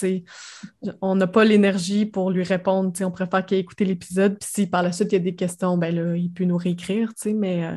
On 1.01 1.15
n'a 1.15 1.27
pas 1.27 1.43
l'énergie 1.43 2.05
pour 2.05 2.31
lui 2.31 2.43
répondre. 2.43 2.93
On 3.01 3.11
préfère 3.11 3.45
qu'il 3.45 3.57
écoute 3.57 3.81
l'épisode. 3.81 4.39
Puis 4.39 4.49
si 4.49 4.67
par 4.67 4.81
la 4.81 4.93
suite 4.93 5.11
il 5.11 5.15
y 5.15 5.17
a 5.17 5.19
des 5.19 5.35
questions, 5.35 5.77
ben 5.77 5.93
là, 5.93 6.15
il 6.15 6.31
peut 6.31 6.45
nous 6.45 6.57
réécrire. 6.57 7.11
Mais, 7.25 7.65
euh, 7.65 7.75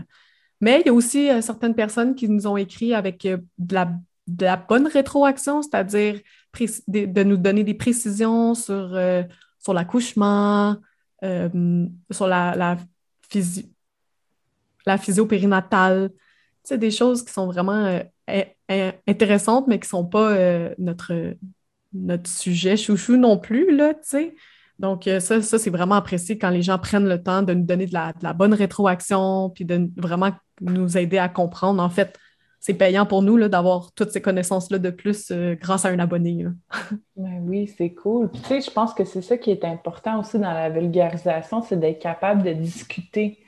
mais 0.61 0.81
il 0.81 0.87
y 0.87 0.91
a 0.91 0.93
aussi 0.93 1.31
euh, 1.31 1.41
certaines 1.41 1.75
personnes 1.75 2.15
qui 2.15 2.29
nous 2.29 2.47
ont 2.47 2.57
écrit 2.57 2.95
avec 2.95 3.23
de 3.23 3.75
la, 3.75 3.93
de, 4.27 4.45
la, 4.45 4.57
bonne 4.57 4.87
rétroaction, 4.87 5.63
c'est-à-dire 5.63 6.21
de, 6.89 7.23
nous 7.23 7.37
donner 7.37 7.65
des 7.65 7.75
précisions 7.75 8.55
sur, 8.55 8.99
sur 9.59 9.75
l'accouchement. 9.75 10.77
Euh, 11.25 11.87
sur 12.13 12.29
la, 12.29 12.55
la, 12.55 12.77
physio, 13.29 13.65
la 14.87 14.99
physio-périnatale. 14.99 16.11
C'est 16.63 16.79
des 16.79 16.93
choses 16.93 17.25
qui 17.25 17.33
sont 17.33 17.47
vraiment 17.47 18.01
euh, 18.31 18.93
intéressantes, 19.07 19.67
mais 19.67 19.81
qui 19.81 19.87
ne 19.87 19.91
sont 19.91 20.07
pas 20.07 20.31
euh, 20.33 20.75
notre, 20.79 21.35
notre 21.93 22.31
sujet 22.31 22.77
chouchou 22.77 23.17
non 23.17 23.39
plus, 23.39 23.75
là, 23.75 23.95
tu 23.95 24.01
sais. 24.05 24.37
Donc, 24.79 25.11
ça, 25.19 25.43
ça 25.43 25.59
c'est 25.59 25.71
vraiment 25.71 25.97
apprécié 25.97 26.39
quand 26.39 26.51
les 26.51 26.63
gens 26.63 26.79
prennent 26.79 27.09
le 27.09 27.21
temps 27.21 27.43
de 27.43 27.53
nous 27.53 27.65
donner 27.65 27.87
de 27.87 27.93
la, 27.93 28.13
de 28.13 28.23
la 28.23 28.33
bonne 28.33 28.55
rétroaction, 28.55 29.51
puis 29.51 29.65
de 29.65 29.91
vraiment 29.97 30.31
nous 30.61 30.97
aider 30.97 31.19
à 31.19 31.29
comprendre. 31.29 31.83
En 31.83 31.91
fait, 31.91 32.19
c'est 32.61 32.75
payant 32.75 33.07
pour 33.07 33.23
nous 33.23 33.49
d'avoir 33.49 33.93
toutes 33.93 34.11
ces 34.11 34.21
connaissances-là 34.21 34.79
de 34.79 34.91
plus 34.91 35.31
euh, 35.31 35.55
grâce 35.55 35.85
à 35.85 35.89
un 35.89 35.99
abonné. 35.99 36.47
Ben 37.17 37.41
oui, 37.47 37.67
c'est 37.77 37.95
cool. 37.95 38.31
tu 38.31 38.41
sais, 38.41 38.61
je 38.61 38.71
pense 38.71 38.95
que 38.95 39.05
c'est 39.05 39.23
ça 39.23 39.37
qui 39.37 39.51
est 39.51 39.65
important 39.65 40.21
aussi 40.21 40.39
dans 40.39 40.53
la 40.53 40.71
vulgarisation, 40.71 41.63
c'est 41.63 41.79
d'être 41.79 42.01
capable 42.01 42.43
de 42.43 42.53
discuter 42.53 43.39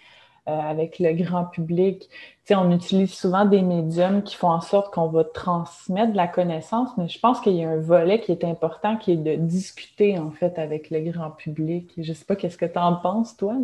euh, 0.48 0.58
avec 0.58 0.98
le 0.98 1.12
grand 1.12 1.44
public. 1.44 2.08
Tu 2.08 2.16
sais, 2.44 2.54
on 2.54 2.72
utilise 2.72 3.12
souvent 3.12 3.44
des 3.44 3.62
médiums 3.62 4.22
qui 4.22 4.36
font 4.36 4.50
en 4.50 4.60
sorte 4.60 4.92
qu'on 4.92 5.08
va 5.08 5.22
transmettre 5.22 6.14
la 6.14 6.26
connaissance, 6.26 6.90
mais 6.96 7.08
je 7.08 7.18
pense 7.20 7.40
qu'il 7.40 7.52
y 7.54 7.64
a 7.64 7.70
un 7.70 7.80
volet 7.80 8.20
qui 8.20 8.32
est 8.32 8.44
important 8.44 8.96
qui 8.96 9.12
est 9.12 9.16
de 9.16 9.36
discuter 9.36 10.18
en 10.18 10.30
fait 10.30 10.58
avec 10.58 10.90
le 10.90 11.00
grand 11.00 11.30
public. 11.30 11.92
Je 11.96 12.08
ne 12.08 12.14
sais 12.14 12.24
pas 12.24 12.36
qu'est-ce 12.36 12.58
que 12.58 12.66
tu 12.66 12.78
en 12.78 12.96
penses, 12.96 13.36
toi. 13.36 13.54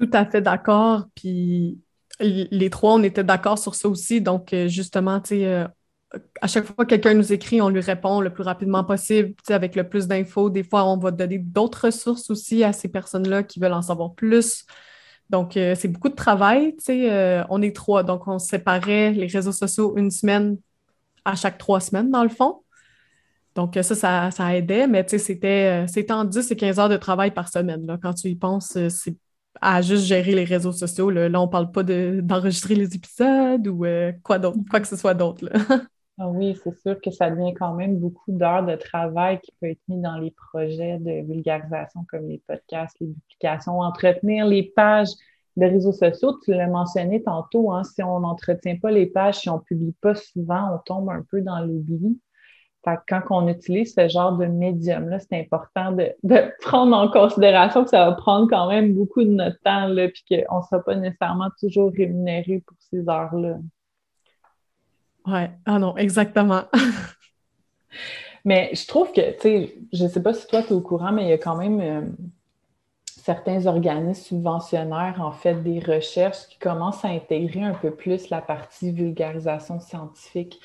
Tout 0.00 0.10
à 0.12 0.24
fait 0.24 0.40
d'accord. 0.40 1.06
Puis 1.14 1.78
les 2.20 2.70
trois, 2.70 2.94
on 2.94 3.02
était 3.02 3.24
d'accord 3.24 3.58
sur 3.58 3.74
ça 3.74 3.88
aussi. 3.88 4.20
Donc, 4.20 4.52
euh, 4.52 4.68
justement, 4.68 5.20
tu 5.20 5.28
sais, 5.28 5.46
euh, 5.46 5.66
à 6.40 6.46
chaque 6.48 6.64
fois 6.64 6.84
que 6.84 6.90
quelqu'un 6.90 7.14
nous 7.14 7.32
écrit, 7.32 7.60
on 7.60 7.68
lui 7.68 7.80
répond 7.80 8.20
le 8.20 8.30
plus 8.32 8.42
rapidement 8.42 8.84
possible, 8.84 9.34
avec 9.48 9.76
le 9.76 9.88
plus 9.88 10.08
d'infos. 10.08 10.50
Des 10.50 10.62
fois, 10.64 10.84
on 10.86 10.96
va 10.96 11.10
donner 11.10 11.38
d'autres 11.38 11.86
ressources 11.86 12.30
aussi 12.30 12.64
à 12.64 12.72
ces 12.72 12.88
personnes-là 12.88 13.42
qui 13.42 13.60
veulent 13.60 13.72
en 13.72 13.82
savoir 13.82 14.14
plus. 14.14 14.64
Donc, 15.28 15.56
euh, 15.56 15.74
c'est 15.76 15.88
beaucoup 15.88 16.08
de 16.08 16.14
travail. 16.14 16.74
sais. 16.78 17.44
on 17.50 17.62
est 17.62 17.74
trois, 17.74 18.02
donc 18.02 18.26
on 18.26 18.38
séparait 18.38 19.12
les 19.12 19.26
réseaux 19.26 19.52
sociaux 19.52 19.96
une 19.96 20.10
semaine 20.10 20.58
à 21.24 21.36
chaque 21.36 21.58
trois 21.58 21.80
semaines, 21.80 22.10
dans 22.10 22.22
le 22.22 22.28
fond. 22.30 22.62
Donc, 23.54 23.78
ça, 23.82 24.30
ça, 24.30 24.56
aidait, 24.56 24.86
mais 24.86 25.06
c'était, 25.06 25.86
c'était 25.88 26.12
en 26.12 26.24
10 26.24 26.50
et 26.50 26.56
15 26.56 26.78
heures 26.78 26.88
de 26.88 26.96
travail 26.96 27.32
par 27.32 27.48
semaine. 27.48 27.86
Là. 27.86 27.98
Quand 28.00 28.14
tu 28.14 28.28
y 28.28 28.36
penses, 28.36 28.76
c'est 28.88 29.16
à 29.60 29.82
juste 29.82 30.04
gérer 30.04 30.34
les 30.34 30.44
réseaux 30.44 30.72
sociaux. 30.72 31.10
Là, 31.10 31.40
on 31.40 31.48
parle 31.48 31.70
pas 31.70 31.82
d'enregistrer 31.82 32.74
les 32.74 32.94
épisodes 32.94 33.66
ou 33.66 33.84
euh, 33.84 34.12
quoi 34.22 34.38
d'autre, 34.38 34.58
quoi 34.70 34.80
que 34.80 34.88
ce 34.88 34.96
soit 34.96 35.14
d'autre. 35.14 35.46
ah 36.18 36.28
oui, 36.28 36.56
c'est 36.62 36.76
sûr 36.80 37.00
que 37.00 37.10
ça 37.10 37.30
devient 37.30 37.54
quand 37.54 37.74
même 37.74 37.98
beaucoup 37.98 38.32
d'heures 38.32 38.64
de 38.64 38.76
travail 38.76 39.40
qui 39.40 39.52
peut 39.60 39.68
être 39.68 39.80
mis 39.88 40.00
dans 40.00 40.18
les 40.18 40.30
projets 40.30 40.98
de 40.98 41.26
vulgarisation 41.26 42.04
comme 42.08 42.28
les 42.28 42.42
podcasts, 42.46 42.96
les 43.00 43.08
publications, 43.08 43.80
entretenir 43.80 44.46
les 44.46 44.62
pages 44.62 45.10
de 45.56 45.66
réseaux 45.66 45.92
sociaux. 45.92 46.38
Tu 46.44 46.52
l'as 46.52 46.68
mentionné 46.68 47.22
tantôt, 47.22 47.72
hein, 47.72 47.82
si 47.84 48.02
on 48.02 48.20
n'entretient 48.20 48.76
pas 48.76 48.90
les 48.90 49.06
pages, 49.06 49.40
si 49.40 49.50
on 49.50 49.56
ne 49.56 49.62
publie 49.62 49.94
pas 50.00 50.14
souvent, 50.14 50.74
on 50.74 50.78
tombe 50.78 51.10
un 51.10 51.24
peu 51.30 51.42
dans 51.42 51.60
l'oubli. 51.60 52.18
Fait 52.84 52.98
quand 53.08 53.22
on 53.30 53.48
utilise 53.48 53.94
ce 53.94 54.08
genre 54.08 54.32
de 54.32 54.46
médium-là, 54.46 55.18
c'est 55.18 55.38
important 55.38 55.92
de, 55.92 56.14
prendre 56.62 56.96
en 56.96 57.10
considération 57.10 57.84
que 57.84 57.90
ça 57.90 58.06
va 58.06 58.12
prendre 58.12 58.48
quand 58.48 58.68
même 58.68 58.94
beaucoup 58.94 59.22
de 59.22 59.30
notre 59.30 59.60
temps, 59.60 59.86
là, 59.86 60.08
puis 60.08 60.24
qu'on 60.28 60.58
ne 60.58 60.62
sera 60.62 60.82
pas 60.82 60.94
nécessairement 60.96 61.50
toujours 61.58 61.92
rémunéré 61.96 62.62
pour 62.66 62.76
ces 62.80 63.08
heures-là. 63.08 63.58
Ouais, 65.26 65.50
ah 65.66 65.78
non, 65.78 65.96
exactement. 65.98 66.62
mais 68.44 68.70
je 68.72 68.86
trouve 68.86 69.12
que, 69.12 69.32
tu 69.32 69.40
sais, 69.40 69.74
je 69.92 70.04
ne 70.04 70.08
sais 70.08 70.22
pas 70.22 70.32
si 70.32 70.46
toi 70.46 70.62
tu 70.62 70.68
es 70.68 70.72
au 70.72 70.80
courant, 70.80 71.12
mais 71.12 71.24
il 71.24 71.28
y 71.28 71.32
a 71.32 71.38
quand 71.38 71.56
même 71.56 71.80
euh, 71.80 72.00
certains 73.04 73.66
organismes 73.66 74.24
subventionnaires, 74.36 75.20
en 75.20 75.32
fait, 75.32 75.62
des 75.62 75.80
recherches 75.80 76.46
qui 76.48 76.58
commencent 76.58 77.04
à 77.04 77.08
intégrer 77.08 77.62
un 77.62 77.74
peu 77.74 77.90
plus 77.90 78.30
la 78.30 78.40
partie 78.40 78.90
vulgarisation 78.92 79.80
scientifique. 79.80 80.58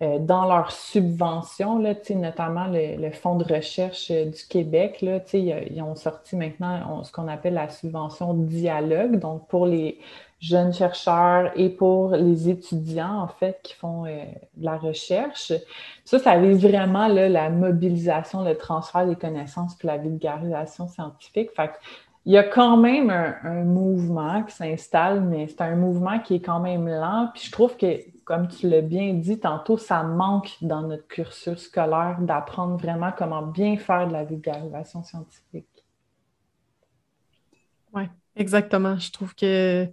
Euh, 0.00 0.20
dans 0.20 0.44
leurs 0.44 0.70
subventions, 0.70 1.78
là, 1.80 1.94
notamment 2.10 2.68
le, 2.70 3.10
Fonds 3.10 3.34
de 3.34 3.52
recherche 3.52 4.12
euh, 4.12 4.26
du 4.26 4.46
Québec, 4.48 5.02
là, 5.02 5.18
ils, 5.32 5.82
ont 5.82 5.96
sorti 5.96 6.36
maintenant 6.36 7.02
ce 7.02 7.10
qu'on 7.10 7.26
appelle 7.26 7.54
la 7.54 7.68
subvention 7.68 8.32
dialogue, 8.32 9.18
donc 9.18 9.48
pour 9.48 9.66
les 9.66 9.98
jeunes 10.38 10.72
chercheurs 10.72 11.50
et 11.56 11.68
pour 11.68 12.12
les 12.12 12.48
étudiants, 12.48 13.22
en 13.22 13.26
fait, 13.26 13.58
qui 13.64 13.74
font 13.74 14.06
euh, 14.06 14.22
de 14.56 14.64
la 14.64 14.76
recherche. 14.76 15.52
Ça, 16.04 16.20
ça 16.20 16.38
vise 16.38 16.62
vraiment 16.62 17.08
là, 17.08 17.28
la 17.28 17.50
mobilisation, 17.50 18.44
le 18.44 18.56
transfert 18.56 19.04
des 19.04 19.16
connaissances 19.16 19.74
pour 19.74 19.88
la 19.88 19.96
vulgarisation 19.96 20.86
scientifique. 20.86 21.50
Fait 21.56 21.72
il 22.28 22.32
y 22.32 22.36
a 22.36 22.44
quand 22.44 22.76
même 22.76 23.08
un, 23.08 23.64
mouvement 23.64 24.42
qui 24.42 24.54
s'installe, 24.54 25.22
mais 25.22 25.48
c'est 25.48 25.62
un 25.62 25.76
mouvement 25.76 26.18
qui 26.18 26.34
est 26.34 26.40
quand 26.40 26.60
même 26.60 26.86
lent. 26.86 27.30
Puis 27.32 27.44
je 27.46 27.50
trouve 27.50 27.74
que, 27.78 28.02
comme 28.26 28.48
tu 28.48 28.68
l'as 28.68 28.82
bien 28.82 29.14
dit 29.14 29.40
tantôt, 29.40 29.78
ça 29.78 30.02
manque 30.02 30.50
dans 30.60 30.82
notre 30.82 31.08
cursus 31.08 31.56
scolaire 31.56 32.18
d'apprendre 32.20 32.76
vraiment 32.76 33.12
comment 33.16 33.40
bien 33.40 33.78
faire 33.78 34.08
de 34.08 34.12
la 34.12 34.24
vulgarisation 34.24 35.02
scientifique. 35.02 35.64
Oui, 37.94 38.02
exactement. 38.36 38.98
Je 38.98 39.10
trouve 39.10 39.34
que 39.34 39.88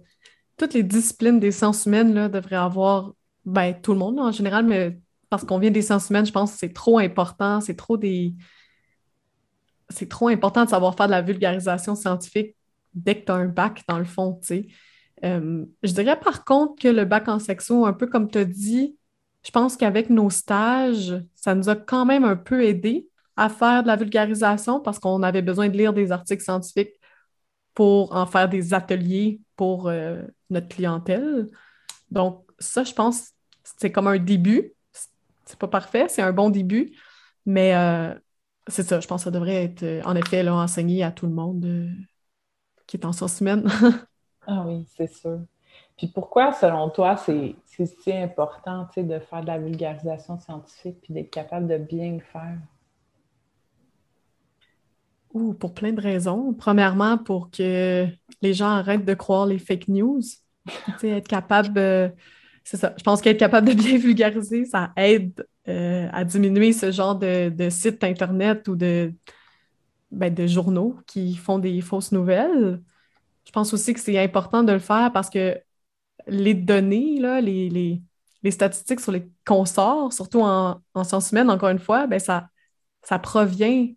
toutes 0.58 0.74
les 0.74 0.82
disciplines 0.82 1.40
des 1.40 1.52
sciences 1.52 1.86
humaines 1.86 2.28
devraient 2.28 2.56
avoir, 2.56 3.14
ben, 3.46 3.72
tout 3.80 3.94
le 3.94 3.98
monde 3.98 4.20
en 4.20 4.30
général, 4.30 4.66
mais 4.66 4.98
parce 5.30 5.42
qu'on 5.42 5.58
vient 5.58 5.70
des 5.70 5.80
sciences 5.80 6.10
humaines, 6.10 6.26
je 6.26 6.32
pense 6.32 6.52
que 6.52 6.58
c'est 6.58 6.74
trop 6.74 6.98
important, 6.98 7.62
c'est 7.62 7.76
trop 7.76 7.96
des. 7.96 8.34
C'est 9.88 10.08
trop 10.08 10.28
important 10.28 10.64
de 10.64 10.70
savoir 10.70 10.96
faire 10.96 11.06
de 11.06 11.12
la 11.12 11.22
vulgarisation 11.22 11.94
scientifique 11.94 12.56
dès 12.94 13.20
que 13.20 13.26
tu 13.26 13.32
as 13.32 13.36
un 13.36 13.46
bac, 13.46 13.82
dans 13.88 13.98
le 13.98 14.04
fond, 14.04 14.38
tu 14.42 14.46
sais. 14.46 14.66
Euh, 15.24 15.64
je 15.82 15.92
dirais 15.92 16.18
par 16.20 16.44
contre 16.44 16.82
que 16.82 16.88
le 16.88 17.04
bac 17.06 17.28
en 17.28 17.38
sexo, 17.38 17.86
un 17.86 17.94
peu 17.94 18.06
comme 18.06 18.30
tu 18.30 18.38
as 18.38 18.44
dit, 18.44 18.96
je 19.44 19.50
pense 19.50 19.76
qu'avec 19.76 20.10
nos 20.10 20.28
stages, 20.28 21.14
ça 21.34 21.54
nous 21.54 21.68
a 21.68 21.76
quand 21.76 22.04
même 22.04 22.24
un 22.24 22.36
peu 22.36 22.64
aidé 22.64 23.08
à 23.36 23.48
faire 23.48 23.82
de 23.82 23.88
la 23.88 23.96
vulgarisation 23.96 24.80
parce 24.80 24.98
qu'on 24.98 25.22
avait 25.22 25.42
besoin 25.42 25.68
de 25.68 25.76
lire 25.76 25.92
des 25.92 26.10
articles 26.10 26.42
scientifiques 26.42 26.94
pour 27.74 28.14
en 28.14 28.26
faire 28.26 28.48
des 28.48 28.74
ateliers 28.74 29.40
pour 29.54 29.88
euh, 29.88 30.22
notre 30.50 30.68
clientèle. 30.68 31.46
Donc, 32.10 32.44
ça, 32.58 32.84
je 32.84 32.92
pense, 32.92 33.30
c'est 33.78 33.92
comme 33.92 34.06
un 34.06 34.18
début. 34.18 34.72
C'est 35.44 35.58
pas 35.58 35.68
parfait, 35.68 36.06
c'est 36.08 36.22
un 36.22 36.32
bon 36.32 36.50
début, 36.50 36.96
mais 37.44 37.74
euh, 37.76 38.14
c'est 38.68 38.82
ça, 38.82 39.00
je 39.00 39.06
pense 39.06 39.22
que 39.22 39.24
ça 39.24 39.30
devrait 39.30 39.64
être, 39.64 40.06
en 40.06 40.14
effet, 40.16 40.42
là, 40.42 40.54
enseigné 40.54 41.02
à 41.02 41.12
tout 41.12 41.26
le 41.26 41.32
monde 41.32 41.88
qui 42.86 42.96
est 42.96 43.04
en 43.04 43.12
sciences 43.12 43.40
humaines. 43.40 43.66
ah 44.46 44.64
oui, 44.66 44.86
c'est 44.96 45.12
sûr. 45.12 45.40
Puis 45.96 46.08
pourquoi, 46.08 46.52
selon 46.52 46.90
toi, 46.90 47.16
c'est 47.16 47.56
si 47.66 48.12
important 48.12 48.86
de 48.96 49.18
faire 49.18 49.40
de 49.40 49.46
la 49.46 49.58
vulgarisation 49.58 50.38
scientifique 50.38 50.98
puis 51.02 51.14
d'être 51.14 51.30
capable 51.30 51.66
de 51.66 51.78
bien 51.78 52.12
le 52.12 52.20
faire? 52.20 52.58
Ouh, 55.32 55.54
pour 55.54 55.74
plein 55.74 55.92
de 55.92 56.00
raisons. 56.00 56.52
Premièrement, 56.52 57.18
pour 57.18 57.50
que 57.50 58.06
les 58.42 58.54
gens 58.54 58.68
arrêtent 58.68 59.04
de 59.04 59.14
croire 59.14 59.46
les 59.46 59.58
fake 59.58 59.88
news. 59.88 60.20
être 61.02 61.28
capable, 61.28 61.78
euh, 61.78 62.08
c'est 62.62 62.76
ça. 62.76 62.94
Je 62.96 63.02
pense 63.02 63.22
qu'être 63.22 63.38
capable 63.38 63.68
de 63.68 63.74
bien 63.74 63.98
vulgariser, 63.98 64.66
ça 64.66 64.92
aide 64.96 65.46
euh, 65.68 66.08
à 66.12 66.24
diminuer 66.24 66.72
ce 66.72 66.90
genre 66.92 67.16
de, 67.16 67.68
sites 67.70 68.04
Internet 68.04 68.68
ou 68.68 68.76
de, 68.76 69.12
ben, 70.10 70.32
de 70.32 70.46
journaux 70.46 70.96
qui 71.06 71.36
font 71.36 71.58
des 71.58 71.80
fausses 71.80 72.12
nouvelles. 72.12 72.82
Je 73.44 73.52
pense 73.52 73.72
aussi 73.72 73.94
que 73.94 74.00
c'est 74.00 74.18
important 74.22 74.62
de 74.62 74.72
le 74.72 74.78
faire 74.78 75.12
parce 75.12 75.30
que 75.30 75.58
les 76.26 76.54
données, 76.54 77.20
les, 77.42 78.02
les, 78.42 78.50
statistiques 78.50 79.00
sur 79.00 79.10
les 79.12 79.28
consorts, 79.44 80.12
surtout 80.12 80.40
en, 80.40 80.80
en 80.94 81.04
sciences 81.04 81.32
humaines, 81.32 81.50
encore 81.50 81.70
une 81.70 81.80
fois, 81.80 82.06
ben, 82.06 82.20
ça, 82.20 82.48
ça 83.02 83.18
provient 83.18 83.88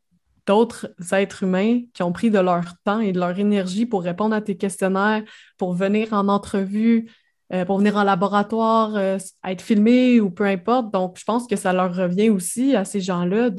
d'autres 0.49 0.89
êtres 1.11 1.43
humains 1.43 1.82
qui 1.93 2.01
ont 2.01 2.11
pris 2.11 2.32
de 2.32 2.39
leur 2.39 2.63
temps 2.84 2.99
et 2.99 3.11
de 3.11 3.20
leur 3.20 3.38
énergie 3.38 3.86
pour 3.86 4.01
répondre 4.01 4.36
à 4.36 4.41
tes 4.41 4.57
questionnaires, 4.57 5.24
pour 5.59 5.74
venir 5.74 6.13
en 6.13 6.28
entrevue, 6.28 7.11
euh, 7.52 7.66
pour 7.66 7.80
venir 7.80 7.95
en 7.95 8.04
laboratoire, 8.04 8.95
euh, 8.95 9.18
être 9.43 9.62
filmé 9.62 10.20
ou 10.20 10.30
peu 10.30 10.45
importe. 10.45 10.91
Donc, 10.91 11.18
je 11.18 11.24
pense 11.24 11.47
que 11.47 11.56
ça 11.56 11.74
leur 11.74 11.95
revient 11.95 12.30
aussi 12.30 12.76
à 12.76 12.86
ces 12.86 13.02
gens-là 13.02 13.50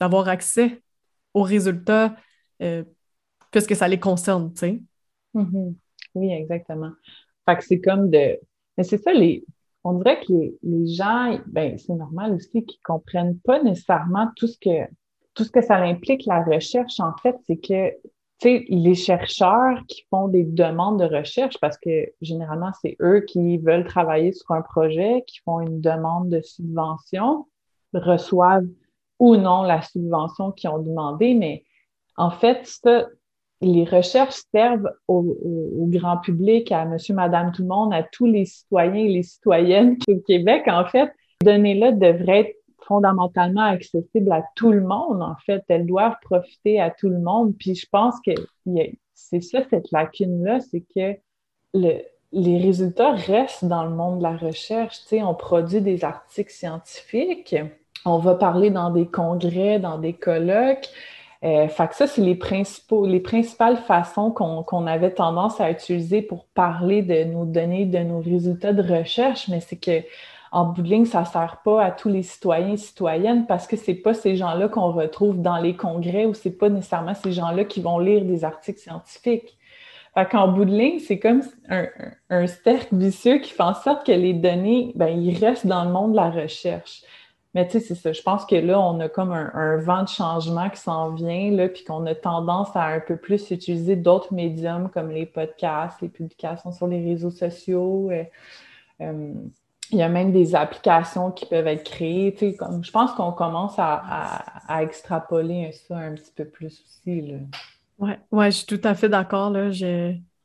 d'avoir 0.00 0.28
accès 0.28 0.82
aux 1.34 1.42
résultats 1.42 2.14
euh, 2.62 2.84
puisque 3.50 3.74
ça 3.74 3.88
les 3.88 3.98
concerne, 3.98 4.52
tu 4.52 4.60
sais. 4.60 4.82
Mm-hmm. 5.34 5.74
Oui, 6.14 6.32
exactement. 6.32 6.92
Fait 7.48 7.56
que 7.56 7.64
c'est 7.64 7.80
comme 7.80 8.10
de. 8.10 8.38
Mais 8.78 8.84
c'est 8.84 8.98
ça, 8.98 9.12
les. 9.12 9.44
On 9.84 9.94
dirait 9.94 10.20
que 10.20 10.32
les, 10.62 10.86
gens, 10.94 11.40
ben, 11.46 11.76
c'est 11.76 11.94
normal 11.94 12.34
aussi 12.34 12.64
qu'ils 12.64 12.80
comprennent 12.84 13.38
pas 13.40 13.60
nécessairement 13.62 14.28
tout 14.36 14.46
ce 14.46 14.56
que 14.58 14.88
tout 15.34 15.44
ce 15.44 15.50
que 15.50 15.62
ça 15.62 15.76
implique, 15.76 16.26
la 16.26 16.44
recherche, 16.44 17.00
en 17.00 17.16
fait, 17.16 17.34
c'est 17.46 17.56
que 17.56 17.90
sais, 18.42 18.64
les 18.68 18.94
chercheurs 18.94 19.78
qui 19.88 20.04
font 20.10 20.28
des 20.28 20.44
demandes 20.44 21.00
de 21.00 21.04
recherche, 21.04 21.58
parce 21.60 21.78
que 21.78 22.12
généralement, 22.20 22.70
c'est 22.80 22.96
eux 23.00 23.20
qui 23.20 23.58
veulent 23.58 23.86
travailler 23.86 24.32
sur 24.32 24.50
un 24.52 24.62
projet, 24.62 25.24
qui 25.26 25.40
font 25.44 25.60
une 25.60 25.80
demande 25.80 26.28
de 26.28 26.40
subvention, 26.40 27.46
reçoivent 27.94 28.66
ou 29.18 29.36
non 29.36 29.62
la 29.62 29.82
subvention 29.82 30.52
qu'ils 30.52 30.70
ont 30.70 30.78
demandé, 30.78 31.34
mais 31.34 31.64
en 32.16 32.30
fait, 32.30 32.68
les 33.60 33.84
recherches 33.84 34.42
servent 34.52 34.90
au, 35.06 35.36
grand 35.88 36.18
public, 36.18 36.72
à 36.72 36.84
monsieur, 36.84 37.14
madame, 37.14 37.52
tout 37.52 37.62
le 37.62 37.68
monde, 37.68 37.94
à 37.94 38.02
tous 38.02 38.26
les 38.26 38.44
citoyens 38.44 39.04
et 39.04 39.08
les 39.08 39.22
citoyennes 39.22 39.96
au 40.08 40.18
Québec. 40.26 40.64
En 40.66 40.84
fait, 40.86 41.12
ces 41.40 41.46
données-là 41.46 41.92
devraient 41.92 42.40
être 42.40 42.56
fondamentalement 42.86 43.62
accessibles 43.62 44.32
à 44.32 44.42
tout 44.56 44.72
le 44.72 44.82
monde. 44.82 45.22
En 45.22 45.36
fait, 45.44 45.62
elles 45.68 45.86
doivent 45.86 46.16
profiter 46.22 46.80
à 46.80 46.90
tout 46.90 47.08
le 47.08 47.18
monde. 47.18 47.54
Puis 47.58 47.74
je 47.74 47.86
pense 47.90 48.14
que 48.26 48.32
c'est 49.14 49.40
ça, 49.40 49.60
cette 49.70 49.90
lacune-là, 49.92 50.60
c'est 50.60 50.84
que 50.94 51.18
les 51.74 52.58
résultats 52.58 53.12
restent 53.12 53.64
dans 53.64 53.84
le 53.84 53.90
monde 53.90 54.18
de 54.18 54.22
la 54.22 54.36
recherche. 54.36 55.00
On 55.12 55.34
produit 55.34 55.80
des 55.80 56.04
articles 56.04 56.52
scientifiques, 56.52 57.56
on 58.04 58.18
va 58.18 58.34
parler 58.34 58.70
dans 58.70 58.90
des 58.90 59.06
congrès, 59.06 59.78
dans 59.78 59.98
des 59.98 60.12
colloques. 60.12 60.88
Euh, 61.44 61.66
que 61.66 61.94
ça, 61.96 62.06
c'est 62.06 62.20
les, 62.20 62.38
les 63.06 63.20
principales 63.20 63.76
façons 63.76 64.30
qu'on 64.30 64.86
avait 64.86 65.10
tendance 65.10 65.60
à 65.60 65.70
utiliser 65.70 66.22
pour 66.22 66.46
parler 66.46 67.02
de 67.02 67.24
nos 67.24 67.44
données, 67.44 67.84
de 67.84 67.98
nos 67.98 68.20
résultats 68.20 68.72
de 68.72 68.82
recherche, 68.82 69.48
mais 69.48 69.60
c'est 69.60 69.76
que 69.76 70.02
en 70.52 70.66
bout 70.66 70.82
de 70.82 70.88
ligne, 70.88 71.06
ça 71.06 71.20
ne 71.20 71.26
sert 71.26 71.62
pas 71.64 71.82
à 71.82 71.90
tous 71.90 72.10
les 72.10 72.22
citoyens 72.22 72.74
et 72.74 72.76
citoyennes 72.76 73.46
parce 73.46 73.66
que 73.66 73.76
ce 73.76 73.90
n'est 73.90 73.96
pas 73.96 74.12
ces 74.12 74.36
gens-là 74.36 74.68
qu'on 74.68 74.92
retrouve 74.92 75.40
dans 75.40 75.56
les 75.56 75.74
congrès 75.74 76.26
ou 76.26 76.34
ce 76.34 76.48
n'est 76.48 76.54
pas 76.54 76.68
nécessairement 76.68 77.14
ces 77.14 77.32
gens-là 77.32 77.64
qui 77.64 77.80
vont 77.80 77.98
lire 77.98 78.24
des 78.24 78.44
articles 78.44 78.78
scientifiques. 78.78 79.56
Fait 80.14 80.28
qu'en 80.28 80.48
bout 80.48 80.66
de 80.66 80.70
ligne, 80.70 80.98
c'est 80.98 81.18
comme 81.18 81.40
un, 81.70 81.86
un, 82.28 82.46
cercle 82.46 82.94
vicieux 82.94 83.38
qui 83.38 83.50
fait 83.50 83.62
en 83.62 83.72
sorte 83.72 84.06
que 84.06 84.12
les 84.12 84.34
données, 84.34 84.92
ben, 84.94 85.08
ils 85.08 85.42
restent 85.42 85.66
dans 85.66 85.84
le 85.84 85.90
monde 85.90 86.12
de 86.12 86.16
la 86.16 86.28
recherche. 86.28 87.02
Mais 87.54 87.66
tu 87.66 87.72
sais, 87.72 87.80
c'est 87.80 87.94
ça. 87.94 88.12
Je 88.12 88.22
pense 88.22 88.46
que 88.46 88.54
là, 88.54 88.78
on 88.80 89.00
a 89.00 89.08
comme 89.08 89.32
un, 89.32 89.76
vent 89.78 90.02
de 90.02 90.08
changement 90.08 90.68
qui 90.70 90.80
s'en 90.80 91.10
vient, 91.10 91.50
là, 91.50 91.68
puis 91.68 91.84
qu'on 91.84 92.04
a 92.06 92.14
tendance 92.14 92.74
à 92.74 92.84
un 92.84 93.00
peu 93.00 93.16
plus 93.16 93.50
utiliser 93.50 93.96
d'autres 93.96 94.32
médiums 94.32 94.90
comme 94.90 95.10
les 95.10 95.26
podcasts, 95.26 96.00
les 96.02 96.08
publications 96.08 96.72
sur 96.72 96.86
les 96.86 97.02
réseaux 97.02 97.30
sociaux. 97.30 98.10
Euh, 98.10 98.24
euh, 99.00 99.32
il 99.92 99.98
y 99.98 100.02
a 100.02 100.08
même 100.08 100.32
des 100.32 100.54
applications 100.54 101.30
qui 101.30 101.46
peuvent 101.46 101.66
être 101.66 101.84
créées. 101.84 102.34
Comme, 102.58 102.84
je 102.84 102.90
pense 102.90 103.12
qu'on 103.12 103.32
commence 103.32 103.74
à, 103.78 104.44
extrapoler 104.80 105.72
ça 105.72 105.98
un 105.98 106.14
petit 106.14 106.32
peu 106.34 106.44
plus 106.44 106.82
aussi. 106.84 107.34
Oui, 107.98 108.10
ouais, 108.30 108.50
je 108.50 108.56
suis 108.58 108.66
tout 108.66 108.80
à 108.84 108.94
fait 108.94 109.08
d'accord. 109.08 109.54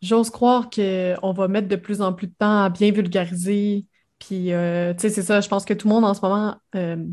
J'ose 0.02 0.30
croire 0.30 0.70
qu'on 0.70 1.32
va 1.34 1.48
mettre 1.48 1.68
de 1.68 1.76
plus 1.76 2.02
en 2.02 2.14
plus 2.14 2.28
de 2.28 2.34
temps 2.34 2.64
à 2.64 2.70
bien 2.70 2.91
vulgariser 2.91 3.86
puis, 4.20 4.54
euh, 4.54 4.93
tu 4.93 5.02
sais, 5.02 5.10
c'est 5.10 5.22
ça, 5.22 5.41
je 5.41 5.48
pense 5.48 5.66
que 5.66 5.74
tout 5.74 5.88
le 5.88 5.93
monde 5.93 6.06
en 6.06 6.14
ce 6.14 6.22
moment 6.22 6.56
euh, 6.76 7.06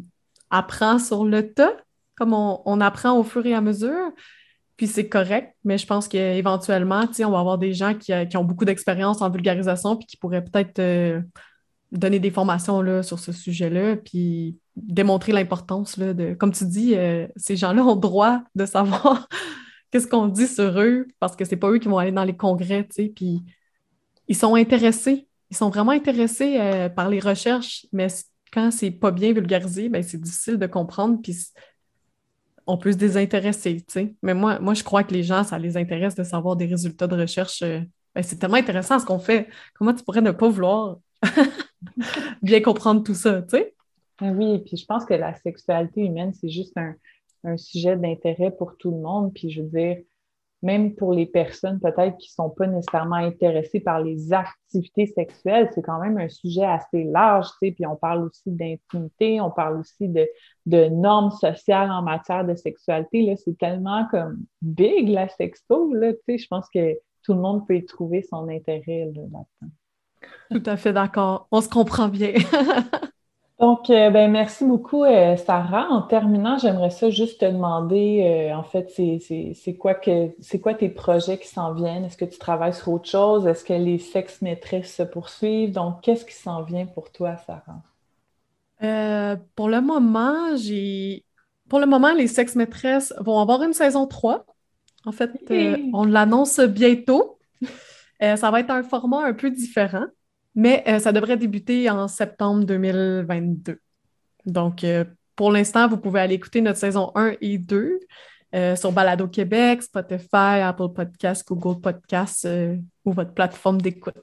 apprend 0.51 0.99
sur 0.99 1.25
le 1.25 1.53
tas, 1.53 1.77
comme 2.17 2.33
on, 2.33 2.81
apprend 2.81 3.19
au 3.19 3.25
fur 3.25 3.45
et 3.47 3.55
à 3.55 3.61
mesure. 3.61 4.13
Puis 4.77 4.87
c'est 4.87 5.09
correct, 5.09 5.55
mais 5.65 5.79
je 5.79 5.87
pense 5.87 6.09
qu'éventuellement, 6.09 7.07
tu 7.07 7.15
sais, 7.15 7.25
on 7.25 7.31
va 7.31 7.41
avoir 7.41 7.59
des 7.59 7.75
gens 7.75 7.95
qui, 7.95 8.13
euh, 8.13 8.25
ont 8.35 8.45
beaucoup 8.45 8.65
d'expérience 8.65 9.23
en 9.23 9.31
vulgarisation 9.31 9.97
puis 9.97 10.07
qui 10.07 10.17
pourraient 10.17 10.43
peut-être 10.45 11.23
donner 11.95 12.19
des 12.19 12.31
formations 12.31 12.83
là, 12.83 13.03
sur 13.03 13.19
ce 13.19 13.33
sujet-là, 13.33 13.97
puis 13.97 14.59
démontrer 14.77 15.33
l'importance 15.33 15.99
de, 15.99 16.35
comme 16.35 16.53
tu 16.53 16.65
dis, 16.67 16.95
ces 17.37 17.57
gens-là 17.57 17.85
ont 17.85 17.97
droit 17.97 18.43
de 18.55 18.67
savoir 18.67 19.29
qu'est-ce 19.91 20.09
qu'on 20.09 20.27
dit 20.27 20.49
sur 20.49 20.81
eux 20.81 21.07
parce 21.21 21.37
que 21.37 21.45
c'est 21.45 21.57
pas 21.57 21.71
eux 21.71 21.79
qui 21.79 21.89
vont 21.89 21.99
aller 21.99 22.13
dans 22.13 22.25
les 22.25 22.37
congrès, 22.37 22.85
tu 22.85 23.05
sais, 23.05 23.13
puis 23.15 23.43
ils 24.27 24.37
sont 24.37 24.55
intéressés 24.55 25.29
ils 25.55 25.57
sont 25.57 25.71
vraiment 25.71 25.93
intéressés 25.93 26.57
euh, 26.59 26.89
par 26.89 27.09
les 27.09 27.21
recherches, 27.21 27.87
mais 27.93 28.09
quand 28.53 28.73
c'est 28.73 28.91
pas 28.91 29.13
bien 29.13 29.33
vulgarisé, 29.33 29.89
ben, 29.89 30.03
c'est 30.03 30.21
difficile 30.21 30.59
de 30.59 30.67
comprendre, 30.67 31.21
puis 31.23 31.37
on 32.67 32.77
peut 32.77 32.91
se 32.91 32.97
désintéresser, 32.97 33.85
Mais 34.23 34.35
moi, 34.35 34.59
moi, 34.59 34.75
je 34.75 34.83
crois 34.83 35.05
que 35.05 35.13
les 35.13 35.23
gens, 35.23 35.45
ça 35.45 35.59
les 35.59 35.77
intéresse 35.77 36.17
de 36.17 36.25
savoir 36.25 36.57
des 36.57 36.67
résultats 36.67 37.07
de 37.07 37.15
recherche. 37.17 37.63
Euh, 37.63 37.81
ben, 38.15 38.23
c'est 38.23 38.37
tellement 38.37 38.57
intéressant 38.57 38.99
ce 38.99 39.07
qu'on 39.07 39.21
fait. 39.21 39.49
Comment 39.75 39.95
tu 39.95 40.03
pourrais 40.03 40.23
ne 40.23 40.33
pas 40.33 40.49
vouloir? 40.49 40.97
bien 42.43 42.61
comprendre 42.61 43.03
tout 43.03 43.15
ça, 43.15 43.43
tu 43.43 43.51
sais? 43.51 43.75
Ben 44.21 44.37
oui, 44.37 44.59
puis 44.61 44.77
je 44.77 44.87
pense 44.87 45.05
que 45.05 45.15
la 45.15 45.35
sexualité 45.35 46.03
humaine, 46.03 46.33
c'est 46.33 46.49
juste 46.49 46.77
un, 46.77 46.95
sujet 47.59 47.97
d'intérêt 47.97 48.51
pour 48.51 48.79
tout 48.79 48.91
le 48.91 48.99
monde. 48.99 49.35
Puis 49.35 49.51
je 49.51 49.61
veux 49.61 49.69
dire, 49.69 49.99
même 50.63 50.95
pour 50.95 51.13
les 51.13 51.27
personnes 51.27 51.79
peut-être 51.79 52.17
qui 52.17 52.31
ne 52.31 52.45
sont 52.45 52.49
pas 52.49 52.67
nécessairement 52.67 53.17
intéressées 53.17 53.81
par 53.81 54.01
les 54.01 54.33
activités 54.33 55.07
sexuelles, 55.07 55.69
c'est 55.75 55.83
quand 55.83 56.01
même 56.01 56.17
un 56.17 56.31
sujet 56.31 56.65
assez 56.65 57.05
large, 57.05 57.49
tu 57.61 57.69
sais, 57.69 57.73
puis 57.73 57.85
on 57.85 57.97
parle 57.97 58.25
aussi 58.25 58.51
d'intimité, 58.51 59.43
on 59.43 59.51
parle 59.51 59.79
aussi 59.79 60.09
de, 60.09 60.27
normes 60.89 61.33
sociales 61.33 61.91
en 61.91 62.01
matière 62.01 62.47
de 62.47 62.55
sexualité, 62.55 63.27
là, 63.27 63.37
c'est 63.37 63.59
tellement 63.59 64.07
comme 64.11 64.43
big, 64.63 65.11
la 65.11 65.29
sexto, 65.29 65.93
là, 65.93 66.15
tu 66.15 66.21
sais, 66.27 66.39
je 66.39 66.47
pense 66.49 66.67
que 66.75 66.95
tout 67.25 67.35
le 67.35 67.41
monde 67.41 67.67
peut 67.67 67.77
y 67.77 67.85
trouver 67.85 68.23
son 68.23 68.49
intérêt 68.49 69.11
là-dedans. 69.15 69.47
Tout 70.51 70.63
à 70.67 70.77
fait 70.77 70.93
d'accord. 70.93 71.49
On 71.51 71.61
se 71.61 71.69
comprend 71.69 72.09
bien. 72.09 72.33
Donc, 73.61 73.89
euh, 73.89 74.11
ben, 74.11 74.31
merci 74.31 74.65
beaucoup, 74.65 75.05
euh, 75.05 75.37
Sarah. 75.37 75.89
En 75.89 76.03
terminant, 76.03 76.59
j'aimerais 76.59 76.91
ça 76.91 77.09
juste 77.11 77.41
te 77.41 77.45
demander, 77.45 78.51
euh, 78.51 78.57
en 78.57 78.65
fait, 78.65 78.91
c'est 78.91 79.77
quoi, 79.77 79.95
quoi 79.95 80.75
tes 80.75 80.89
projets 80.89 81.39
qui 81.39 81.47
s'en 81.47 81.73
viennent? 81.73 82.05
Est-ce 82.05 82.17
que 82.17 82.25
tu 82.25 82.39
travailles 82.39 82.75
sur 82.75 82.89
autre 82.89 83.09
chose? 83.09 83.47
Est-ce 83.47 83.65
que 83.65 83.73
les 83.73 83.99
sexes 83.99 84.43
maîtresses 84.43 84.95
se 84.95 85.05
poursuivent? 85.05 85.71
Donc, 85.71 86.01
qu'est-ce 86.03 86.25
qui 86.25 86.35
s'en 86.35 86.63
vient 86.63 86.87
pour 86.87 87.13
toi, 87.13 87.37
Sarah? 87.47 87.83
pour 89.55 89.71
le 89.71 89.81
moment, 89.81 90.57
j'ai. 90.57 91.25
Pour 91.71 91.79
le 91.79 91.87
moment, 91.87 92.13
les 92.13 92.27
sexes 92.27 92.57
maîtresses 92.57 93.15
vont 93.21 93.41
avoir 93.41 93.63
une 93.63 93.73
saison 93.73 94.07
3. 94.07 94.45
En 95.07 95.13
fait, 95.13 95.31
on 95.95 96.05
l'annonce 96.05 96.61
bientôt. 96.61 97.39
Ça 98.37 98.51
va 98.51 98.61
être 98.61 98.71
un 98.71 98.83
format 98.83 99.25
un 99.25 99.33
peu 99.33 99.51
différent. 99.51 100.07
Mais 100.55 100.85
euh, 100.87 100.99
ça 100.99 101.13
devrait 101.13 101.37
débuter 101.37 101.91
en 101.91 102.09
septembre 102.09 102.65
2022. 102.65 103.81
Donc, 104.47 104.85
euh, 104.85 105.05
pour 105.37 105.51
l'instant, 105.51 105.89
vous 105.89 105.97
pouvez 105.97 106.21
aller 106.21 106.35
écouter 106.35 106.61
notre 106.61 106.79
saison 106.79 107.11
1 107.17 107.35
et 107.41 107.59
2 107.59 107.99
euh, 108.55 108.77
sur 108.77 108.93
Balado 108.93 109.27
Québec, 109.27 109.83
Spotify, 109.83 110.61
Apple 110.63 110.91
Podcasts, 110.95 111.47
Google 111.49 111.81
Podcasts 111.81 112.49
ou 113.05 113.13
votre 113.13 113.35
plateforme 113.35 113.81
d'écoute. 113.81 114.15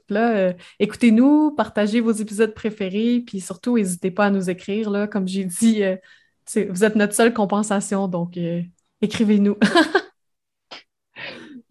Écoutez-nous, 0.80 1.52
partagez 1.52 2.00
vos 2.00 2.14
épisodes 2.14 2.54
préférés, 2.54 3.24
puis 3.26 3.42
surtout, 3.42 3.78
n'hésitez 3.78 4.12
pas 4.12 4.28
à 4.28 4.30
nous 4.30 4.50
écrire. 4.50 4.90
Là, 4.90 5.08
comme 5.08 5.28
j'ai 5.28 5.44
dit, 5.44 5.84
vous 6.56 6.84
êtes 6.86 6.96
notre 6.96 7.14
seule 7.14 7.34
compensation, 7.34 8.08
donc 8.08 8.40
écrivez-nous. 9.02 9.58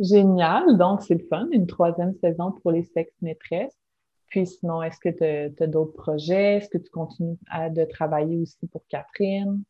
Génial. 0.00 0.78
Donc, 0.78 1.02
c'est 1.02 1.14
le 1.14 1.26
fun. 1.28 1.46
Une 1.52 1.66
troisième 1.66 2.14
saison 2.14 2.52
pour 2.52 2.72
les 2.72 2.84
sexes 2.84 3.14
maîtresses. 3.20 3.76
Puis 4.28 4.46
sinon, 4.46 4.82
est-ce 4.82 4.98
que 4.98 5.10
tu 5.10 5.62
as, 5.62 5.66
d'autres 5.66 5.92
projets? 5.92 6.56
Est-ce 6.56 6.68
que 6.70 6.78
tu 6.78 6.90
continues 6.90 7.36
à, 7.50 7.68
de 7.68 7.84
travailler 7.84 8.38
aussi 8.38 8.66
pour 8.72 8.82
Catherine? 8.88 9.62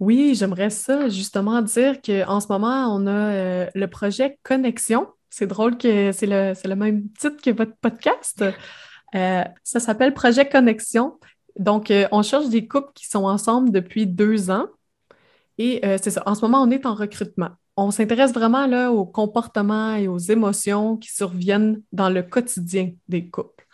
Oui, 0.00 0.34
j'aimerais 0.34 0.70
ça 0.70 1.08
justement 1.08 1.60
dire 1.60 2.00
qu'en 2.00 2.40
ce 2.40 2.48
moment, 2.48 2.94
on 2.94 3.06
a 3.06 3.10
euh, 3.10 3.66
le 3.74 3.86
projet 3.86 4.38
Connexion. 4.42 5.06
C'est 5.28 5.46
drôle 5.46 5.76
que 5.76 6.10
c'est 6.12 6.26
le, 6.26 6.74
même 6.74 7.08
titre 7.10 7.40
que 7.42 7.50
votre 7.50 7.76
podcast. 7.76 8.42
Euh, 9.14 9.44
ça 9.62 9.80
s'appelle 9.80 10.14
Projet 10.14 10.48
Connexion. 10.48 11.18
Donc, 11.58 11.90
euh, 11.90 12.08
on 12.10 12.22
cherche 12.22 12.48
des 12.48 12.66
couples 12.66 12.90
qui 12.94 13.06
sont 13.06 13.24
ensemble 13.24 13.70
depuis 13.70 14.06
deux 14.06 14.50
ans. 14.50 14.66
Et 15.58 15.82
c'est 16.02 16.10
ça. 16.10 16.22
En 16.24 16.34
ce 16.34 16.40
moment, 16.40 16.62
on 16.62 16.70
est 16.70 16.86
en 16.86 16.94
recrutement. 16.94 17.50
On 17.82 17.90
s'intéresse 17.90 18.34
vraiment 18.34 18.66
là, 18.66 18.92
aux 18.92 19.06
comportements 19.06 19.94
et 19.94 20.06
aux 20.06 20.18
émotions 20.18 20.98
qui 20.98 21.10
surviennent 21.10 21.82
dans 21.92 22.10
le 22.10 22.22
quotidien 22.22 22.92
des 23.08 23.30
couples. 23.30 23.66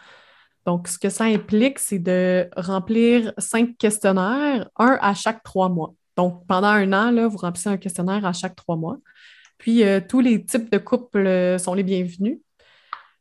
Donc, 0.65 0.87
ce 0.87 0.97
que 0.97 1.09
ça 1.09 1.25
implique, 1.25 1.81
c'est 1.81 1.99
de 1.99 2.49
remplir 2.57 3.33
cinq 3.39 3.77
questionnaires, 3.77 4.71
un 4.77 4.97
à 5.01 5.13
chaque 5.13 5.43
trois 5.43 5.69
mois. 5.69 5.93
Donc, 6.17 6.47
pendant 6.47 6.69
un 6.69 6.93
an, 6.93 7.29
vous 7.29 7.37
remplissez 7.37 7.69
un 7.69 7.79
questionnaire 7.79 8.25
à 8.25 8.33
chaque 8.33 8.55
trois 8.55 8.77
mois. 8.77 8.99
Puis, 9.59 9.83
euh, 9.83 10.01
tous 10.01 10.21
les 10.21 10.45
types 10.45 10.71
de 10.71 10.79
couples 10.79 11.27
euh, 11.27 11.59
sont 11.59 11.75
les 11.75 11.83
bienvenus. 11.83 12.39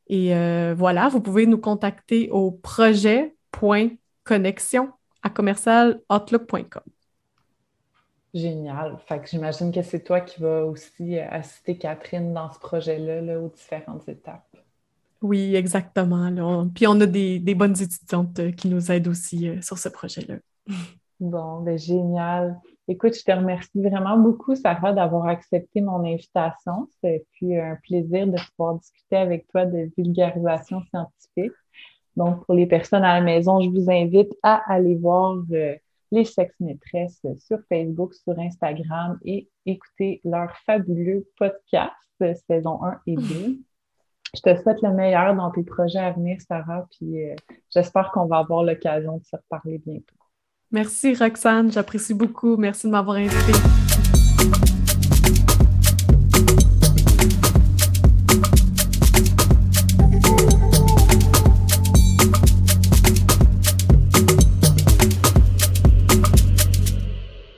Et 0.08 0.36
euh, 0.36 0.76
voilà, 0.78 1.10
vous 1.10 1.20
pouvez 1.20 1.48
nous 1.48 1.58
contacter 1.58 2.30
au 2.30 2.52
projet.connexion 2.52 4.92
à 5.24 5.32
commercialoutlook.com. 5.32 6.95
Génial. 8.36 8.98
Fait 9.08 9.20
que 9.22 9.30
j'imagine 9.30 9.72
que 9.72 9.82
c'est 9.82 10.04
toi 10.04 10.20
qui 10.20 10.42
vas 10.42 10.66
aussi 10.66 11.18
assister 11.18 11.78
Catherine 11.78 12.34
dans 12.34 12.52
ce 12.52 12.60
projet-là, 12.60 13.22
là, 13.22 13.40
aux 13.40 13.48
différentes 13.48 14.08
étapes. 14.10 14.46
Oui, 15.22 15.56
exactement. 15.56 16.30
Puis 16.76 16.86
on 16.86 17.00
a 17.00 17.06
des, 17.06 17.56
bonnes 17.56 17.82
étudiantes 17.82 18.38
euh, 18.40 18.52
qui 18.52 18.68
nous 18.68 18.92
aident 18.92 19.08
aussi 19.08 19.48
euh, 19.48 19.62
sur 19.62 19.78
ce 19.78 19.90
projet-là. 19.90 20.36
Bon, 21.22 21.62
ben 21.62 21.78
génial. 21.78 22.60
Écoute, 22.90 23.16
je 23.18 23.24
te 23.24 23.32
remercie 23.32 23.82
vraiment 23.82 24.18
beaucoup, 24.18 24.54
Sarah, 24.54 24.92
d'avoir 24.92 25.28
accepté 25.28 25.80
mon 25.80 26.04
invitation. 26.04 26.90
C'est 27.00 27.26
puis 27.32 27.58
un 27.58 27.78
plaisir 27.82 28.28
de 28.28 28.36
pouvoir 28.52 28.76
discuter 28.76 29.16
avec 29.16 29.48
toi 29.48 29.66
de 29.66 29.90
vulgarisation 29.98 30.82
scientifique. 30.90 31.54
Donc, 32.18 32.46
pour 32.46 32.54
les 32.54 32.66
personnes 32.66 33.06
à 33.06 33.18
la 33.18 33.22
maison, 33.22 33.62
je 33.62 33.70
vous 33.70 33.90
invite 33.90 34.34
à 34.44 34.62
aller 34.70 34.96
voir 34.96 35.38
euh, 35.54 35.76
les 36.16 36.26
sexes 36.26 36.60
maîtresses 36.60 37.22
sur 37.40 37.60
Facebook, 37.70 38.14
sur 38.14 38.40
Instagram 38.40 39.20
et 39.24 39.50
écouter 39.66 40.22
leur 40.24 40.56
fabuleux 40.66 41.28
podcast, 41.38 41.94
saison 42.48 42.84
1 42.84 43.00
et 43.06 43.16
2. 43.16 43.24
Je 44.36 44.42
te 44.42 44.62
souhaite 44.62 44.82
le 44.82 44.92
meilleur 44.92 45.34
dans 45.36 45.50
tes 45.52 45.64
projets 45.64 46.00
à 46.00 46.12
venir, 46.12 46.38
Sarah, 46.42 46.86
puis 46.92 47.24
euh, 47.24 47.36
j'espère 47.74 48.12
qu'on 48.12 48.26
va 48.26 48.40
avoir 48.40 48.64
l'occasion 48.64 49.18
de 49.18 49.24
se 49.24 49.36
reparler 49.36 49.78
bientôt. 49.86 50.16
Merci, 50.72 51.14
Roxane. 51.14 51.72
J'apprécie 51.72 52.14
beaucoup. 52.14 52.58
Merci 52.58 52.88
de 52.88 52.92
m'avoir 52.92 53.16
invitée. 53.16 53.95